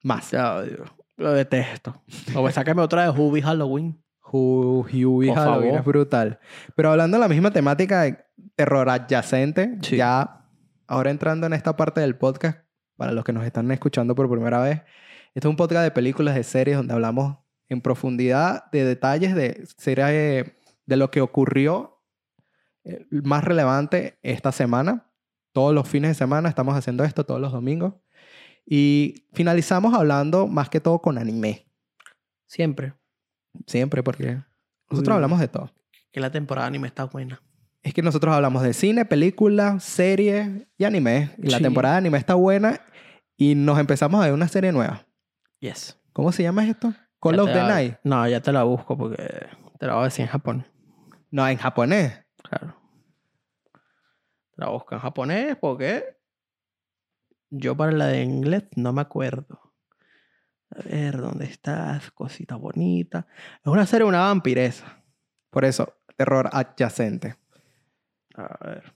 [0.05, 0.31] Más.
[0.31, 2.01] Ya, Dios, lo detesto.
[2.37, 4.01] O me sácame otra de Hubie Halloween.
[4.23, 5.79] Hu- Huey Por Halloween favor.
[5.81, 6.39] es brutal.
[6.77, 8.19] Pero hablando de la misma temática de
[8.55, 9.97] terror adyacente, Sí.
[9.97, 10.47] ya
[10.87, 12.59] ahora entrando en esta parte del podcast,
[12.97, 14.83] para los que nos están escuchando por primera vez,
[15.35, 17.39] este es un podcast de películas, de series, donde hablamos
[17.69, 20.55] en profundidad de detalles de series de,
[20.87, 22.03] de lo que ocurrió
[22.85, 25.11] eh, más relevante esta semana.
[25.53, 27.95] Todos los fines de semana estamos haciendo esto, todos los domingos.
[28.67, 31.67] Y finalizamos hablando más que todo con anime.
[32.47, 32.95] Siempre.
[33.67, 34.39] Siempre, porque
[34.91, 35.15] nosotros Uy.
[35.15, 35.71] hablamos de todo.
[36.13, 37.43] Que la temporada anime está buena.
[37.83, 41.31] Es que nosotros hablamos de cine, películas, series y anime.
[41.39, 42.81] Y la temporada de anime está buena.
[43.37, 45.07] Y nos empezamos a ver una serie nueva.
[45.61, 46.01] Yes.
[46.13, 46.95] ¿Cómo se llama esto?
[47.21, 47.97] Call Ya of the la- Night.
[48.05, 49.47] No, ya te la busco porque
[49.79, 50.67] te la voy a decir en Japón.
[51.31, 52.25] No, en japonés.
[52.43, 52.77] Claro.
[53.73, 56.14] Te la busco en japonés porque
[57.57, 59.73] yo para la de inglés no me acuerdo.
[60.71, 62.11] A ver, ¿dónde estás?
[62.11, 63.27] Cosita bonita.
[63.61, 65.03] Es una serie una vampiresa.
[65.51, 67.37] Por eso, terror adyacente.
[68.35, 68.93] A ver.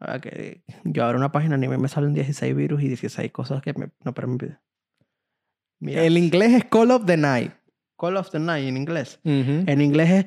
[0.00, 3.30] A ver, que yo abro una página anime y me salen 16 virus y 16
[3.30, 4.58] cosas que me, no permiten.
[5.78, 7.52] Mira, El inglés es Call of the Night.
[7.96, 9.20] Call of the Night en inglés.
[9.22, 10.26] En inglés es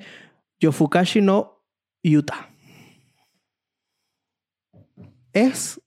[0.60, 1.62] Yofukashi no
[2.02, 2.50] Yuta.
[5.34, 5.82] Es,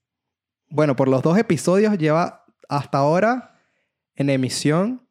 [0.69, 3.55] bueno, por los dos episodios lleva hasta ahora
[4.15, 5.07] en emisión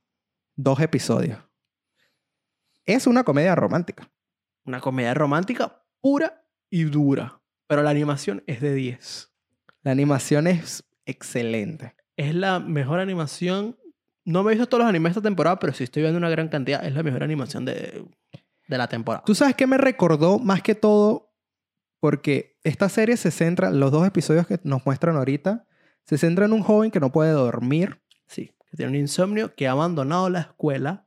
[0.57, 1.39] dos episodios.
[2.85, 4.11] es una comedia romántica.
[4.65, 7.41] Una comedia romántica pura y dura.
[7.67, 9.33] Pero la animación es de 10.
[9.83, 11.95] La animación es excelente.
[12.17, 13.77] Es la mejor animación.
[14.25, 16.49] No me he visto todos los animes esta temporada, pero sí estoy viendo una gran
[16.49, 16.85] cantidad.
[16.85, 18.05] Es la mejor animación de,
[18.69, 19.25] de la temporada.
[19.25, 21.28] ¿Tú sabes qué me recordó más que todo?
[22.01, 25.67] Porque esta serie se centra, los dos episodios que nos muestran ahorita,
[26.05, 28.01] se centra en un joven que no puede dormir.
[28.27, 31.07] Sí, que tiene un insomnio, que ha abandonado la escuela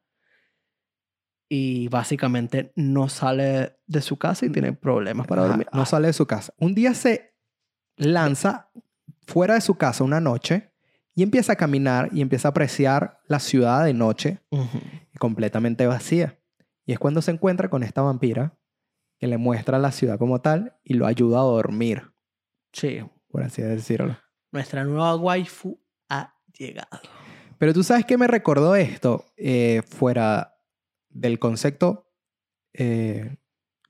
[1.50, 5.68] y básicamente no sale de su casa y tiene problemas para Ajá, dormir.
[5.74, 6.54] No Ah, sale de su casa.
[6.58, 7.36] Un día se
[7.98, 8.70] lanza
[9.28, 10.72] fuera de su casa una noche
[11.14, 14.80] y empieza a caminar y empieza a apreciar la ciudad de noche ujú.
[15.20, 16.40] completamente vacía.
[16.86, 18.58] Y es cuando se encuentra con esta vampira
[19.22, 22.12] que le muestra la ciudad como tal y lo ayuda a dormir,
[22.74, 24.18] Sí, por así decirlo.
[24.52, 27.00] nuestra nueva waifu ha llegado.
[27.60, 30.58] Pero tú sabes que me recordó esto eh, fuera
[31.10, 32.12] del concepto,
[32.74, 33.38] eh,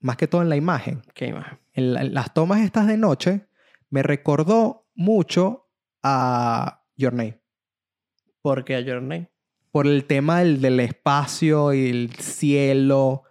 [0.01, 1.01] más que todo en la imagen.
[1.13, 1.59] Qué imagen.
[1.71, 3.47] En, la- en las tomas estas de noche,
[3.89, 5.69] me recordó mucho
[6.03, 7.39] a Your Name.
[8.41, 9.29] Porque a Journey.
[9.71, 13.23] Por el tema del, del espacio y el cielo.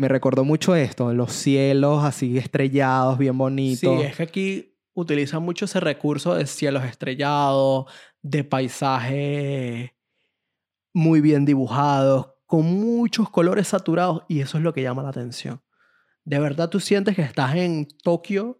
[0.00, 4.02] Me recordó mucho esto, los cielos así estrellados, bien Sí, bonitos.
[4.02, 7.84] es que aquí utilizan mucho ese recurso de cielos estrellados,
[8.22, 9.90] de paisajes
[10.94, 15.60] muy bien dibujados, con muchos colores saturados, y eso es lo que llama la atención.
[16.24, 18.58] De verdad tú sientes que estás en Tokio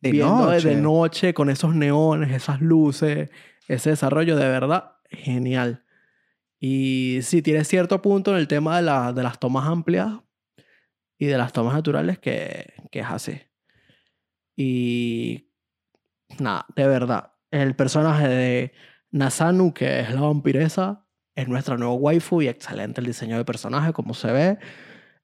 [0.00, 0.68] de viendo de- noche.
[0.68, 3.30] de noche con esos neones, esas luces,
[3.68, 5.84] ese desarrollo de verdad genial.
[6.58, 10.14] Y sí, tiene cierto punto en el tema de, la- de las tomas amplias
[11.22, 13.40] y de las tomas naturales que, que es así.
[14.56, 15.52] Y
[16.40, 18.72] nada, de verdad, el personaje de
[19.12, 21.06] Nasanu, que es la vampiresa,
[21.36, 24.58] es nuestra nueva waifu y excelente el diseño de personaje, como se ve.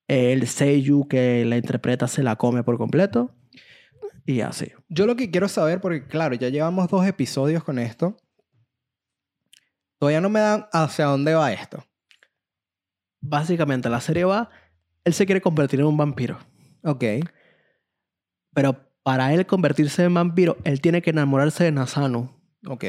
[0.07, 3.35] El Seiyu que la interpreta se la come por completo.
[4.25, 4.71] Y así.
[4.89, 8.17] Yo lo que quiero saber, porque claro, ya llevamos dos episodios con esto.
[9.99, 11.85] Todavía no me dan hacia dónde va esto.
[13.21, 14.49] Básicamente la serie va,
[15.09, 16.39] él se quiere convertir en un vampiro.
[16.85, 17.05] Ok.
[18.55, 22.31] Pero para él convertirse en vampiro, él tiene que enamorarse de Nasanu.
[22.67, 22.85] Ok.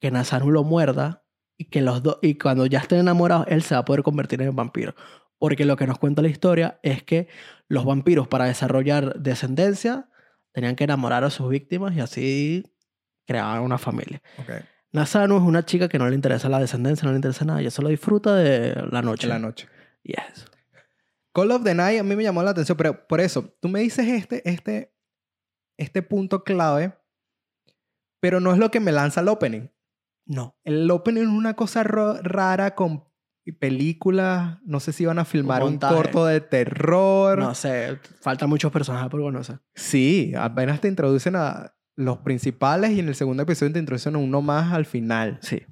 [0.00, 1.24] Que Nasanu lo muerda
[1.56, 4.40] y que los dos y cuando ya estén enamorados, él se va a poder convertir
[4.42, 4.94] en vampiro.
[5.38, 7.28] Porque lo que nos cuenta la historia es que
[7.68, 10.08] los vampiros para desarrollar descendencia
[10.52, 12.74] tenían que enamorar a sus víctimas y así
[13.26, 14.22] creaban una familia.
[14.38, 14.64] Ok.
[14.92, 17.70] Nasanu es una chica que no le interesa la descendencia, no le interesa nada, ella
[17.70, 19.26] solo disfruta de la noche.
[19.26, 19.68] En la noche.
[20.02, 20.46] Y es eso.
[21.32, 23.80] Call of the Night a mí me llamó la atención, pero por eso, tú me
[23.80, 24.94] dices este, este,
[25.78, 26.94] este punto clave,
[28.20, 29.68] pero no es lo que me lanza el opening.
[30.26, 30.58] No.
[30.64, 33.10] El opening es una cosa rara con
[33.58, 35.94] películas, no sé si van a filmar un, montaje.
[35.94, 37.38] corto de terror.
[37.38, 39.60] No sé, faltan muchos personajes por conocer.
[39.74, 44.18] Sí, apenas te introducen a los principales y en el segundo episodio te introducen a
[44.18, 45.38] uno más al final.
[45.42, 45.62] Sí,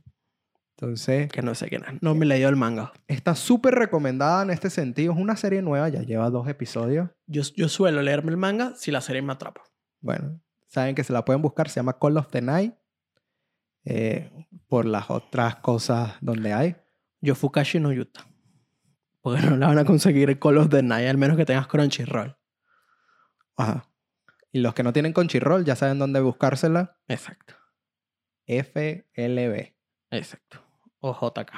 [0.80, 2.00] Entonces, que no sé quién es.
[2.02, 2.92] No me leí el manga.
[3.08, 5.12] está súper recomendada en este sentido.
[5.12, 7.10] Es una serie nueva, ya lleva dos episodios.
[7.26, 9.62] Yo, yo suelo leerme el manga si la serie me atrapa.
[10.00, 12.74] Bueno, saben que se la pueden buscar, se llama Call of the Night.
[13.84, 14.30] eh,
[14.68, 16.76] por las otras cosas donde hay.
[17.20, 18.28] Yo Fukashi no Yuta.
[19.20, 21.66] Porque no la van a conseguir el Call of the Night, al menos que tengas
[21.66, 22.36] Crunchyroll.
[23.56, 23.90] Ajá.
[24.52, 27.00] Y los que no tienen Crunchyroll ya saben dónde buscársela.
[27.08, 27.54] Exacto.
[28.46, 29.74] FLB.
[30.10, 30.67] Exacto.
[31.00, 31.52] O JK.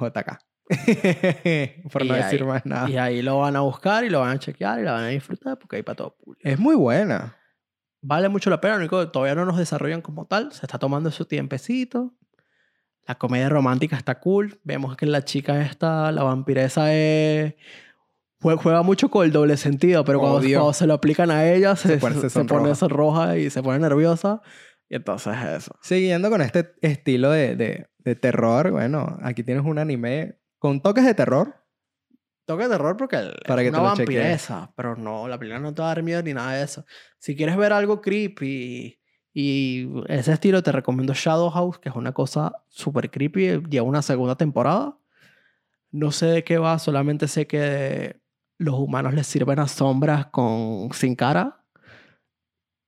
[0.00, 0.38] JK.
[1.92, 2.88] por Y no ahí- decir más nada.
[2.90, 5.08] Y ahí lo van a buscar y lo van a chequear y la van a
[5.08, 6.46] disfrutar porque hay para todo público.
[6.48, 7.36] Es muy buena.
[8.00, 10.52] Vale mucho la pena, único que todavía no nos desarrollan como tal.
[10.52, 12.14] Se está tomando su tiempecito.
[13.06, 14.60] La comedia romántica está cool.
[14.64, 17.54] Vemos que la chica esta, la vampiresa, es...
[18.40, 21.74] jue- juega mucho con el doble sentido, pero cuando, cuando se lo aplican a ella,
[21.74, 24.42] se, pone- se se pone sonroja y se pone nerviosa.
[24.88, 25.74] Y entonces eso.
[25.82, 31.04] Siguiendo con este estilo de, de- de terror, bueno, aquí tienes un anime con toques
[31.04, 31.54] de terror.
[32.46, 34.16] Toque de terror porque el- Para es que te una lo chequees.
[34.16, 36.84] vampiresa, pero no, la película no te va a dar miedo ni nada de eso.
[37.18, 38.98] Si quieres ver algo creepy
[39.34, 43.60] y ese estilo, te recomiendo Shadow House, que es una cosa súper creepy.
[43.68, 44.96] Lleva una segunda temporada.
[45.90, 48.20] No sé de qué va, solamente sé que
[48.56, 51.62] los humanos les sirven a sombras con, sin cara.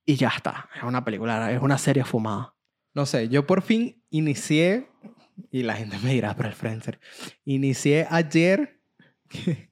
[0.05, 0.69] Y ya está.
[0.75, 2.55] Es una película, es una serie fumada.
[2.93, 4.89] No sé, yo por fin inicié,
[5.51, 6.99] y la gente me dirá, pero el Friendster,
[7.45, 8.81] inicié ayer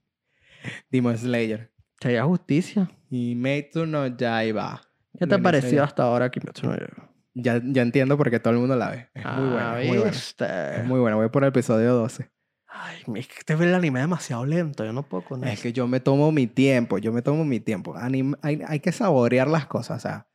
[0.90, 2.90] Demon Slayer Sería justicia.
[3.10, 4.82] y Meitsu no Yaiba.
[5.18, 7.10] ¿Qué te ha parecido hasta ahora, Kimetsu no Yaiba?
[7.34, 9.10] Ya, ya entiendo por qué todo el mundo la ve.
[9.14, 10.12] Es muy buena, Ah, es muy buena.
[10.12, 12.30] Es muy buena, voy por el episodio 12.
[12.72, 14.86] Ay, es que te ve el anime demasiado lento.
[14.86, 15.64] Yo no puedo con Es eso.
[15.64, 17.96] que yo me tomo mi tiempo, yo me tomo mi tiempo.
[17.96, 20.28] Anim- hay, hay que saborear las cosas, o sea,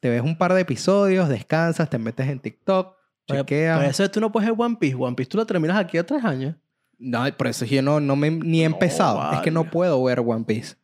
[0.00, 2.94] te ves un par de episodios, descansas, te metes en TikTok,
[3.26, 3.78] Pero- chequeas.
[3.78, 4.94] Por eso tú no puedes ver One Piece.
[4.94, 6.54] One Piece tú lo terminas aquí a tres años.
[6.98, 9.32] No, por eso yo no, no me ni he No, empezado.
[9.32, 10.76] Es que no puedo ver One Piece.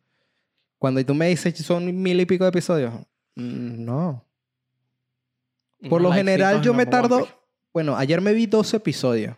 [0.78, 2.92] Cuando tú me dices son mil y pico de episodios,
[3.36, 4.24] mm, no.
[5.88, 7.26] Por lo general yo me tardo,
[7.72, 9.36] bueno, ayer me vi 12 episodios,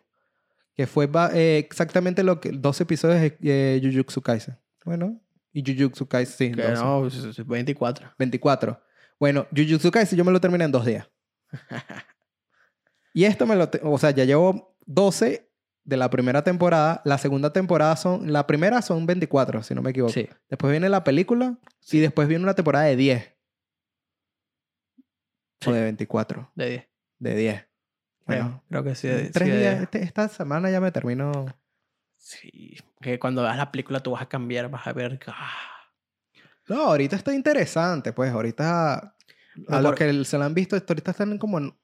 [0.75, 4.59] que fue eh, exactamente lo que 12 episodios de eh, Jujutsu Kaisen.
[4.85, 5.21] Bueno,
[5.53, 6.83] y Jujutsu Kaisen sí, Que 12.
[6.83, 8.13] no, es- es 24.
[8.19, 8.81] 24.
[9.21, 11.09] Bueno, Jujutsu Kaisen yo me lo terminé en dos días.
[13.17, 15.49] Y esto me lo, o sea, ya llevo 12
[15.85, 17.01] de la primera temporada.
[17.05, 20.13] La segunda temporada son, la primera son 24, si no me equivoco.
[20.13, 20.29] Sí.
[20.51, 21.57] Después viene la película
[21.93, 23.35] y después viene una temporada de 10.
[25.61, 25.71] Sí.
[25.71, 26.51] O de 24.
[26.57, 26.89] De 10.
[27.21, 27.67] De 10.
[28.27, 29.09] Bueno, Creo, creo que sí.
[29.09, 29.71] de- tres sí, días.
[29.73, 29.83] 10.
[29.83, 31.47] este- esta semana ya me termino.
[32.17, 32.77] Sí.
[33.01, 35.21] Que cuando veas la película tú vas a cambiar, vas a ver.
[35.27, 35.51] ah,
[36.69, 38.33] No, ahorita está interesante, pues.
[38.33, 39.15] Ahorita.
[39.69, 41.75] A los por- que se la han visto, ahorita están como en,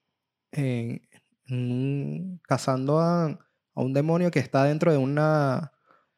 [0.52, 1.02] en-
[1.46, 3.38] en cazando a, a
[3.74, 5.72] un demonio que está dentro de una,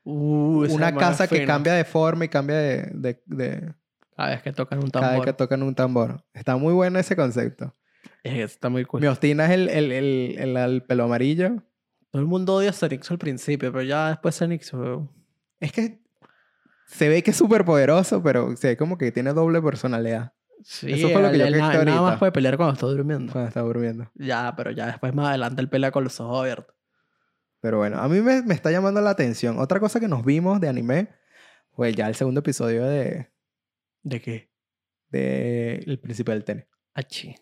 [0.05, 3.75] Uh, una casa que cambia de forma y cambia de, de- de-
[4.17, 5.27] Cada vez que tocan un cada vez tambor.
[5.27, 6.25] que tocan un tambor.
[6.33, 7.75] Está muy bueno ese concepto.
[8.23, 9.01] Es- Está muy cool.
[9.01, 11.63] Mi Ostina es el, el, el, el- el pelo amarillo.
[12.11, 14.73] Todo el mundo odia a Zenix al principio, pero ya después Zenix...
[14.75, 15.09] uh,
[15.61, 16.03] Es que
[16.87, 20.33] se ve que es súper poderoso, pero se ve como que tiene doble personalidad
[20.65, 23.33] Sí, Eso fue lo que yo na- nada más puede pelear cuando está durmiendo.
[23.33, 24.09] cuando está durmiendo.
[24.15, 26.77] Ya, pero ya después más adelante él pelea con los ojos abiertos.
[27.61, 29.59] Pero bueno, a mí me, me está llamando la atención.
[29.59, 31.09] Otra cosa que nos vimos de anime
[31.73, 33.31] fue ya el segundo episodio de,
[34.05, 34.53] ¿De qué?
[35.09, 36.67] de El Príncipe del Tenis.
[36.95, 37.35] Achi.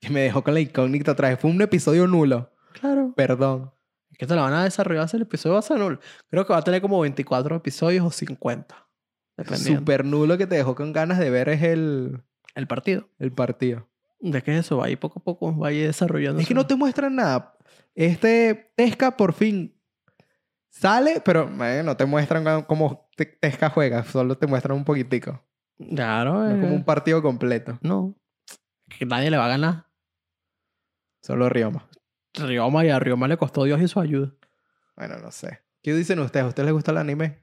[0.00, 1.38] Que me dejó con la incógnita otra vez.
[1.38, 2.50] Fue un episodio nulo.
[2.80, 3.12] Claro.
[3.16, 3.72] Perdón.
[4.10, 5.98] Es que te la van a desarrollar el episodio va a ser nulo.
[6.28, 8.86] Creo que va a tener como 24 episodios o 50.
[9.36, 9.80] Dependiendo.
[9.80, 12.22] Súper nulo que te dejó con ganas de ver es el,
[12.54, 13.08] El partido.
[13.18, 13.88] el partido.
[14.20, 14.76] ¿De qué es eso?
[14.78, 16.40] Va a ir poco a poco, va a ir desarrollando.
[16.40, 17.56] Es que no te muestran nada.
[17.94, 19.74] Este Tesca por fin
[20.68, 24.04] sale, pero eh, no te muestran cómo- cómo Te- Tesca juega.
[24.04, 25.42] Solo te muestran un poquitico.
[25.94, 26.60] Claro, No eh.
[26.60, 27.78] como un partido completo.
[27.82, 28.14] No.
[28.98, 29.86] Que nadie le va a ganar.
[31.20, 31.88] Solo Rioma.
[32.34, 34.32] Rioma y a Rioma le costó Dios y su ayuda.
[34.96, 35.60] Bueno, no sé.
[35.82, 36.44] ¿Qué dicen ustedes?
[36.44, 37.38] ¿A ustedes les gusta el anime?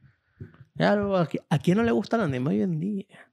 [0.76, 3.32] Claro, ¿a ¿a quién no le gusta el anime hoy en día?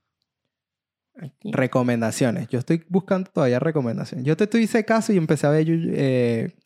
[1.44, 2.48] Recomendaciones.
[2.48, 4.26] Yo estoy buscando todavía recomendaciones.
[4.26, 6.56] Yo te te hice caso y empecé a ver eh,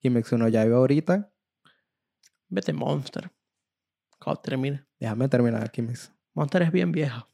[0.00, 1.30] Kimetsu no Yaiba ahorita.
[2.48, 3.30] Vete Monster.
[4.18, 4.84] Cuando termine.
[4.98, 6.10] Déjame terminar Kimetsu.
[6.34, 7.28] Monster es bien viejo.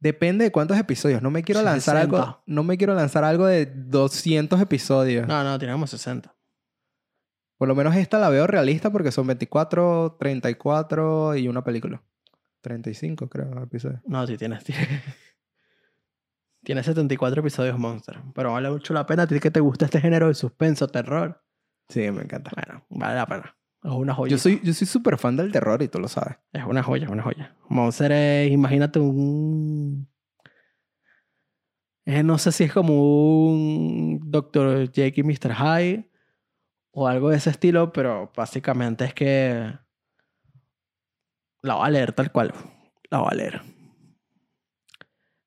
[0.00, 1.22] Depende de cuántos episodios.
[1.22, 2.16] No me quiero lanzar 60.
[2.16, 2.42] algo.
[2.46, 5.26] No me quiero lanzar algo de 200 episodios.
[5.26, 6.32] No, no, tiene como 60.
[7.56, 12.00] Por lo menos esta la veo realista porque son 24, 34 y una película.
[12.60, 14.00] 35 creo episodios.
[14.06, 14.62] No, sí, tienes.
[14.62, 15.02] Tiene,
[16.62, 18.20] tiene 74 episodios Monster.
[18.34, 19.24] Pero vale mucho la pena.
[19.24, 21.42] A ti que te gusta este género de suspenso, terror.
[21.88, 22.52] Sí, me encanta.
[22.54, 23.57] Bueno, vale la pena.
[23.82, 24.30] Es una joya.
[24.30, 26.36] Yo soy yo soy súper fan del terror y tú lo sabes.
[26.52, 27.56] Es una joya, es una joya.
[27.68, 30.08] Monster es, imagínate un...
[32.04, 34.90] eh, no sé si es como un Dr.
[34.90, 35.54] Jake y Mr.
[35.54, 36.10] Hyde
[36.90, 39.72] o algo de ese estilo, pero básicamente es que
[41.62, 42.52] la voy a leer tal cual.
[43.10, 43.62] La voy a leer.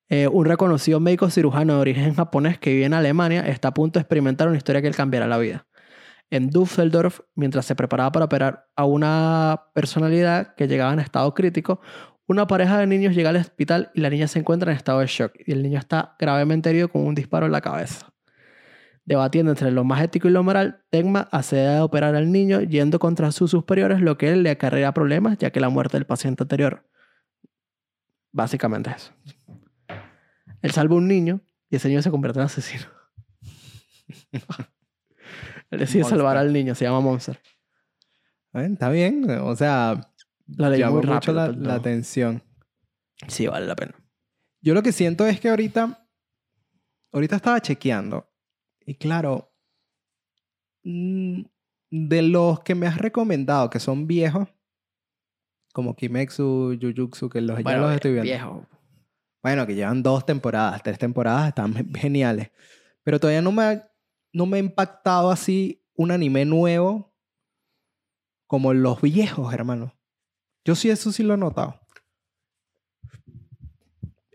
[0.08, 3.98] Eh, un reconocido médico cirujano de origen japonés que vive en Alemania está a punto
[3.98, 5.68] de experimentar una historia que le cambiará la vida.
[6.32, 11.82] En Düsseldorf, mientras se preparaba para operar a una personalidad que llegaba en estado crítico,
[12.26, 15.08] una pareja de niños llega al hospital y la niña se encuentra en estado de
[15.08, 18.14] shock y el niño está gravemente herido con un disparo en la cabeza.
[19.04, 22.98] Debatiendo entre lo más ético y lo moral, Tegma accede a operar al niño yendo
[23.00, 26.88] contra sus superiores, lo que le acarrea problemas ya que la muerte del paciente anterior.
[28.32, 29.12] Básicamente eso.
[30.62, 32.86] Él salva un niño y ese niño se convierte en asesino.
[35.72, 36.18] Él decide Monster.
[36.20, 37.40] salvar al niño, se llama Monster.
[38.54, 39.30] Eh, Está bien.
[39.42, 40.14] O sea,
[40.48, 41.34] La leí muy mucho rápido.
[41.34, 41.74] la, pero la no.
[41.74, 42.44] atención.
[43.28, 43.94] Sí, vale la pena.
[44.62, 46.08] Yo lo que siento es que ahorita,
[47.14, 48.30] ahorita estaba chequeando
[48.86, 49.54] y claro,
[50.84, 51.42] mm,
[51.92, 54.48] de los que me has recomendado que son viejos,
[55.74, 58.30] como Kimetsu, Jujutsu, que los, ya los estoy viendo.
[58.30, 58.68] Viejo.
[59.42, 62.52] Bueno, que llevan dos temporadas, tres temporadas, están geniales.
[63.04, 63.91] Pero todavía no me ha,
[64.34, 67.14] no me ha impactado así un anime nuevo
[68.48, 69.94] como los viejos, hermano.
[70.66, 71.80] Yo sí, eso sí lo he notado.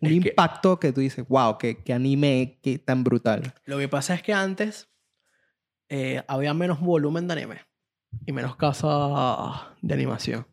[0.01, 3.55] Un Es que- impacto que tú dices, wow, qué, qué anime, qué tan brutal.
[3.65, 4.89] Lo que pasa es que antes
[5.89, 7.61] eh, había menos volumen de anime.
[8.25, 10.47] y menos casas de animación.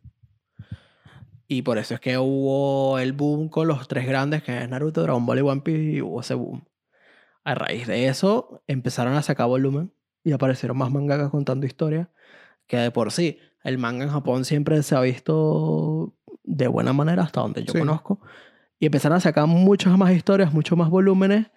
[1.48, 5.02] Y por eso es que hubo el boom con los tres grandes, que es Naruto,
[5.02, 6.66] Dragon Ball y One Piece, y hubo ese boom.
[7.44, 9.92] A raíz de eso, empezaron a sacar volumen
[10.24, 12.08] y aparecieron más mangakas contando historias,
[12.68, 17.24] que de por sí, el manga en Japón siempre se ha visto de buena manera,
[17.24, 17.80] hasta donde yo Sí.
[17.80, 18.20] conozco.
[18.80, 21.48] Y empezaron a sacar muchas más historias, muchos más volúmenes,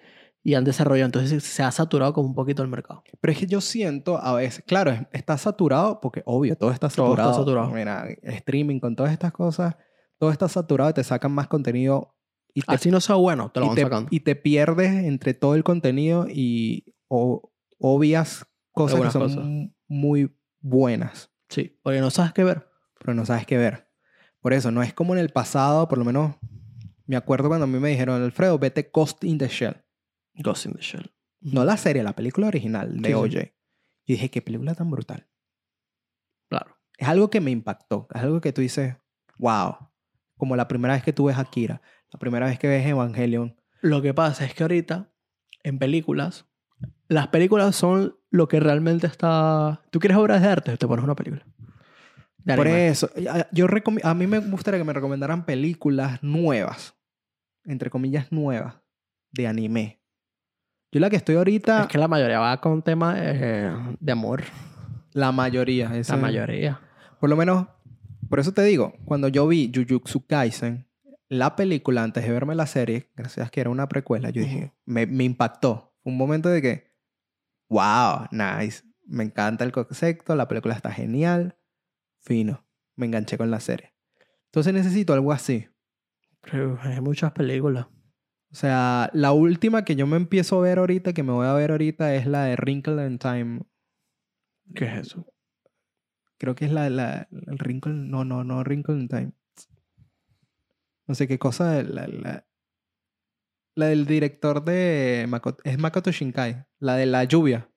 [0.43, 1.07] y han desarrollado.
[1.07, 3.03] Entonces se ha saturado como un poquito el mercado.
[3.21, 6.89] Pero es que yo siento a veces, claro, es- está saturado porque obvio, todo está
[6.89, 7.35] Todo está saturado.
[7.35, 7.71] saturado.
[7.71, 9.77] Mira, streaming con todas estas cosas,
[10.19, 12.15] todo está saturado y te sacan más contenido
[12.59, 14.09] y te, Así no sea bueno, te lo y van te- sacando.
[14.11, 19.47] y te pierdes entre todo el contenido y o- obvias cosas que son cosas.
[19.89, 22.67] muy buenas, Sí, porque no sabes qué ver.
[22.99, 23.89] pero no sabes qué ver.
[24.41, 26.35] Por eso, no es como en el pasado, por lo menos
[27.07, 29.85] me acuerdo cuando a mí me dijeron, Alfredo, vete Ghost in the Shell.
[30.35, 31.13] Ghost in the Shell.
[31.41, 33.37] No la serie, la película original de Sí, sí.
[33.37, 33.53] OJ.
[34.07, 35.29] Y dije, qué película tan brutal.
[36.49, 36.77] Claro.
[36.97, 38.09] Es algo que me impactó.
[38.15, 38.97] Es algo que tú dices,
[39.39, 39.77] wow.
[40.37, 41.81] Como la primera vez que tú ves Akira,
[42.13, 43.57] la primera vez que ves Evangelion.
[43.83, 45.11] Lo que pasa es que ahorita,
[45.63, 46.47] en películas,
[47.09, 49.83] las películas son lo que realmente está...
[49.91, 51.45] Tú quieres obras de arte, te pones una película.
[52.55, 56.95] Por eso, a- yo recom- a mí me gustaría que me recomendaran películas nuevas,
[57.65, 58.77] entre comillas nuevas,
[59.33, 60.01] de anime.
[60.93, 64.45] Yo la que estoy ahorita, Es que la mayoría va con temas eh, de amor.
[65.13, 65.97] la mayoría.
[65.97, 66.81] esa- La mayoría.
[67.21, 67.67] Por lo menos,
[68.29, 70.86] por eso te digo, cuando yo vi Jujutsu Kaisen,
[71.29, 74.73] la película, antes de verme la serie, gracias a que era una precuela, yo dije,
[74.85, 75.95] me, me impactó.
[76.03, 76.93] Fue un momento de que,
[77.69, 78.85] wow, nice.
[79.09, 81.59] Me encanta el concepto, la película está genial,
[82.21, 82.67] fino.
[82.97, 83.95] Me enganché con la serie.
[84.47, 85.69] Entonces necesito algo así.
[86.41, 87.87] Pero hay muchas películas.
[88.51, 91.53] O sea, la última que yo me empiezo a ver ahorita, que me voy a
[91.53, 93.61] ver ahorita, es la de Wrinkle in Time.
[94.75, 95.27] ¿Qué es eso?
[96.39, 99.33] Creo que es la, la el Wrinkle, no, no, no, Wrinkle in Time.
[101.07, 102.47] No sé qué cosa, la, la,
[103.77, 107.69] la del director de Makoto, es Makoto Shinkai, la de la lluvia.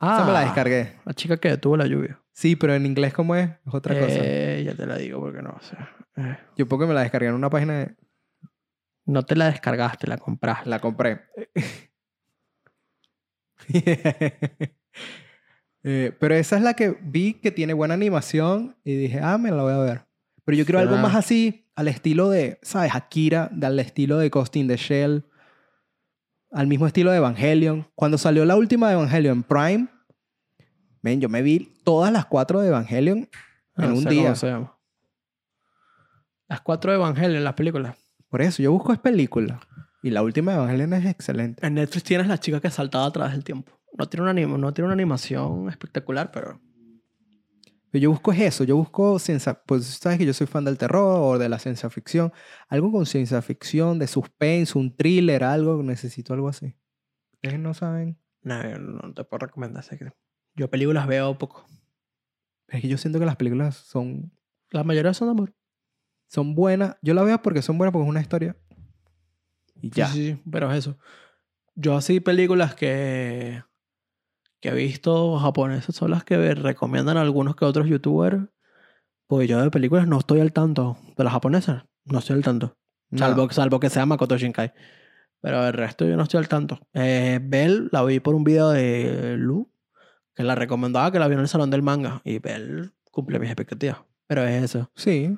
[0.00, 0.98] Ah, Esa me la descargué.
[1.04, 2.20] La chica que detuvo la lluvia.
[2.32, 4.20] Sí, pero en inglés cómo es, es otra cosa.
[4.20, 5.76] Eh, ya te la digo porque no sé.
[6.16, 7.96] Eh, Yo porque me la descargué en una página, de-
[9.06, 10.68] no te la descargaste, la compraste.
[10.68, 11.20] la compré.
[15.84, 19.50] Eh, pero esa es la que vi que tiene buena animación y dije, ah, me
[19.50, 20.06] la voy a ver.
[20.44, 22.94] Pero yo quiero algo Suena- más así, al estilo de, ¿sabes?
[22.94, 25.24] Akira, de- al estilo de Ghost in the Shell,
[26.50, 27.88] al mismo estilo de Evangelion.
[27.94, 29.88] Cuando salió la última de Evangelion Prime,
[31.02, 33.28] ven, yo me vi todas las cuatro de Evangelion
[33.76, 34.22] en No un sé día.
[34.24, 34.76] cómo se llama.
[36.48, 37.96] Las cuatro de Evangelio en las películas.
[38.28, 39.60] Por eso, yo busco es película.
[40.02, 41.64] Y la última de Evangelion es excelente.
[41.66, 43.72] En Netflix tienes la chica que saltaba a través del tiempo.
[43.96, 46.60] No tiene una, anim- no tiene una animación espectacular, pero...
[47.92, 50.78] Pero yo busco es eso, yo busco ciencia, pues sabes que yo soy fan del
[50.78, 52.32] terror o de la ciencia ficción,
[52.68, 56.74] algo con ciencia ficción, de suspense, un thriller, algo, necesito algo así.
[57.34, 59.84] Ustedes no saben, No, yo no te puedo recomendar.
[59.84, 60.10] sé que-
[60.56, 61.66] Yo películas veo poco.
[62.68, 64.32] es que yo siento que las películas son,
[64.70, 65.54] La mayoría son de amor.
[66.28, 68.56] son buenas, yo la veo porque son buenas porque es una historia.
[69.82, 70.06] Y ya.
[70.06, 70.96] Sí, sí, sí, pero es eso.
[71.74, 73.62] Yo así películas que,
[74.62, 78.38] que he visto japonesas son las que recomiendan algunos que otros youtubers.
[79.26, 80.96] Pues yo de películas no estoy al tanto.
[81.16, 82.78] De las japonesas, no estoy al tanto.
[83.10, 83.18] No.
[83.18, 84.72] Salvo, salvo que sea Makoto Shinkai.
[85.40, 86.78] Pero el resto yo no estoy al tanto.
[86.94, 89.68] Eh, Bell la vi por un video de Lu,
[90.32, 92.22] que la recomendaba, que la vio en el salón del manga.
[92.24, 93.98] Y Bell cumple mis expectativas.
[94.28, 94.88] Pero es eso.
[94.94, 95.36] Sí.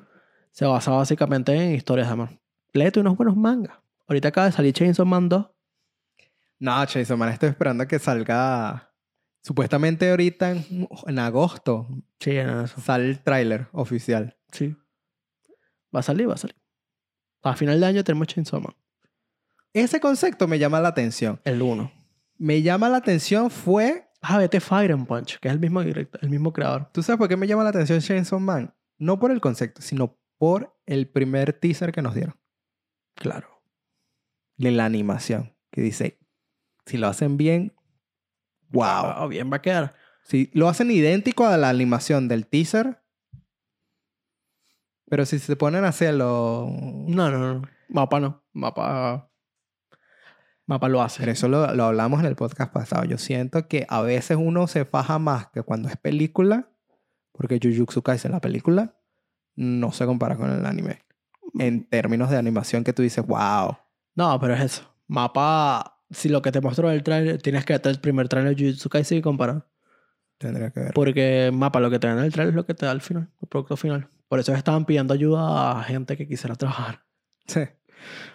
[0.51, 2.29] Se basa básicamente en historias de amor.
[2.73, 3.75] Léete unos buenos mangas.
[4.07, 5.47] Ahorita acaba de salir Chainsaw Man 2.
[6.59, 8.91] No, Chainsaw Man, estoy esperando que salga,
[9.45, 11.87] supuestamente ahorita en, en agosto,
[12.19, 14.35] Sí, en sale el tráiler oficial.
[14.51, 14.75] Sí.
[15.95, 16.55] Va a salir, va a salir.
[17.43, 18.75] A final de año tenemos Chainsaw Man.
[19.71, 21.39] Ese concepto me llama la atención.
[21.43, 21.91] El 1.
[22.37, 26.19] Me llama la atención fue Ah, vete Fire and Punch, que es el mismo director,
[26.23, 26.89] el mismo creador.
[26.91, 28.73] ¿Tú sabes por qué me llama la atención Chainsaw Man?
[28.97, 32.35] No por el concepto, sino por el primer teaser que nos dieron.
[33.13, 33.61] Claro.
[34.57, 35.55] De la animación.
[35.69, 36.17] Que dice,
[36.87, 37.74] si lo hacen bien,
[38.75, 39.27] wow.
[39.27, 39.95] Bien va a quedar.
[40.23, 43.01] Si lo hacen idéntico a la animación del teaser,
[45.07, 46.67] pero si se ponen a hacerlo...
[47.07, 47.61] No, no, no.
[47.89, 48.43] Mapa no.
[48.53, 49.29] Mapa.
[50.65, 51.19] Mapa lo hace.
[51.19, 53.05] Pero eso lo, lo hablamos en el podcast pasado.
[53.05, 56.71] Yo siento que a veces uno se faja más que cuando es película,
[57.31, 58.95] porque Jujutsu Kaisen, la película,
[59.55, 61.03] no se compara con el anime.
[61.59, 63.77] En términos de animación que tú dices, wow.
[64.15, 64.95] No, pero es eso.
[65.07, 65.94] Mapa.
[66.11, 68.89] Si lo que te mostró el trailer, tienes que ver el primer trailer de Jujutsu
[68.89, 69.67] Kaisen y comparar.
[70.37, 70.93] Tendría que ver.
[70.93, 73.01] Porque mapa, lo que te dan en el trailer es lo que te da al
[73.01, 74.09] final, el producto final.
[74.27, 77.03] Por eso estaban pidiendo ayuda a gente que quisiera trabajar.
[77.47, 77.61] Sí.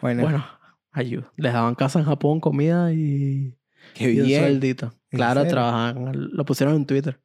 [0.00, 0.46] Bueno, Bueno,
[0.92, 1.32] ayuda.
[1.36, 3.58] Les daban casa en Japón, comida y,
[3.94, 4.40] qué y un bien.
[4.42, 4.94] sueldito.
[5.10, 5.50] ¿En Claro, serio?
[5.54, 6.12] trabajaban.
[6.32, 7.20] Lo pusieron en Twitter.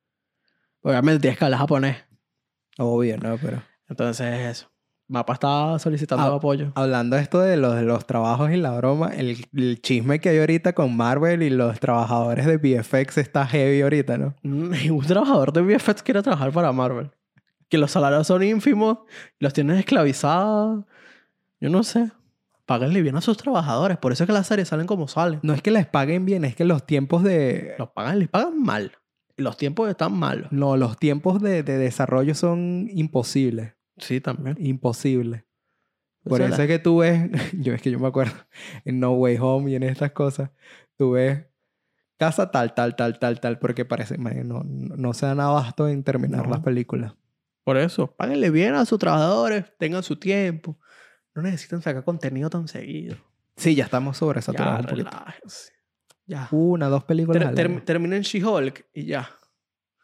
[0.81, 1.97] Obviamente tienes que hablar japonés.
[2.77, 3.37] Obvio, ¿no?
[3.37, 4.71] Pero Entonces, eso.
[5.07, 6.71] Mapa estaba solicitando apoyo.
[6.73, 10.39] hablando de esto de los, los trabajos y la broma, el, el chisme que hay
[10.39, 14.35] ahorita con Marvel y los trabajadores de VFX está heavy ahorita, ¿no?
[14.43, 17.11] Ningún trabajador de VFX quiere trabajar para Marvel.
[17.69, 18.99] Que los salarios son ínfimos,
[19.39, 20.85] los tienen esclavizados.
[21.59, 22.11] Yo no sé.
[22.65, 23.97] Páguenle bien a sus trabajadores.
[23.97, 25.39] Por eso es que las series salen como salen.
[25.43, 27.75] No es que les paguen bien, es que los tiempos de...
[27.77, 28.91] Los pagan, les pagan mal.
[29.37, 30.51] Los tiempos están malos.
[30.51, 33.73] No, los tiempos de, de desarrollo son imposibles.
[33.97, 34.57] Sí, también.
[34.59, 35.43] Imposibles.
[36.23, 38.33] Por Eso es que tú ves, yo es que yo me acuerdo,
[38.83, 40.49] en No Way Home y en estas cosas,
[40.97, 41.45] tú ves
[42.17, 46.03] casa tal, tal, tal, tal, tal, porque parece, man, no, no, se dan abasto en
[46.03, 46.51] terminar No.
[46.51, 47.13] las películas.
[47.63, 50.79] Por eso, páguenle bien a sus trabajadores, tengan su tiempo.
[51.35, 53.17] No necesitan sacar contenido tan seguido.
[53.57, 55.09] Sí, ya estamos sobresaturados un poquito.
[56.25, 56.47] Ya.
[56.51, 59.29] Una, dos películas Ter- ter- terminen She-Hulk y ya.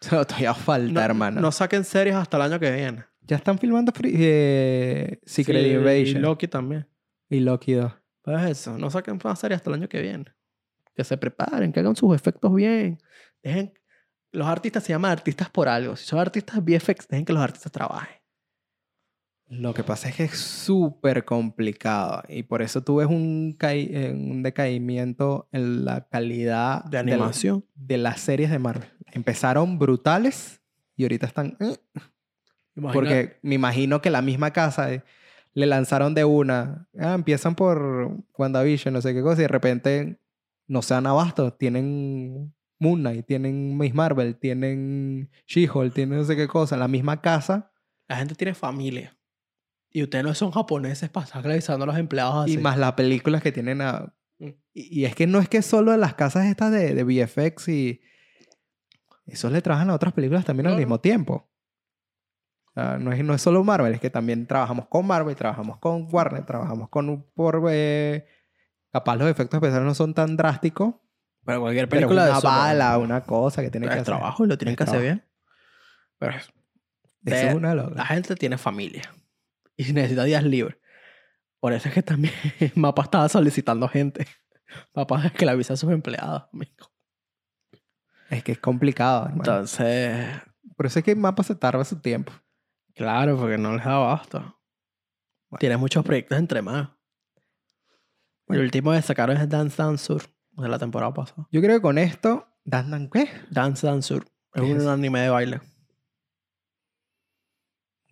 [0.09, 1.41] Todavía falta, No, hermano.
[1.41, 3.05] no saquen series hasta el año que viene.
[3.31, 6.85] Ya están filmando Free- eh, Secret Sí, Invasion Y Loki también.
[7.29, 7.93] y Loki 2.
[8.23, 10.25] Pues eso, no saquen más series hasta el año que viene.
[10.93, 12.97] Que se preparen, que hagan sus efectos bien.
[13.41, 13.73] Dejen...
[14.33, 15.95] Los artistas se llaman artistas por algo.
[15.95, 18.17] Si son artistas VFX, dejen que los artistas trabajen.
[19.47, 24.11] Lo que pasa es que es súper complicado y por eso tú ves un, eh,
[24.13, 27.65] un decaimiento en la calidad De la- animación.
[27.75, 28.89] de las series de Marvel.
[29.13, 30.61] Empezaron brutales
[30.97, 31.57] y ahorita están...
[32.75, 35.03] Imagina- porque me imagino que la misma casa eh,
[35.53, 36.87] le lanzaron de una...
[36.99, 40.19] ah, empiezan por WandaVision, no sé qué cosa, y de repente
[40.67, 41.53] no se dan abasto.
[41.53, 46.77] Tienen Moon Knight, tienen Miss Marvel, tienen She-Hulk, tienen no sé qué cosa.
[46.77, 47.71] La misma casa
[48.07, 49.17] La gente tiene familia.
[49.93, 52.53] Y ustedes no son japoneses para estar esclavizando a los empleados así.
[52.53, 54.13] y más las películas que tienen a...
[54.39, 54.47] Mm.
[54.73, 58.01] Y, y es que no es que solo las casas estas de, de VFX y...
[59.25, 61.50] Esos le trabajan a otras películas también al mismo tiempo.
[62.75, 66.45] No, es, no es solo Marvel, es que también trabajamos con Marvel, trabajamos con Warner,
[66.45, 67.23] trabajamos con...
[67.33, 68.25] Por, eh,
[68.91, 70.95] capaz los efectos especiales no son tan drásticos,
[71.45, 72.53] Pero cualquier pero película de una eso, ¿no?
[72.57, 74.05] bala, una cosa que tiene que es hacer.
[74.15, 75.25] trabajo y lo tienen Es que hacer bien.
[76.17, 76.51] Pero eso,
[77.21, 77.95] de- es una loca.
[77.95, 79.01] la gente tiene familia.
[79.75, 80.77] Y necesita días libres.
[81.59, 82.33] Por eso es que también
[82.75, 84.27] Mapa estaba solicitando gente.
[84.95, 86.43] Mapa esclaviza a sus empleados.
[86.53, 86.89] amigo.
[88.29, 89.41] Es que es complicado, hermano.
[89.43, 90.25] Entonces,
[90.77, 92.31] Por eso es que Mapa se tarda su tiempo.
[93.01, 94.57] Claro, porque no les da abasto.
[95.59, 96.89] Tiene muchos proyectos entre manos.
[98.47, 98.61] Bueno.
[98.61, 101.47] El último que sacaron es Dance Dance Sur, de la temporada pasada.
[101.51, 102.47] Yo creo que con esto...
[102.63, 103.29] ¿Dan, dan qué?
[103.49, 104.25] Dance Dance Sur.
[104.53, 105.61] Es ¿Qué es un anime de baile.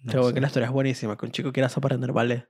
[0.01, 0.33] No sé.
[0.33, 2.49] que la historia es buenísima, que un chico quiera aprender ballet.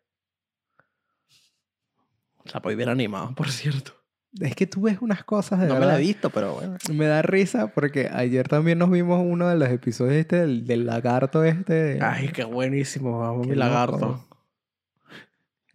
[2.37, 3.98] O sea, pues bien animado, por cierto.
[4.39, 5.93] Es que tú ves unas cosas de No me verdad.
[5.95, 6.77] la he visto, pero bueno.
[6.93, 10.85] Me da risa porque ayer también nos vimos uno de los episodios este del, del
[10.85, 11.97] lagarto este.
[12.01, 13.97] Ay, qué buenísimo, vamos, mi lagarto.
[13.99, 14.25] loco.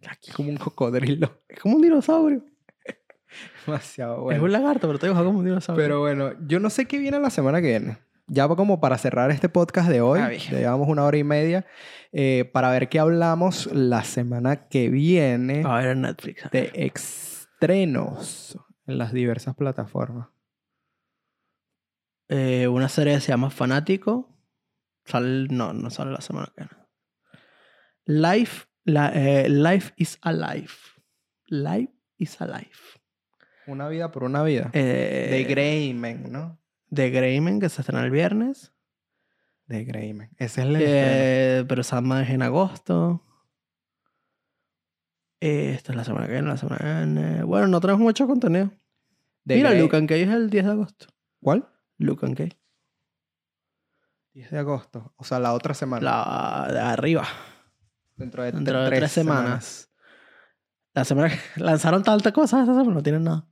[0.07, 1.41] Aquí como un cocodrilo.
[1.49, 2.43] Es como un dinosaurio.
[3.65, 4.43] Demasiado Es bueno.
[4.45, 5.83] un lagarto, pero te dibuja como un dinosaurio.
[5.83, 7.97] Pero bueno, yo no sé qué viene la semana que viene.
[8.27, 10.39] Ya como para cerrar este podcast de hoy, A ver.
[10.39, 11.65] ya llevamos una hora y media,
[12.11, 16.45] eh, para ver qué hablamos la semana que viene A ver en Netflix.
[16.45, 16.71] a de ver.
[17.55, 20.29] Estrenos en las diversas plataformas.
[22.27, 24.37] Eh, una serie que se llama Fanático.
[25.05, 26.85] Sale, no, no sale la semana que viene.
[28.05, 30.73] Life, la, eh, Life is Alive.
[31.47, 32.71] Life is Alive.
[33.67, 34.69] Una vida por una vida.
[34.73, 36.59] Eh, de Greyman, ¿no?
[36.89, 38.73] de Greyman, que se estrena el viernes.
[39.65, 40.29] De Greyman.
[40.37, 40.75] Ese es el.
[40.79, 43.23] Eh, pero Sandman es en agosto.
[45.39, 47.43] Esta es la semana que viene, la semana que viene.
[47.43, 48.71] Bueno, no tenemos mucho contenido.
[49.43, 51.07] De Mira, Grey- Luke and Kay es el 10 de agosto.
[51.41, 51.67] ¿Cuál?
[51.97, 52.49] Luke and Kay.
[54.33, 55.13] 10 de agosto.
[55.17, 56.03] O sea, la otra semana.
[56.03, 57.25] La de arriba.
[58.15, 59.91] Dentro de, Dentro de tres, tres semanas.
[60.93, 63.47] La semana que lanzaron tantas cosas esta semana, no tienen nada.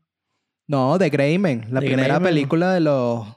[0.68, 1.66] No, de Greyman.
[1.72, 3.28] La The primera película de los...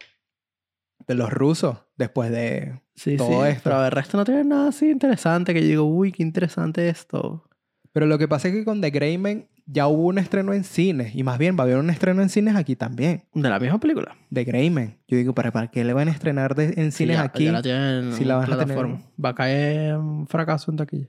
[1.07, 1.79] De los rusos.
[1.97, 2.81] Después de...
[2.95, 3.49] Sí, Todo sí.
[3.51, 3.63] esto.
[3.65, 7.49] Pero el resto no tiene nada así interesante que yo digo, uy, qué interesante esto.
[7.97, 11.15] Pero lo que pasa es que con The Greyman ya hubo un estreno en cines.
[11.15, 13.25] Y más bien va a haber un estreno en cines aquí también.
[13.33, 14.15] De la misma película.
[14.29, 14.99] De Greyman.
[15.09, 17.47] Yo digo, ¿para, para qué le van a estrenar de- en Sí, cines ya- aquí?
[17.47, 19.01] Ya la tienen si la vas a tener- plataforma.
[19.25, 21.09] Va a caer en fracaso en taquilla.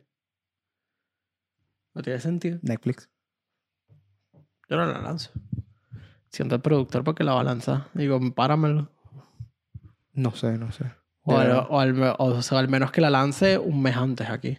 [1.93, 2.57] No tiene sentido.
[2.61, 3.09] Netflix.
[4.69, 5.31] Yo no la lanzo.
[6.30, 7.88] Siento el productor porque la va a lanzar.
[7.95, 8.93] Digo, páramelo.
[10.14, 10.85] No sé, no sé.
[11.23, 11.65] O, De al, verdad.
[11.69, 14.57] o, al, o sea, al menos que la lance un mes antes aquí.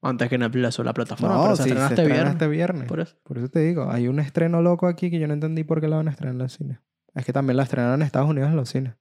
[0.00, 1.34] Antes que Netflix sube la plataforma.
[1.34, 2.32] no, pero se sí, estrena se este viernes.
[2.32, 2.88] este viernes.
[2.88, 3.16] Por eso.
[3.24, 5.88] Por eso te digo, hay un estreno loco aquí que yo no entendí por qué
[5.88, 6.78] la van a estrenar en los cines.
[7.14, 8.94] Es que también la estrenaron en Estados Unidos en los cines.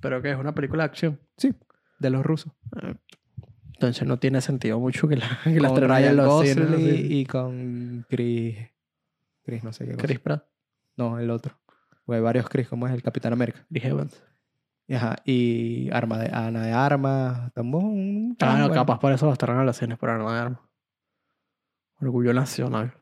[0.00, 1.20] Pero que es una película de acción.
[1.36, 1.54] Sí,
[1.98, 2.52] de los rusos.
[2.82, 2.94] Eh,
[3.74, 7.06] Entonces no tiene sentido mucho que la, que la Ryan en los Gosling cines, sí.
[7.10, 8.58] y con Chris...
[9.44, 10.06] Chris no sé qué cosa.
[10.06, 10.44] Chris Pratt.
[10.96, 11.58] No, el otro.
[12.04, 13.64] Pues hay varios Chris, como es el Capitán América.
[13.68, 14.22] Chris Evans.
[14.86, 17.46] Y, ajá, y Arma de, Ana de Armas.
[17.48, 18.36] Estamos un...
[18.40, 18.74] Ah, no, bueno.
[18.74, 20.60] capaz por eso los cines, pero no de armas.
[22.00, 22.94] Orgullo nacional.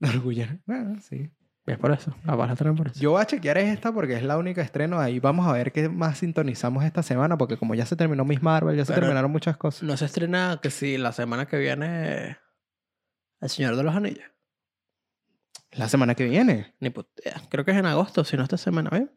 [0.02, 0.46] Orgullo.
[0.66, 1.30] Bueno, sí.
[1.66, 2.14] Es por eso.
[2.24, 2.98] Capaz la estrenan por eso.
[2.98, 4.98] Yo voy a chequear esta porque es la única estreno.
[4.98, 7.36] Ahí vamos a ver qué más sintonizamos esta semana.
[7.36, 9.82] Porque como ya se terminó Miss Marvel, ya se Pero- terminaron muchas cosas.
[9.82, 12.38] No se estrena que si la semana que viene
[13.40, 14.24] El Señor de los Anillos.
[15.72, 16.74] La semana que viene.
[16.80, 17.42] Ni puta idea.
[17.50, 19.08] Creo que es en agosto, si no esta semana, ¿ves?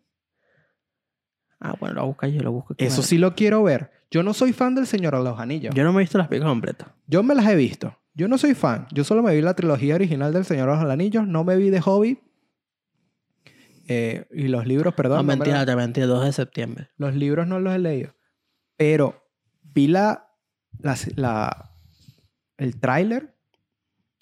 [1.61, 2.83] Ah, bueno, lo busco yo, lo busco aquí.
[2.85, 3.91] Eso sí lo quiero ver.
[4.09, 5.73] Yo no soy fan del Señor de los Anillos.
[5.75, 6.89] Yo no me he visto las películas completas.
[7.07, 7.95] Yo me las he visto.
[8.13, 8.88] Yo no soy fan.
[8.91, 11.25] Yo solo me vi la trilogía original del Señor de los Anillos.
[11.27, 12.19] No me vi de Hobbit.
[13.88, 15.17] Eh, y los libros, perdón.
[15.17, 16.89] No, no me mentira, los- te mentí, 2 de septiembre.
[16.97, 18.13] Los libros no los he leído.
[18.77, 19.23] Pero
[19.61, 20.29] vi la,
[20.79, 21.71] la, la-
[22.57, 23.35] el tráiler.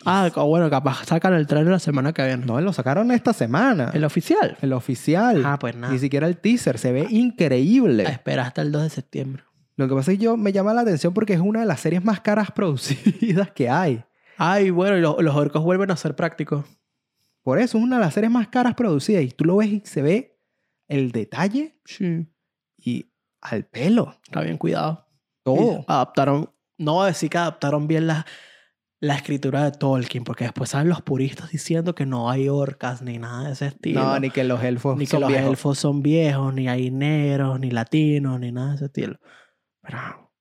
[0.06, 2.46] Ah, bueno, capaz sacan el trailer la semana que viene.
[2.46, 3.92] No, lo sacaron esta semana.
[3.94, 4.58] ¿El oficial?
[4.62, 5.44] El oficial.
[5.46, 5.92] Ah, pues nada.
[5.94, 6.78] Ni siquiera el teaser.
[6.78, 8.04] Se ve increíble.
[8.04, 9.44] Espera hasta el 2 de septiembre.
[9.76, 11.80] Lo que pasa es que yo me llama la atención porque es una de las
[11.82, 14.04] series más caras producidas que hay.
[14.38, 16.66] Ay, bueno, y lo- los orcos vuelven a ser prácticos.
[17.44, 19.24] Por eso es una de las series más caras producidas.
[19.24, 20.38] Y tú lo ves y se ve
[20.88, 22.26] el detalle Sí.
[22.78, 23.12] y
[23.42, 24.16] al pelo.
[24.24, 25.08] Está bien cuidado.
[25.44, 25.80] Todo.
[25.80, 28.26] Y adaptaron, no voy a decir que adaptaron bien la,
[29.02, 33.18] la escritura de Tolkien, porque después salen los puristas diciendo que no hay orcas ni
[33.18, 34.02] nada de ese estilo.
[34.02, 35.50] No, ni que los elfos ni que los viejos.
[35.50, 39.20] elfos son viejos, ni hay negros, ni latinos, ni nada de ese estilo.
[39.82, 40.32] Pero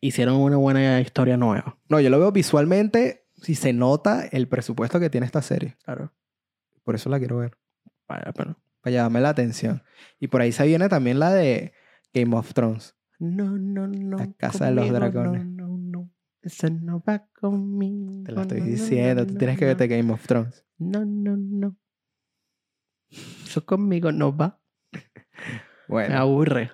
[0.00, 1.78] hicieron una buena historia nueva.
[1.88, 5.76] No, yo lo veo visualmente si se nota el presupuesto que tiene esta serie.
[5.84, 6.12] Claro.
[6.84, 7.58] Por eso la quiero ver.
[8.08, 8.56] Vale la pena.
[8.80, 9.82] Para llamarme la atención.
[10.18, 11.72] Y por ahí se viene también la de
[12.14, 12.96] Game of Thrones.
[13.18, 14.16] No, no, no.
[14.16, 15.46] La Casa de los Dragones.
[15.46, 15.61] No, no,
[16.42, 18.24] Ese no va conmigo.
[18.24, 19.22] Te lo estoy no, diciendo.
[19.24, 20.64] no, Tú tienes que verte Game of Thrones.
[20.78, 21.76] No, no, no.
[23.10, 24.60] Eso conmigo no va.
[24.92, 25.00] Me
[25.88, 26.18] Bueno.
[26.18, 26.70] aburre.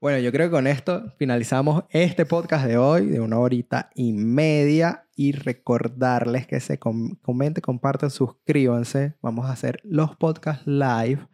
[0.00, 4.12] Bueno, yo creo que con esto finalizamos este podcast de hoy de una horita y
[4.12, 9.16] media y recordarles que se com- comenten, compartan, suscríbanse.
[9.22, 11.26] Vamos a hacer los podcasts live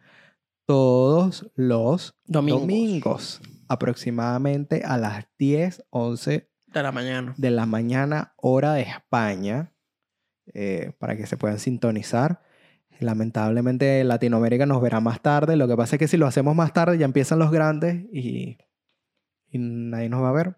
[0.65, 2.61] todos los Domingos.
[2.61, 7.33] domingos, aproximadamente a las 10, 11 De la mañana.
[7.37, 9.73] de la mañana, hora de España,
[10.53, 12.41] eh, para que se puedan sintonizar.
[12.99, 15.55] Lamentablemente Latinoamérica nos verá más tarde.
[15.55, 18.57] Lo que pasa es que si lo hacemos más tarde ya empiezan los grandes y,
[19.47, 20.57] y nadie nos va a ver.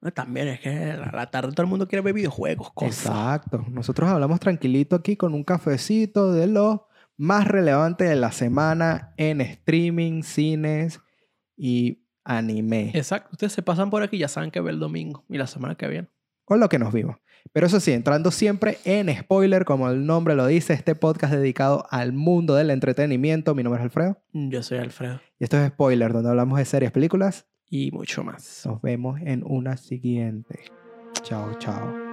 [0.00, 3.06] No, También es que a la tarde todo el mundo quiere ver videojuegos, cosas.
[3.06, 3.64] Exacto.
[3.68, 9.40] Nosotros hablamos tranquilito aquí con un cafecito de lo más relevante de la semana en
[9.40, 11.00] streaming, cines
[11.56, 12.90] y anime.
[12.94, 13.30] Exacto.
[13.32, 15.74] Ustedes se pasan por aquí y ya saben que ve el domingo y la semana
[15.74, 16.08] que viene.
[16.44, 17.16] con lo que nos vimos.
[17.52, 21.86] Pero eso sí, entrando siempre en spoiler, como el nombre lo dice, este podcast dedicado
[21.90, 23.54] al mundo del entretenimiento.
[23.54, 25.20] Mi nombre es Alfredo Yo soy Alfredo.
[25.38, 27.46] y esto es Spoiler, donde hablamos de series, películas.
[27.70, 28.62] Y mucho más.
[28.66, 30.60] Nos vemos en una siguiente.
[31.22, 32.07] Chao, chao.